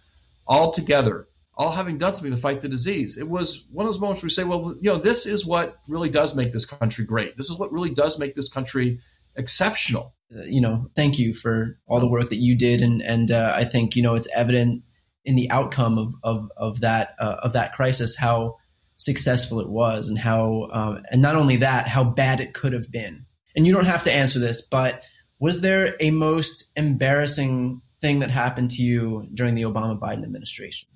all 0.48 0.72
together, 0.72 1.28
all 1.56 1.72
having 1.72 1.98
done 1.98 2.14
something 2.14 2.32
to 2.32 2.38
fight 2.38 2.62
the 2.62 2.70
disease. 2.70 3.18
It 3.18 3.28
was 3.28 3.66
one 3.72 3.86
of 3.86 3.94
those 3.94 4.00
moments 4.00 4.22
where 4.22 4.28
we 4.28 4.32
say, 4.32 4.44
well, 4.44 4.76
you 4.80 4.92
know, 4.92 4.98
this 4.98 5.26
is 5.26 5.46
what 5.46 5.78
really 5.88 6.10
does 6.10 6.36
make 6.36 6.52
this 6.52 6.66
country 6.66 7.06
great. 7.06 7.38
This 7.38 7.50
is 7.50 7.58
what 7.58 7.72
really 7.72 7.90
does 7.90 8.20
make 8.20 8.36
this 8.36 8.52
country 8.52 9.00
exceptional. 9.36 10.14
Uh, 10.36 10.44
you 10.44 10.62
know, 10.62 10.90
thank 10.96 11.18
you 11.18 11.34
for 11.34 11.80
all 11.88 12.00
the 12.00 12.10
work 12.10 12.30
that 12.30 12.38
you 12.38 12.56
did, 12.56 12.82
and 12.82 13.02
and 13.02 13.32
uh, 13.32 13.52
I 13.56 13.66
think 13.66 13.96
you 13.96 14.04
know 14.04 14.16
it's 14.16 14.30
evident 14.34 14.84
in 15.26 15.36
the 15.36 15.52
outcome 15.52 15.98
of 15.98 16.14
of 16.24 16.52
of 16.58 16.82
that 16.82 17.16
uh, 17.20 17.38
of 17.44 17.54
that 17.54 17.74
crisis 17.74 18.16
how 18.16 18.58
successful 18.98 19.60
it 19.60 19.70
was 19.70 20.10
and 20.10 20.18
how 20.18 20.68
um, 20.72 21.04
and 21.12 21.22
not 21.22 21.36
only 21.36 21.58
that 21.58 21.88
how 21.88 22.04
bad 22.04 22.40
it 22.40 22.54
could 22.54 22.74
have 22.74 22.92
been. 22.92 23.26
And 23.56 23.66
you 23.66 23.74
don't 23.74 23.86
have 23.86 24.04
to 24.04 24.14
answer 24.14 24.40
this 24.40 24.62
but 24.62 25.04
was 25.40 25.62
there 25.62 25.96
a 26.00 26.12
most 26.12 26.72
embarrassing 26.76 27.82
thing 28.02 28.20
that 28.20 28.30
happened 28.30 28.72
to 28.72 28.82
you 28.82 29.28
during 29.34 29.56
the 29.56 29.64
Obama 29.64 29.98
Biden 29.98 30.24
administration? 30.24 30.90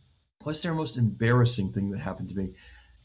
What's 0.44 0.62
their 0.62 0.74
most 0.74 0.98
embarrassing 0.98 1.72
thing 1.72 1.92
that 1.92 2.00
happened 2.00 2.30
to 2.30 2.36
me? 2.36 2.50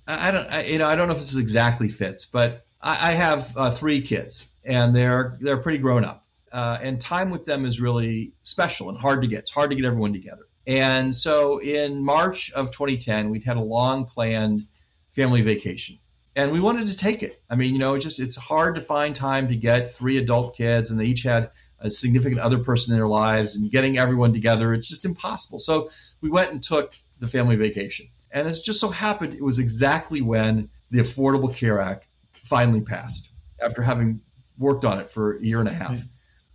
I, 0.06 0.28
I 0.28 0.30
don't 0.30 0.50
I, 0.50 0.64
you 0.64 0.78
know 0.78 0.86
I 0.86 0.96
don't 0.96 1.08
know 1.08 1.14
if 1.14 1.20
this 1.20 1.36
exactly 1.36 1.88
fits 1.88 2.24
but 2.26 2.64
I, 2.82 3.10
I 3.10 3.12
have 3.12 3.56
uh, 3.56 3.70
three 3.70 4.00
kids 4.02 4.50
and 4.64 4.94
they're 4.94 5.38
they're 5.40 5.58
pretty 5.58 5.78
grown 5.78 6.04
up. 6.04 6.24
Uh, 6.50 6.78
and 6.80 6.98
time 6.98 7.28
with 7.28 7.44
them 7.44 7.66
is 7.66 7.78
really 7.78 8.32
special 8.42 8.88
and 8.88 8.96
hard 8.96 9.20
to 9.20 9.28
get. 9.28 9.40
It's 9.40 9.50
hard 9.50 9.68
to 9.68 9.76
get 9.76 9.84
everyone 9.84 10.14
together 10.14 10.47
and 10.68 11.14
so 11.14 11.58
in 11.58 12.04
March 12.04 12.52
of 12.52 12.70
2010, 12.70 13.30
we'd 13.30 13.42
had 13.42 13.56
a 13.56 13.62
long 13.62 14.04
planned 14.04 14.66
family 15.12 15.40
vacation 15.40 15.98
and 16.36 16.52
we 16.52 16.60
wanted 16.60 16.86
to 16.88 16.96
take 16.96 17.22
it. 17.22 17.42
I 17.48 17.56
mean, 17.56 17.72
you 17.72 17.78
know, 17.78 17.94
it's 17.94 18.04
just 18.04 18.20
it's 18.20 18.36
hard 18.36 18.74
to 18.74 18.82
find 18.82 19.16
time 19.16 19.48
to 19.48 19.56
get 19.56 19.88
three 19.88 20.18
adult 20.18 20.56
kids 20.56 20.90
and 20.90 21.00
they 21.00 21.06
each 21.06 21.22
had 21.22 21.50
a 21.80 21.88
significant 21.88 22.42
other 22.42 22.58
person 22.58 22.92
in 22.92 22.98
their 22.98 23.08
lives 23.08 23.56
and 23.56 23.70
getting 23.70 23.96
everyone 23.96 24.34
together, 24.34 24.74
it's 24.74 24.88
just 24.88 25.06
impossible. 25.06 25.58
So 25.58 25.90
we 26.20 26.28
went 26.28 26.52
and 26.52 26.62
took 26.62 26.94
the 27.18 27.28
family 27.28 27.56
vacation. 27.56 28.08
And 28.30 28.46
it 28.46 28.54
just 28.62 28.78
so 28.78 28.90
happened 28.90 29.32
it 29.32 29.42
was 29.42 29.58
exactly 29.58 30.20
when 30.20 30.68
the 30.90 30.98
Affordable 30.98 31.54
Care 31.54 31.80
Act 31.80 32.04
finally 32.34 32.82
passed 32.82 33.30
after 33.58 33.80
having 33.80 34.20
worked 34.58 34.84
on 34.84 35.00
it 35.00 35.08
for 35.08 35.36
a 35.36 35.42
year 35.42 35.60
and 35.60 35.68
a 35.68 35.72
half. 35.72 36.04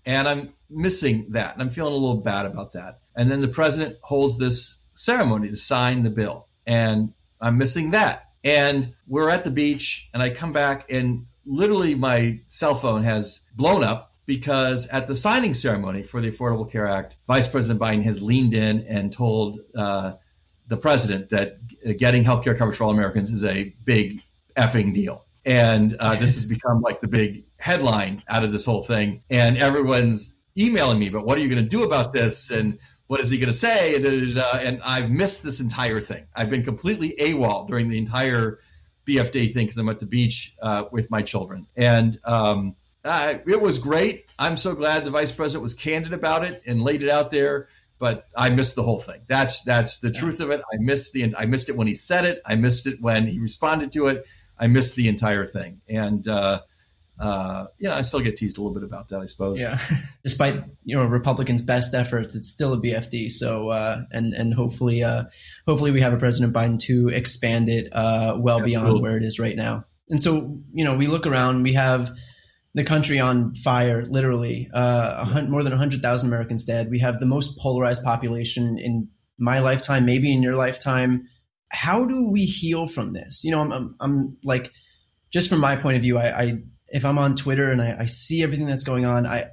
And 0.06 0.28
I'm 0.28 0.54
missing 0.74 1.28
that. 1.30 1.54
And 1.54 1.62
I'm 1.62 1.70
feeling 1.70 1.94
a 1.94 1.98
little 1.98 2.22
bad 2.22 2.46
about 2.46 2.74
that. 2.74 3.00
And 3.16 3.30
then 3.30 3.42
the 3.42 3.48
president 3.48 3.98
holds 4.02 4.38
this 4.38 4.80
ceremony 4.94 5.50
to 5.50 5.56
sign 5.56 6.04
the 6.04 6.10
bill. 6.10 6.48
And 6.66 7.14
I'm 7.40 7.58
missing 7.58 7.92
that. 7.92 8.30
And 8.44 8.94
we're 9.08 9.30
at 9.30 9.44
the 9.44 9.52
beach, 9.52 10.10
and 10.14 10.22
I 10.22 10.30
come 10.30 10.52
back, 10.52 10.92
and 10.92 11.28
literally 11.46 11.96
my 11.96 12.42
cell 12.48 12.76
phone 12.76 13.04
has 13.04 13.46
blown 13.56 13.84
up 13.84 14.12
because 14.26 14.90
at 14.90 15.08
the 15.08 15.16
signing 15.16 15.54
ceremony 15.54 16.04
for 16.04 16.22
the 16.22 16.30
Affordable 16.30 16.70
Care 16.70 16.88
Act, 16.88 17.18
Vice 17.28 17.48
President 17.48 17.80
Biden 17.80 18.04
has 18.04 18.22
leaned 18.22 18.54
in 18.54 18.82
and 18.82 19.12
told 19.12 19.60
uh, 19.76 20.14
the 20.68 20.78
president 20.78 21.30
that 21.30 21.58
getting 21.98 22.24
health 22.24 22.44
care 22.44 22.56
coverage 22.56 22.78
for 22.78 22.86
all 22.86 22.92
Americans 22.92 23.32
is 23.32 23.44
a 23.44 23.74
big 23.84 24.22
effing 24.56 24.94
deal. 24.94 25.26
And 25.46 25.96
uh, 26.00 26.16
this 26.16 26.36
has 26.36 26.48
become 26.48 26.82
like 26.82 27.02
the 27.02 27.10
big 27.10 27.44
headline 27.58 28.24
out 28.30 28.44
of 28.44 28.54
this 28.54 28.66
whole 28.66 28.84
thing. 28.84 29.24
And 29.30 29.58
everyone's 29.58 30.38
emailing 30.58 31.00
me, 31.00 31.10
but 31.10 31.26
what 31.26 31.38
are 31.38 31.42
you 31.42 31.50
going 31.50 31.64
to 31.64 31.70
do 31.70 31.84
about 31.84 32.14
this? 32.14 32.52
And 32.52 32.80
what 33.08 33.20
is 33.20 33.30
he 33.30 33.38
going 33.38 33.48
to 33.48 33.54
say? 33.54 33.96
And, 33.96 34.38
and 34.38 34.82
I've 34.84 35.10
missed 35.12 35.44
this 35.44 35.60
entire 35.60 36.00
thing. 36.00 36.28
I've 36.36 36.50
been 36.50 36.64
completely 36.64 37.16
AWOL 37.20 37.68
during 37.68 37.90
the 37.90 37.98
entire 37.98 38.60
BFD 39.08 39.52
thing 39.52 39.66
because 39.66 39.78
I'm 39.78 39.90
at 39.90 40.00
the 40.00 40.06
beach 40.06 40.56
uh, 40.62 40.86
with 40.92 41.12
my 41.12 41.22
children. 41.22 41.68
And 41.76 42.18
um, 42.24 42.76
it 43.04 43.62
was 43.62 43.80
great. 43.80 44.32
I'm 44.40 44.58
so 44.58 44.76
glad 44.76 45.06
the 45.06 45.12
vice 45.12 45.32
president 45.32 45.64
was 45.64 45.74
candid 45.74 46.14
about 46.14 46.46
it 46.46 46.62
and 46.66 46.82
laid 46.82 47.04
it 47.04 47.10
out 47.10 47.32
there. 47.32 47.68
but 48.04 48.26
I 48.36 48.50
missed 48.50 48.76
the 48.76 48.84
whole 48.84 49.00
thing. 49.00 49.22
That's 49.28 49.64
that's 49.64 50.00
the 50.02 50.12
truth 50.12 50.42
of 50.42 50.50
it. 50.50 50.60
I 50.60 50.76
missed 50.78 51.14
the 51.14 51.34
I 51.38 51.46
missed 51.46 51.70
it 51.70 51.78
when 51.78 51.88
he 51.88 51.96
said 51.96 52.26
it. 52.26 52.42
I 52.46 52.56
missed 52.56 52.86
it 52.86 53.00
when 53.00 53.26
he 53.28 53.40
responded 53.40 53.94
to 53.94 54.08
it. 54.08 54.26
I 54.60 54.68
missed 54.68 54.98
the 54.98 55.08
entire 55.08 55.46
thing, 55.46 55.80
and 55.88 56.28
uh, 56.28 56.60
uh, 57.20 57.66
yeah, 57.80 57.96
I 57.96 58.02
still 58.02 58.20
get 58.20 58.38
teased 58.38 58.58
a 58.58 58.62
little 58.62 58.74
bit 58.74 58.84
about 58.84 59.10
that, 59.10 59.20
I 59.20 59.26
suppose. 59.26 59.60
Yeah, 59.60 59.78
despite 60.24 60.64
you 60.84 60.96
know 60.96 61.06
Republicans' 61.06 61.62
best 61.62 61.94
efforts, 61.94 62.36
it's 62.36 62.50
still 62.50 62.74
a 62.74 62.78
BFD. 62.78 63.32
So 63.32 63.70
uh, 63.70 64.02
and 64.12 64.34
and 64.34 64.54
hopefully, 64.54 65.04
uh, 65.04 65.26
hopefully 65.68 65.92
we 65.92 66.02
have 66.02 66.14
a 66.14 66.18
President 66.18 66.54
Biden 66.54 66.80
to 66.80 67.10
expand 67.10 67.70
it 67.70 67.94
uh, 67.94 68.36
well 68.38 68.60
Absolutely. 68.60 68.72
beyond 68.72 69.02
where 69.02 69.18
it 69.18 69.24
is 69.24 69.40
right 69.40 69.56
now. 69.56 69.86
And 70.10 70.22
so 70.22 70.60
you 70.74 70.84
know, 70.84 70.98
we 70.98 71.08
look 71.08 71.28
around, 71.28 71.64
we 71.64 71.74
have 71.74 72.12
the 72.74 72.84
country 72.84 73.20
on 73.20 73.56
fire, 73.56 74.06
literally. 74.06 74.70
Uh, 74.74 75.24
hundred, 75.24 75.50
more 75.50 75.64
than 75.64 75.72
100,000 75.72 76.28
Americans 76.28 76.64
dead. 76.64 76.90
We 76.90 77.00
have 77.00 77.20
the 77.20 77.26
most 77.26 77.60
polarized 77.60 78.04
population 78.04 78.78
in 78.80 79.10
my 79.38 79.60
lifetime, 79.60 80.06
maybe 80.06 80.34
in 80.34 80.42
your 80.42 80.56
lifetime. 80.56 81.28
How 81.70 82.06
do 82.06 82.30
we 82.30 82.46
heal 82.46 82.88
from 82.88 83.14
this? 83.14 83.44
You 83.44 83.52
know, 83.52 83.62
I'm, 83.62 83.72
I'm, 83.72 83.96
I'm 84.00 84.30
like, 84.44 84.72
just 85.32 85.50
from 85.50 85.60
my 85.60 85.76
point 85.76 85.98
of 85.98 86.02
view, 86.02 86.18
I, 86.18 86.42
I 86.42 86.58
if 86.94 87.04
I'm 87.04 87.18
on 87.18 87.36
Twitter 87.36 87.72
and 87.72 87.82
I, 87.82 88.02
I 88.02 88.06
see 88.06 88.44
everything 88.44 88.68
that's 88.68 88.84
going 88.84 89.06
on, 89.06 89.26
I, 89.26 89.48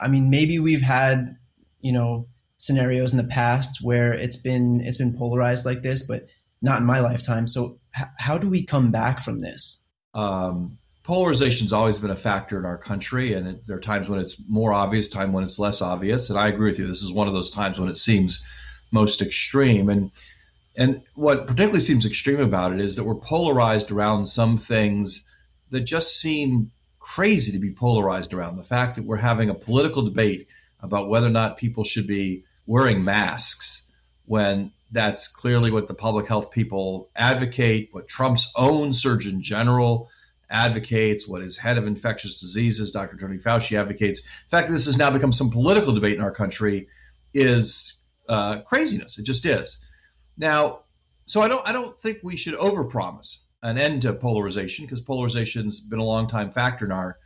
I 0.00 0.08
mean, 0.08 0.30
maybe 0.30 0.58
we've 0.58 0.82
had, 0.82 1.36
you 1.80 1.92
know, 1.92 2.26
scenarios 2.56 3.12
in 3.12 3.18
the 3.18 3.24
past 3.24 3.80
where 3.82 4.14
it's 4.14 4.36
been 4.36 4.80
it's 4.80 4.96
been 4.96 5.16
polarized 5.16 5.66
like 5.66 5.82
this, 5.82 6.02
but 6.02 6.26
not 6.62 6.80
in 6.80 6.86
my 6.86 7.00
lifetime. 7.00 7.46
So, 7.46 7.78
h- 7.96 8.06
how 8.16 8.38
do 8.38 8.48
we 8.48 8.64
come 8.64 8.90
back 8.90 9.20
from 9.20 9.38
this? 9.38 9.84
Um, 10.14 10.78
polarization's 11.04 11.74
always 11.74 11.98
been 11.98 12.10
a 12.10 12.16
factor 12.16 12.58
in 12.58 12.64
our 12.64 12.78
country, 12.78 13.34
and 13.34 13.46
it, 13.46 13.66
there 13.66 13.76
are 13.76 13.80
times 13.80 14.08
when 14.08 14.18
it's 14.18 14.42
more 14.48 14.72
obvious, 14.72 15.10
time 15.10 15.32
when 15.32 15.44
it's 15.44 15.58
less 15.58 15.82
obvious. 15.82 16.30
And 16.30 16.38
I 16.38 16.48
agree 16.48 16.70
with 16.70 16.78
you. 16.78 16.86
This 16.86 17.02
is 17.02 17.12
one 17.12 17.28
of 17.28 17.34
those 17.34 17.50
times 17.50 17.78
when 17.78 17.90
it 17.90 17.98
seems 17.98 18.44
most 18.90 19.20
extreme. 19.20 19.90
And 19.90 20.10
and 20.74 21.02
what 21.14 21.46
particularly 21.46 21.80
seems 21.80 22.06
extreme 22.06 22.40
about 22.40 22.72
it 22.72 22.80
is 22.80 22.96
that 22.96 23.04
we're 23.04 23.16
polarized 23.16 23.90
around 23.90 24.24
some 24.24 24.56
things 24.56 25.26
that 25.70 25.80
just 25.80 26.18
seem 26.18 26.70
crazy 27.14 27.52
to 27.52 27.58
be 27.58 27.72
polarized 27.72 28.34
around. 28.34 28.56
The 28.56 28.62
fact 28.62 28.96
that 28.96 29.04
we're 29.04 29.16
having 29.16 29.48
a 29.48 29.54
political 29.54 30.02
debate 30.02 30.46
about 30.80 31.08
whether 31.08 31.26
or 31.26 31.30
not 31.30 31.56
people 31.56 31.84
should 31.84 32.06
be 32.06 32.44
wearing 32.66 33.02
masks 33.02 33.90
when 34.26 34.72
that's 34.92 35.26
clearly 35.26 35.70
what 35.70 35.88
the 35.88 35.94
public 35.94 36.28
health 36.28 36.50
people 36.50 37.08
advocate, 37.16 37.88
what 37.92 38.08
Trump's 38.08 38.52
own 38.56 38.92
Surgeon 38.92 39.42
General 39.42 40.10
advocates, 40.50 41.26
what 41.26 41.40
his 41.40 41.56
head 41.56 41.78
of 41.78 41.86
infectious 41.86 42.40
diseases, 42.40 42.92
Dr. 42.92 43.16
Tony 43.16 43.38
Fauci, 43.38 43.78
advocates. 43.78 44.22
The 44.22 44.50
fact 44.50 44.68
that 44.68 44.74
this 44.74 44.86
has 44.86 44.98
now 44.98 45.10
become 45.10 45.32
some 45.32 45.50
political 45.50 45.94
debate 45.94 46.16
in 46.16 46.22
our 46.22 46.30
country 46.30 46.88
is 47.32 48.02
uh, 48.28 48.60
craziness. 48.60 49.18
It 49.18 49.24
just 49.24 49.46
is. 49.46 49.82
Now, 50.36 50.80
so 51.24 51.40
I 51.40 51.48
don't 51.48 51.66
I 51.66 51.72
don't 51.72 51.96
think 51.96 52.18
we 52.22 52.36
should 52.36 52.54
overpromise 52.54 53.38
an 53.62 53.78
end 53.78 54.02
to 54.02 54.12
polarization 54.12 54.84
because 54.84 55.00
polarization's 55.00 55.80
been 55.80 55.98
a 55.98 56.04
long 56.04 56.28
time 56.28 56.52
factor 56.52 56.84
in 56.84 56.92
our 56.92 57.18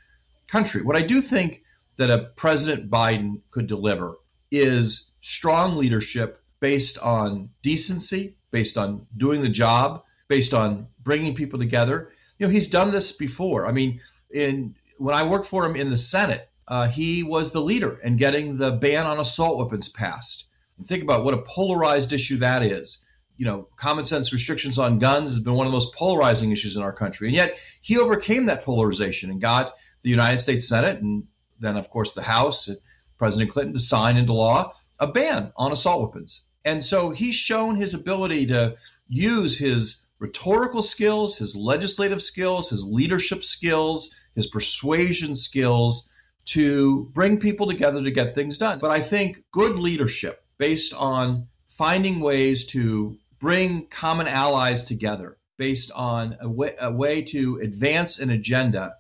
country. 0.49 0.83
What 0.83 0.97
I 0.97 1.03
do 1.03 1.21
think 1.21 1.63
that 1.97 2.11
a 2.11 2.31
President 2.37 2.91
Biden 2.91 3.41
could 3.51 3.67
deliver 3.67 4.17
is 4.51 5.11
strong 5.21 5.77
leadership 5.77 6.43
based 6.61 6.99
on 6.99 7.51
decency, 7.63 8.37
based 8.51 8.79
on 8.79 9.07
doing 9.17 9.43
the 9.43 9.49
job, 9.49 10.05
based 10.29 10.55
on 10.55 10.87
bringing 11.03 11.35
people 11.35 11.59
together 11.59 12.13
you 12.43 12.49
know, 12.49 12.53
he's 12.53 12.69
done 12.69 12.91
this 12.91 13.13
before. 13.13 13.69
I 13.69 13.73
mean, 13.73 14.01
in 14.29 14.75
when 14.99 15.15
I 15.15 15.23
worked 15.23 15.47
for 15.47 15.65
him 15.65 15.77
in 15.77 15.91
the 15.91 15.97
Senate, 15.97 16.49
uh, 16.67 16.89
he 16.89 17.23
was 17.23 17.53
the 17.53 17.61
leader 17.61 18.01
in 18.03 18.17
getting 18.17 18.57
the 18.57 18.73
ban 18.73 19.07
on 19.07 19.21
assault 19.21 19.59
weapons 19.59 19.89
passed. 19.89 20.47
And 20.77 20.85
think 20.85 21.05
about 21.05 21.25
what 21.25 21.35
a 21.35 21.43
polarized 21.43 22.13
issue 22.13 22.39
that 22.39 22.65
is. 22.65 23.05
You 23.43 23.49
know, 23.49 23.69
common 23.75 24.05
sense 24.05 24.33
restrictions 24.33 24.79
on 24.79 25.01
guns 25.01 25.33
has 25.33 25.43
been 25.43 25.55
one 25.55 25.67
of 25.67 25.73
the 25.73 25.77
most 25.77 25.97
polarizing 25.97 26.53
issues 26.53 26.77
in 26.77 26.83
our 26.85 26.93
country. 26.93 27.27
And 27.27 27.35
yet 27.35 27.59
he 27.81 27.99
overcame 27.99 28.47
that 28.47 28.63
polarization 28.63 29.33
and 29.33 29.41
got 29.41 29.75
the 30.03 30.11
United 30.11 30.39
States 30.39 30.69
Senate 30.69 31.03
and 31.03 31.25
then, 31.59 31.77
of 31.77 31.91
course, 31.91 32.13
the 32.13 32.23
House, 32.23 32.69
and 32.69 32.79
President 33.19 33.51
Clinton 33.51 33.75
to 33.75 33.81
sign 33.81 34.17
into 34.17 34.33
law 34.33 34.75
a 35.01 35.09
ban 35.09 35.53
on 35.57 35.73
assault 35.73 36.03
weapons. 36.03 36.45
And 36.65 36.85
so 36.85 37.11
he's 37.11 37.35
shown 37.35 37.75
his 37.75 37.95
ability 37.95 38.47
to 38.47 38.77
use 39.09 39.59
his 39.59 40.07
rhetorical 40.21 40.83
skills, 40.83 41.37
his 41.37 41.57
legislative 41.57 42.23
skills, 42.23 42.71
his 42.71 42.85
leadership 42.85 43.43
skills, 43.43 44.15
his 44.37 44.47
persuasion 44.47 45.35
skills 45.35 46.09
to 46.45 47.11
bring 47.13 47.41
people 47.41 47.67
together 47.67 48.05
to 48.05 48.11
get 48.13 48.37
things 48.37 48.59
done. 48.59 48.79
But 48.79 48.93
I 48.93 49.01
think 49.01 49.43
good 49.51 49.81
leadership 49.81 50.45
based 50.59 50.95
on 50.95 51.49
finding 51.67 52.21
ways 52.21 52.67
to 52.67 53.19
bring 53.43 53.89
common 53.89 54.29
allies 54.29 54.85
together 54.87 55.37
based 55.59 55.91
on 55.91 56.37
a 56.41 56.49
way, 56.49 56.77
a 56.81 56.93
way 56.93 57.23
to 57.23 57.59
advance 57.61 58.21
an 58.21 58.31
agenda 58.31 58.95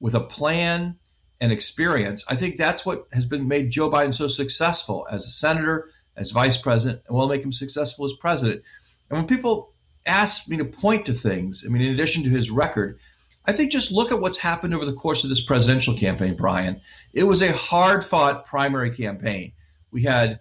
with 0.00 0.16
a 0.16 0.20
plan 0.20 0.96
and 1.40 1.52
experience. 1.52 2.24
I 2.28 2.34
think 2.34 2.56
that's 2.56 2.84
what 2.84 3.06
has 3.12 3.24
been 3.24 3.46
made 3.46 3.70
Joe 3.70 3.88
Biden 3.88 4.12
so 4.12 4.26
successful 4.26 5.06
as 5.08 5.24
a 5.24 5.30
senator, 5.30 5.90
as 6.16 6.32
vice 6.32 6.58
president, 6.58 7.02
and 7.06 7.16
will 7.16 7.28
make 7.28 7.44
him 7.44 7.52
successful 7.52 8.04
as 8.04 8.12
president. 8.14 8.62
And 9.08 9.18
when 9.18 9.28
people 9.28 9.72
ask 10.04 10.48
me 10.48 10.56
to 10.56 10.64
point 10.64 11.06
to 11.06 11.12
things, 11.12 11.62
I 11.64 11.70
mean, 11.70 11.82
in 11.82 11.94
addition 11.94 12.24
to 12.24 12.30
his 12.30 12.50
record, 12.50 12.98
I 13.46 13.52
think 13.52 13.70
just 13.70 13.92
look 13.92 14.10
at 14.10 14.20
what's 14.20 14.38
happened 14.38 14.74
over 14.74 14.86
the 14.86 14.92
course 14.92 15.22
of 15.22 15.30
this 15.30 15.44
presidential 15.44 15.94
campaign, 15.94 16.34
Brian. 16.34 16.80
It 17.12 17.24
was 17.24 17.42
a 17.42 17.52
hard 17.52 18.04
fought 18.04 18.46
primary 18.46 18.90
campaign. 18.90 19.52
We 19.92 20.02
had 20.02 20.40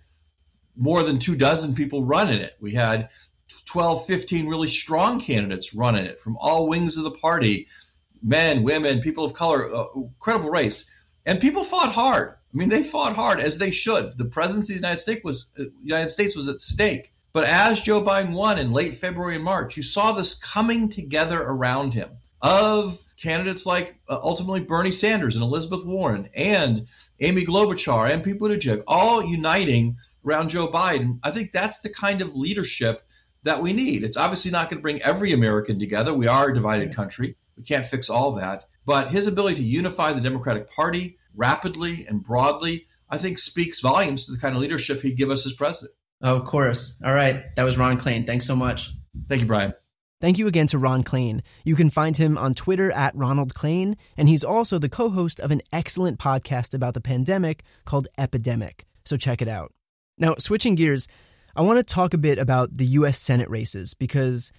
more 0.76 1.04
than 1.04 1.20
two 1.20 1.36
dozen 1.36 1.76
people 1.76 2.04
running 2.04 2.39
it. 2.39 2.58
We 2.60 2.72
had 2.72 3.10
12, 3.62 4.06
15 4.06 4.47
really 4.47 4.68
strong 4.68 5.20
candidates 5.20 5.76
running 5.76 6.06
it 6.06 6.20
from 6.20 6.38
all 6.38 6.68
wings 6.68 6.97
of 6.97 7.04
the 7.04 7.12
party 7.12 7.68
men, 8.22 8.64
women, 8.64 9.01
people 9.01 9.26
of 9.26 9.34
color, 9.34 9.74
uh, 9.74 9.86
incredible 9.95 10.49
race. 10.49 10.89
And 11.26 11.39
people 11.39 11.64
fought 11.64 11.93
hard. 11.93 12.30
I 12.32 12.58
mean, 12.58 12.70
they 12.70 12.84
fought 12.84 13.16
hard 13.16 13.39
as 13.39 13.58
they 13.58 13.72
should. 13.72 14.18
The 14.18 14.26
presidency 14.26 14.74
of 14.74 14.82
the 14.82 14.88
United 14.88 15.01
States 15.01 15.24
was, 15.24 15.51
uh, 15.60 15.64
United 15.84 16.10
States 16.10 16.36
was 16.36 16.49
at 16.49 16.62
stake. 16.62 17.12
But 17.34 17.45
as 17.45 17.82
Joe 17.82 18.04
Biden 18.04 18.34
won 18.34 18.60
in 18.60 18.72
late 18.72 18.97
February 18.97 19.36
and 19.36 19.43
March, 19.43 19.76
you 19.76 19.84
saw 19.84 20.12
this 20.12 20.36
coming 20.36 20.89
together 20.89 21.41
around 21.41 21.93
him 21.93 22.10
of 22.41 22.99
candidates 23.18 23.66
like 23.66 23.95
uh, 24.08 24.20
ultimately 24.22 24.62
Bernie 24.62 24.91
Sanders 24.91 25.36
and 25.36 25.43
Elizabeth 25.43 25.86
Warren 25.86 26.30
and 26.36 26.88
Amy 27.20 27.45
Klobuchar 27.45 28.12
and 28.12 28.24
Pete 28.24 28.39
Buttigieg, 28.39 28.84
all 28.88 29.24
uniting 29.24 29.97
around 30.26 30.49
Joe 30.49 30.68
Biden. 30.68 31.20
I 31.24 31.32
think 31.32 31.51
that's 31.51 31.82
the 31.82 31.89
kind 31.89 32.22
of 32.22 32.36
leadership 32.36 33.04
that 33.44 33.62
we 33.62 33.74
need. 33.74 34.04
It's 34.04 34.18
obviously 34.18 34.52
not 34.52 34.70
going 34.70 34.80
to 34.80 34.82
bring 34.82 35.02
every 35.02 35.34
American 35.34 35.80
together. 35.80 36.14
We 36.14 36.28
are 36.28 36.50
a 36.50 36.54
divided 36.54 36.96
country. 36.96 37.36
We 37.58 37.64
can't 37.64 37.86
fix 37.86 38.10
all 38.10 38.34
that. 38.34 38.66
But 38.86 39.12
his 39.12 39.28
ability 39.28 39.56
to 39.58 39.64
unify 39.64 40.14
the 40.14 40.22
Democratic 40.22 40.70
Party 40.70 41.18
rapidly 41.36 42.06
and 42.08 42.24
broadly, 42.24 42.88
I 43.10 43.18
think 43.18 43.38
speaks 43.38 43.80
volumes 43.80 44.26
to 44.26 44.34
the 44.34 44.39
kind 44.39 44.56
of 44.56 44.62
leadership 44.62 45.02
he'd 45.02 45.18
give 45.18 45.30
us 45.30 45.46
as 45.46 45.54
president. 45.54 45.96
Oh, 46.22 46.38
of 46.38 46.46
course. 46.46 47.00
All 47.04 47.14
right. 47.14 47.56
That 47.56 47.64
was 47.64 47.78
Ron 47.78 48.00
Klain. 48.00 48.26
Thanks 48.26 48.46
so 48.46 48.56
much. 48.56 48.91
Thank 49.28 49.41
you, 49.41 49.48
Brian. 49.48 49.74
Thank 50.22 50.38
you 50.38 50.48
again 50.48 50.68
to 50.68 50.78
Ron 50.78 51.04
Klain. 51.04 51.41
You 51.66 51.76
can 51.76 51.89
find 51.89 52.16
him 52.16 52.38
on 52.38 52.54
Twitter 52.54 52.89
at 52.94 53.14
Ronald 53.14 53.54
Klain, 53.54 53.98
and 54.16 54.30
he's 54.30 54.46
also 54.46 54.80
the 54.80 54.88
co 54.88 55.10
host 55.10 55.41
of 55.41 55.52
an 55.52 55.62
excellent 55.74 56.18
podcast 56.18 56.74
about 56.74 56.94
the 56.94 57.02
pandemic 57.02 57.64
called 57.84 58.08
Epidemic. 58.18 58.86
So 59.04 59.18
check 59.18 59.41
it 59.41 59.50
out. 59.50 59.74
Now, 60.18 60.36
switching 60.38 60.76
gears, 60.76 61.10
I 61.56 61.62
want 61.62 61.78
to 61.78 61.93
talk 61.93 62.16
a 62.16 62.18
bit 62.18 62.39
about 62.39 62.78
the 62.78 62.86
U.S. 62.86 63.20
Senate 63.20 63.47
races 63.47 63.93
because 63.93 64.51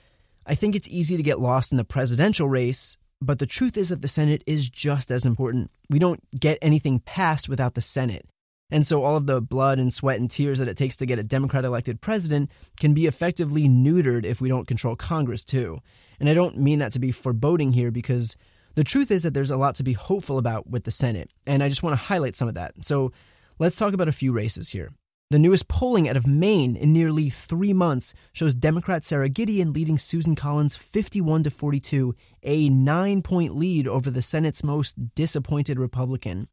I 0.47 0.55
think 0.55 0.77
it's 0.77 0.89
easy 0.89 1.17
to 1.17 1.25
get 1.25 1.41
lost 1.41 1.73
in 1.73 1.79
the 1.79 1.85
presidential 1.85 2.49
race, 2.49 2.97
but 3.21 3.41
the 3.41 3.47
truth 3.47 3.77
is 3.77 3.89
that 3.89 4.01
the 4.01 4.07
Senate 4.07 4.45
is 4.47 4.69
just 4.69 5.11
as 5.11 5.27
important. 5.27 5.73
We 5.91 5.99
don't 5.99 6.21
get 6.39 6.57
anything 6.63 7.01
passed 7.01 7.49
without 7.49 7.75
the 7.75 7.81
Senate. 7.81 8.29
And 8.71 8.87
so 8.87 9.03
all 9.03 9.17
of 9.17 9.27
the 9.27 9.41
blood 9.41 9.81
and 9.81 9.93
sweat 9.93 10.21
and 10.21 10.31
tears 10.31 10.61
that 10.61 10.69
it 10.69 10.77
takes 10.77 10.97
to 10.99 11.07
get 11.07 11.19
a 11.19 11.25
Democrat 11.25 11.65
elected 11.65 12.01
president 12.01 12.51
can 12.79 12.95
be 12.95 13.07
effectively 13.07 13.69
neutered 13.69 14.25
if 14.25 14.41
we 14.41 14.49
don't 14.49 14.69
control 14.69 14.95
Congress 14.95 15.45
too. 15.45 15.81
And 16.21 16.29
I 16.29 16.35
don't 16.35 16.59
mean 16.59 16.79
that 16.79 16.93
to 16.93 17.01
be 17.01 17.11
foreboding 17.11 17.73
here 17.73 17.91
because 17.91 18.37
the 18.77 18.85
truth 18.85 19.11
is 19.11 19.25
that 19.25 19.35
there's 19.35 19.51
a 19.51 19.57
lot 19.57 19.75
to 19.77 19.83
be 19.83 19.95
hopeful 19.95 20.39
about 20.39 20.69
with 20.69 20.85
the 20.85 20.93
Senate. 20.93 21.29
And 21.45 21.61
I 21.61 21.69
just 21.69 21.83
want 21.83 21.99
to 21.99 22.05
highlight 22.05 22.37
some 22.37 22.47
of 22.47 22.55
that. 22.55 22.85
So 22.85 23.11
let's 23.59 23.77
talk 23.77 23.95
about 23.95 24.09
a 24.09 24.13
few 24.13 24.33
races 24.33 24.71
here. 24.71 24.93
The 25.35 25.41
newest 25.41 25.67
polling 25.67 26.09
out 26.09 26.17
of 26.17 26.29
Maine 26.29 26.77
in 26.77 26.93
nearly 26.93 27.29
three 27.29 27.73
months 27.73 28.15
shows 28.33 28.55
Democrat 28.55 29.03
Sara 29.03 29.29
Gideon 29.29 29.73
leading 29.73 29.99
Susan 29.99 30.37
Collins 30.37 30.77
51 30.77 31.43
to 31.43 31.51
42, 31.51 32.15
a 32.45 32.69
nine 32.69 33.21
point 33.21 33.57
lead 33.57 33.89
over 33.89 34.13
the 34.13 34.23
Senate's 34.23 34.63
most 34.63 35.17
disappointed 35.17 35.77
Republican. 35.77 36.47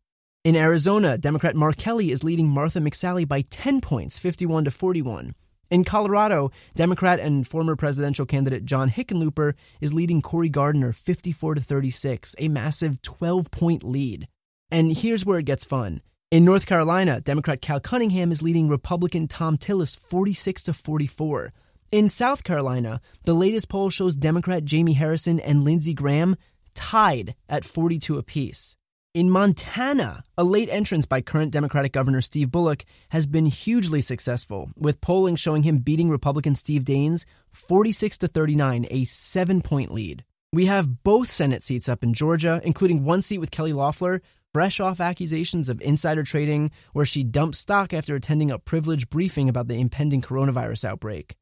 In 0.44 0.56
Arizona, 0.56 1.20
Democrat 1.20 1.56
Mark 1.56 1.78
Kelly 1.78 2.12
is 2.12 2.24
leading 2.24 2.50
Martha 2.50 2.80
McSally 2.80 3.28
by 3.28 3.42
10 3.52 3.82
points, 3.82 4.18
51 4.18 4.64
to 4.64 4.72
41. 4.72 5.36
In 5.70 5.84
Colorado, 5.84 6.50
Democrat 6.74 7.20
and 7.20 7.48
former 7.48 7.76
presidential 7.76 8.26
candidate 8.26 8.66
John 8.66 8.90
Hickenlooper 8.90 9.54
is 9.80 9.94
leading 9.94 10.24
Cory 10.24 10.50
Gardner 10.50 10.92
54 10.92 11.54
to 11.54 11.62
36, 11.62 12.34
a 12.40 12.48
massive 12.48 13.00
12 13.04 13.52
point 13.52 13.84
lead. 13.84 14.28
And 14.72 14.92
here's 14.92 15.24
where 15.24 15.38
it 15.38 15.46
gets 15.46 15.66
fun. 15.66 16.02
In 16.32 16.46
North 16.46 16.66
Carolina, 16.66 17.20
Democrat 17.20 17.62
Cal 17.62 17.82
Cunningham 17.82 18.32
is 18.32 18.42
leading 18.42 18.70
Republican 18.70 19.28
Thom 19.28 19.58
Tillis 19.58 19.98
46 19.98 20.64
to 20.64 20.74
44. 20.74 21.52
In 21.92 22.08
South 22.08 22.46
Carolina, 22.46 23.02
the 23.26 23.34
latest 23.34 23.68
poll 23.68 23.90
shows 23.90 24.16
Democrat 24.16 24.64
Jamie 24.64 24.94
Harrison 24.94 25.42
and 25.42 25.66
Lindsey 25.66 25.94
Graham 25.94 26.38
tied 26.74 27.36
at 27.50 27.66
42 27.66 28.18
apiece. 28.18 28.78
In 29.14 29.30
Montana, 29.30 30.24
a 30.38 30.46
late 30.46 30.70
entrance 30.70 31.06
by 31.06 31.20
current 31.20 31.52
Democratic 31.52 31.92
Governor 31.92 32.22
Steve 32.22 32.50
Bullock 32.50 32.86
has 33.10 33.26
been 33.26 33.48
hugely 33.48 34.00
successful, 34.00 34.70
with 34.78 35.02
polling 35.02 35.36
showing 35.36 35.64
him 35.64 35.80
beating 35.80 36.10
Republican 36.10 36.56
Steve 36.56 36.86
Daines 36.86 37.26
46 37.52 38.20
to 38.20 38.30
39, 38.30 38.88
a 38.90 39.04
seven 39.04 39.60
point 39.60 39.94
lead. 39.94 40.24
We 40.54 40.68
have 40.68 41.04
both 41.04 41.30
Senate 41.30 41.62
seats 41.62 41.90
up 41.90 42.04
in 42.04 42.14
Georgia, 42.14 42.62
including 42.64 43.04
one 43.04 43.22
seat 43.22 43.40
with 43.40 43.52
Kelly 43.52 43.74
Loeffler, 43.74 44.22
fresh 44.54 44.80
off 44.80 44.99
accusations 44.99 45.70
of 45.70 45.82
insider 45.82 46.24
trading, 46.24 46.72
where 46.93 47.06
she 47.06 47.24
dumped 47.24 47.56
stock 47.56 47.93
after 47.93 48.16
attending 48.16 48.52
a 48.52 48.60
privileged 48.60 49.10
briefing 49.10 49.49
about 49.49 49.68
the 49.68 49.80
impending 49.80 50.22
coronavirus 50.22 50.86
outbreak. 50.86 51.36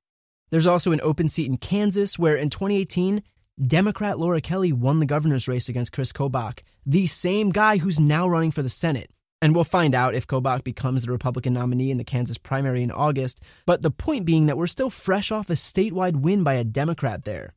There's 0.52 0.68
also 0.68 0.92
an 0.92 1.02
open 1.04 1.30
seat 1.30 1.48
in 1.48 1.58
Kansas, 1.58 2.18
where 2.18 2.36
in 2.36 2.50
2018, 2.50 3.24
Democrat 3.66 4.18
Laura 4.18 4.42
Kelly 4.42 4.72
won 4.72 5.00
the 5.00 5.06
governor's 5.06 5.48
race 5.48 5.70
against 5.70 5.92
Chris 5.92 6.14
Kobach, 6.14 6.62
the 6.86 7.08
same 7.08 7.50
guy 7.50 7.78
who's 7.78 8.00
now 8.00 8.28
running 8.28 8.52
for 8.52 8.64
the 8.64 8.70
Senate. 8.70 9.12
And 9.42 9.56
we'll 9.56 9.64
find 9.64 9.96
out 9.96 10.16
if 10.16 10.28
Kobach 10.28 10.64
becomes 10.64 11.02
the 11.02 11.12
Republican 11.12 11.54
nominee 11.54 11.92
in 11.92 11.98
the 11.98 12.04
Kansas 12.04 12.38
primary 12.38 12.84
in 12.84 12.92
August. 12.92 13.42
But 13.66 13.82
the 13.82 13.92
point 13.92 14.26
being 14.26 14.48
that 14.48 14.58
we're 14.58 14.68
still 14.68 14.90
fresh 14.90 15.32
off 15.32 15.50
a 15.50 15.54
statewide 15.54 16.18
win 16.18 16.44
by 16.44 16.56
a 16.56 16.64
Democrat 16.64 17.24
there. 17.24 17.54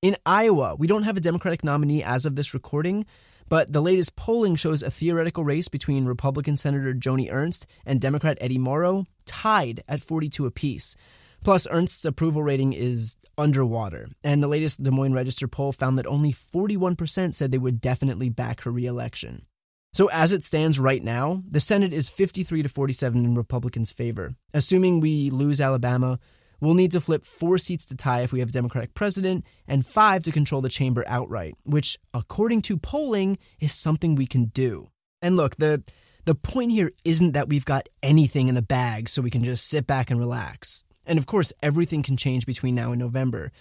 In 0.00 0.16
Iowa, 0.26 0.76
we 0.76 0.86
don't 0.86 1.04
have 1.04 1.16
a 1.16 1.20
Democratic 1.20 1.64
nominee 1.64 2.02
as 2.02 2.26
of 2.26 2.36
this 2.36 2.52
recording, 2.52 3.06
but 3.48 3.72
the 3.72 3.80
latest 3.80 4.16
polling 4.16 4.56
shows 4.56 4.82
a 4.82 4.90
theoretical 4.90 5.44
race 5.44 5.68
between 5.68 6.06
Republican 6.06 6.56
Senator 6.56 6.94
Joni 6.94 7.32
Ernst 7.32 7.66
and 7.84 8.00
Democrat 8.00 8.38
Eddie 8.40 8.58
Mauro 8.58 9.06
tied 9.26 9.82
at 9.88 10.00
42 10.00 10.46
apiece. 10.46 10.96
Plus, 11.42 11.66
Ernst's 11.70 12.04
approval 12.04 12.42
rating 12.42 12.72
is 12.72 13.16
underwater, 13.36 14.08
and 14.22 14.42
the 14.42 14.48
latest 14.48 14.82
Des 14.82 14.90
Moines 14.90 15.12
Register 15.12 15.46
poll 15.46 15.72
found 15.72 15.98
that 15.98 16.06
only 16.06 16.32
41% 16.32 17.34
said 17.34 17.52
they 17.52 17.58
would 17.58 17.80
definitely 17.80 18.30
back 18.30 18.62
her 18.62 18.70
reelection. 18.70 19.44
So, 19.92 20.08
as 20.08 20.32
it 20.32 20.42
stands 20.42 20.80
right 20.80 21.04
now, 21.04 21.42
the 21.48 21.60
Senate 21.60 21.92
is 21.92 22.08
53 22.08 22.62
to 22.62 22.68
47 22.68 23.24
in 23.24 23.34
Republicans' 23.34 23.92
favor. 23.92 24.34
Assuming 24.52 25.00
we 25.00 25.30
lose 25.30 25.60
Alabama, 25.60 26.18
we'll 26.64 26.74
need 26.74 26.92
to 26.92 27.00
flip 27.00 27.24
four 27.24 27.58
seats 27.58 27.84
to 27.86 27.96
tie 27.96 28.22
if 28.22 28.32
we 28.32 28.40
have 28.40 28.48
a 28.48 28.52
Democratic 28.52 28.94
president, 28.94 29.44
and 29.68 29.86
five 29.86 30.22
to 30.24 30.32
control 30.32 30.60
the 30.60 30.68
chamber 30.68 31.04
outright, 31.06 31.54
which, 31.64 31.98
according 32.12 32.62
to 32.62 32.76
polling, 32.76 33.38
is 33.60 33.72
something 33.72 34.14
we 34.14 34.26
can 34.26 34.46
do. 34.46 34.88
And 35.22 35.36
look, 35.36 35.56
the 35.56 35.82
the 36.24 36.34
point 36.34 36.70
here 36.70 36.90
isn't 37.04 37.32
that 37.32 37.48
we've 37.48 37.66
got 37.66 37.86
anything 38.02 38.48
in 38.48 38.54
the 38.54 38.62
bag 38.62 39.08
so 39.08 39.20
we 39.20 39.30
can 39.30 39.44
just 39.44 39.66
sit 39.66 39.86
back 39.86 40.10
and 40.10 40.18
relax. 40.18 40.84
And 41.06 41.18
of 41.18 41.26
course, 41.26 41.52
everything 41.62 42.02
can 42.02 42.16
change 42.16 42.46
between 42.46 42.74
now 42.74 42.92
and 42.92 42.98
November. 42.98 43.52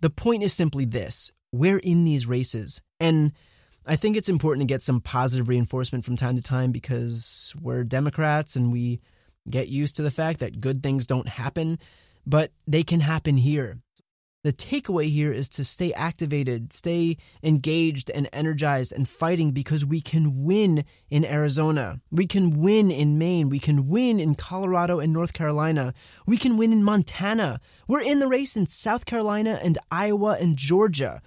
The 0.00 0.10
point 0.10 0.42
is 0.42 0.52
simply 0.52 0.84
this 0.84 1.30
we're 1.52 1.78
in 1.78 2.04
these 2.04 2.26
races. 2.26 2.80
And 2.98 3.32
I 3.86 3.96
think 3.96 4.16
it's 4.16 4.28
important 4.28 4.62
to 4.62 4.72
get 4.72 4.82
some 4.82 5.00
positive 5.00 5.48
reinforcement 5.48 6.04
from 6.04 6.16
time 6.16 6.36
to 6.36 6.42
time 6.42 6.70
because 6.70 7.54
we're 7.60 7.82
Democrats 7.84 8.56
and 8.56 8.70
we 8.70 9.00
get 9.48 9.68
used 9.68 9.96
to 9.96 10.02
the 10.02 10.10
fact 10.10 10.40
that 10.40 10.60
good 10.60 10.82
things 10.82 11.06
don't 11.06 11.28
happen, 11.28 11.78
but 12.26 12.52
they 12.66 12.82
can 12.82 13.00
happen 13.00 13.36
here. 13.36 13.78
The 14.42 14.52
takeaway 14.54 15.10
here 15.10 15.32
is 15.32 15.50
to 15.50 15.66
stay 15.66 15.92
activated, 15.92 16.72
stay 16.72 17.18
engaged 17.42 18.08
and 18.08 18.26
energized 18.32 18.90
and 18.90 19.06
fighting 19.06 19.50
because 19.50 19.84
we 19.84 20.00
can 20.00 20.44
win 20.44 20.86
in 21.10 21.26
Arizona. 21.26 22.00
We 22.10 22.26
can 22.26 22.58
win 22.58 22.90
in 22.90 23.18
Maine. 23.18 23.50
We 23.50 23.58
can 23.58 23.86
win 23.86 24.18
in 24.18 24.36
Colorado 24.36 24.98
and 24.98 25.12
North 25.12 25.34
Carolina. 25.34 25.92
We 26.26 26.38
can 26.38 26.56
win 26.56 26.72
in 26.72 26.82
Montana. 26.82 27.60
We're 27.86 28.00
in 28.00 28.18
the 28.18 28.28
race 28.28 28.56
in 28.56 28.66
South 28.66 29.04
Carolina 29.04 29.60
and 29.62 29.76
Iowa 29.90 30.38
and 30.40 30.56
Georgia. 30.56 31.20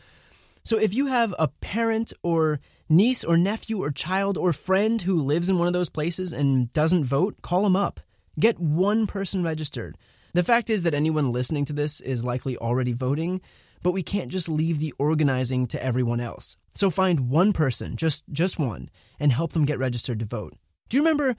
So 0.64 0.80
if 0.80 0.96
you 0.96 1.06
have 1.06 1.36
a 1.38 1.50
parent 1.50 2.14
or 2.24 2.62
niece 2.90 3.24
or 3.24 3.38
nephew 3.38 3.82
or 3.82 3.92
child 3.92 4.38
or 4.38 4.54
friend 4.54 5.02
who 5.02 5.16
lives 5.16 5.50
in 5.50 5.58
one 5.58 5.68
of 5.68 5.74
those 5.74 5.90
places 5.90 6.34
and 6.34 6.72
doesn't 6.74 7.06
vote, 7.06 7.42
call 7.42 7.64
them 7.64 7.76
up. 7.76 8.00
Get 8.40 8.60
one 8.60 9.08
person 9.08 9.44
registered. 9.44 9.98
The 10.34 10.44
fact 10.44 10.70
is 10.70 10.84
that 10.84 10.96
anyone 10.96 11.32
listening 11.32 11.66
to 11.66 11.74
this 11.74 12.02
is 12.02 12.26
likely 12.26 12.58
already 12.58 12.94
voting, 12.94 13.42
but 13.84 13.92
we 13.92 14.02
can't 14.02 14.32
just 14.32 14.50
leave 14.50 14.80
the 14.80 14.94
organizing 14.98 15.68
to 15.68 15.84
everyone 15.84 16.20
else. 16.20 16.58
So 16.74 16.90
find 16.90 17.30
one 17.30 17.54
person, 17.54 17.98
just 17.98 18.24
just 18.32 18.58
one, 18.58 18.90
and 19.20 19.32
help 19.32 19.54
them 19.54 19.66
get 19.66 19.78
registered 19.78 20.20
to 20.20 20.26
vote. 20.26 20.56
Do 20.90 20.98
you 20.98 21.04
remember 21.04 21.36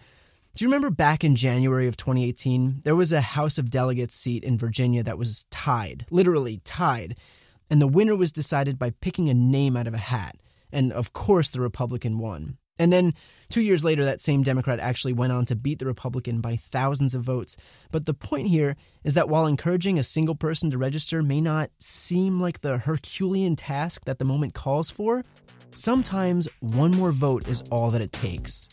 do 0.57 0.65
you 0.65 0.69
remember 0.69 0.91
back 0.91 1.25
in 1.25 1.35
January 1.35 1.89
of 1.89 1.97
2018, 1.97 2.83
there 2.85 2.95
was 2.95 3.13
a 3.13 3.21
House 3.21 3.59
of 3.59 3.71
Delegates 3.71 4.15
seat 4.15 4.45
in 4.45 4.57
Virginia 4.57 5.03
that 5.03 5.19
was 5.19 5.47
tied, 5.51 6.07
literally 6.11 6.61
tied, 6.63 7.17
and 7.69 7.81
the 7.81 7.89
winner 7.89 8.15
was 8.15 8.31
decided 8.31 8.79
by 8.79 8.91
picking 8.91 9.29
a 9.29 9.35
name 9.35 9.77
out 9.77 9.89
of 9.89 9.95
a 9.95 9.99
hat. 9.99 10.37
And 10.75 10.93
of 10.93 11.15
course 11.15 11.49
the 11.49 11.63
Republican 11.63 12.19
won. 12.19 12.59
And 12.79 12.93
then 12.93 13.15
two 13.51 13.63
years 13.63 13.85
later, 13.85 14.05
that 14.05 14.21
same 14.21 14.43
Democrat 14.43 14.81
actually 14.81 15.13
went 15.13 15.33
on 15.33 15.47
to 15.47 15.55
beat 15.55 15.79
the 15.79 15.87
Republican 15.87 16.41
by 16.41 16.57
thousands 16.57 17.15
of 17.15 17.23
votes. 17.23 17.57
But 17.93 18.05
the 18.05 18.15
point 18.15 18.49
here 18.49 18.75
is 19.05 19.15
that 19.15 19.29
while 19.29 19.47
encouraging 19.47 19.99
a 19.99 20.03
single 20.03 20.35
person 20.35 20.73
to 20.73 20.79
register 20.79 21.23
may 21.23 21.41
not 21.41 21.71
seem 21.79 22.41
like 22.41 22.61
the 22.61 22.79
Herculean 22.79 23.55
task 23.55 24.05
that 24.07 24.19
the 24.19 24.25
moment 24.25 24.55
calls 24.55 24.91
for, 24.91 25.25
sometimes 25.71 26.49
one 26.59 26.91
more 26.91 27.13
vote 27.13 27.47
is 27.47 27.63
all 27.71 27.91
that 27.93 28.03
it 28.03 28.11
takes. 28.11 28.69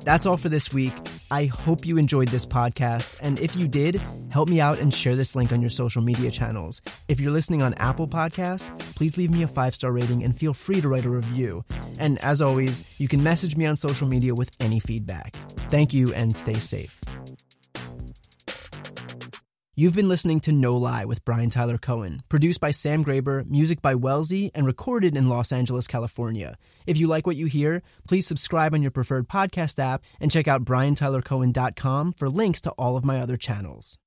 That's 0.00 0.26
all 0.26 0.36
for 0.36 0.48
this 0.48 0.72
week. 0.72 0.94
I 1.30 1.44
hope 1.44 1.86
you 1.86 1.98
enjoyed 1.98 2.28
this 2.28 2.46
podcast. 2.46 3.16
And 3.20 3.38
if 3.38 3.54
you 3.54 3.68
did, 3.68 4.02
help 4.30 4.48
me 4.48 4.60
out 4.60 4.78
and 4.78 4.92
share 4.92 5.14
this 5.14 5.36
link 5.36 5.52
on 5.52 5.60
your 5.60 5.70
social 5.70 6.02
media 6.02 6.30
channels. 6.30 6.80
If 7.08 7.20
you're 7.20 7.32
listening 7.32 7.62
on 7.62 7.74
Apple 7.74 8.08
Podcasts, 8.08 8.76
please 8.94 9.16
leave 9.16 9.30
me 9.30 9.42
a 9.42 9.48
five 9.48 9.74
star 9.74 9.92
rating 9.92 10.24
and 10.24 10.36
feel 10.36 10.54
free 10.54 10.80
to 10.80 10.88
write 10.88 11.04
a 11.04 11.10
review. 11.10 11.64
And 11.98 12.18
as 12.22 12.40
always, 12.42 12.84
you 12.98 13.08
can 13.08 13.22
message 13.22 13.56
me 13.56 13.66
on 13.66 13.76
social 13.76 14.08
media 14.08 14.34
with 14.34 14.50
any 14.60 14.80
feedback. 14.80 15.34
Thank 15.70 15.92
you 15.92 16.12
and 16.14 16.34
stay 16.34 16.54
safe. 16.54 17.00
You've 19.76 19.94
been 19.94 20.08
listening 20.08 20.40
to 20.40 20.52
No 20.52 20.76
Lie 20.76 21.04
with 21.04 21.24
Brian 21.24 21.48
Tyler 21.48 21.78
Cohen, 21.78 22.22
produced 22.28 22.60
by 22.60 22.72
Sam 22.72 23.04
Graber, 23.04 23.48
music 23.48 23.80
by 23.80 23.94
Wellsy, 23.94 24.50
and 24.52 24.66
recorded 24.66 25.14
in 25.14 25.28
Los 25.28 25.52
Angeles, 25.52 25.86
California. 25.86 26.56
If 26.88 26.96
you 26.98 27.06
like 27.06 27.24
what 27.24 27.36
you 27.36 27.46
hear, 27.46 27.80
please 28.08 28.26
subscribe 28.26 28.74
on 28.74 28.82
your 28.82 28.90
preferred 28.90 29.28
podcast 29.28 29.78
app 29.78 30.02
and 30.18 30.28
check 30.28 30.48
out 30.48 30.64
briantylercohen.com 30.64 32.14
for 32.14 32.28
links 32.28 32.60
to 32.62 32.70
all 32.70 32.96
of 32.96 33.04
my 33.04 33.20
other 33.20 33.36
channels. 33.36 33.99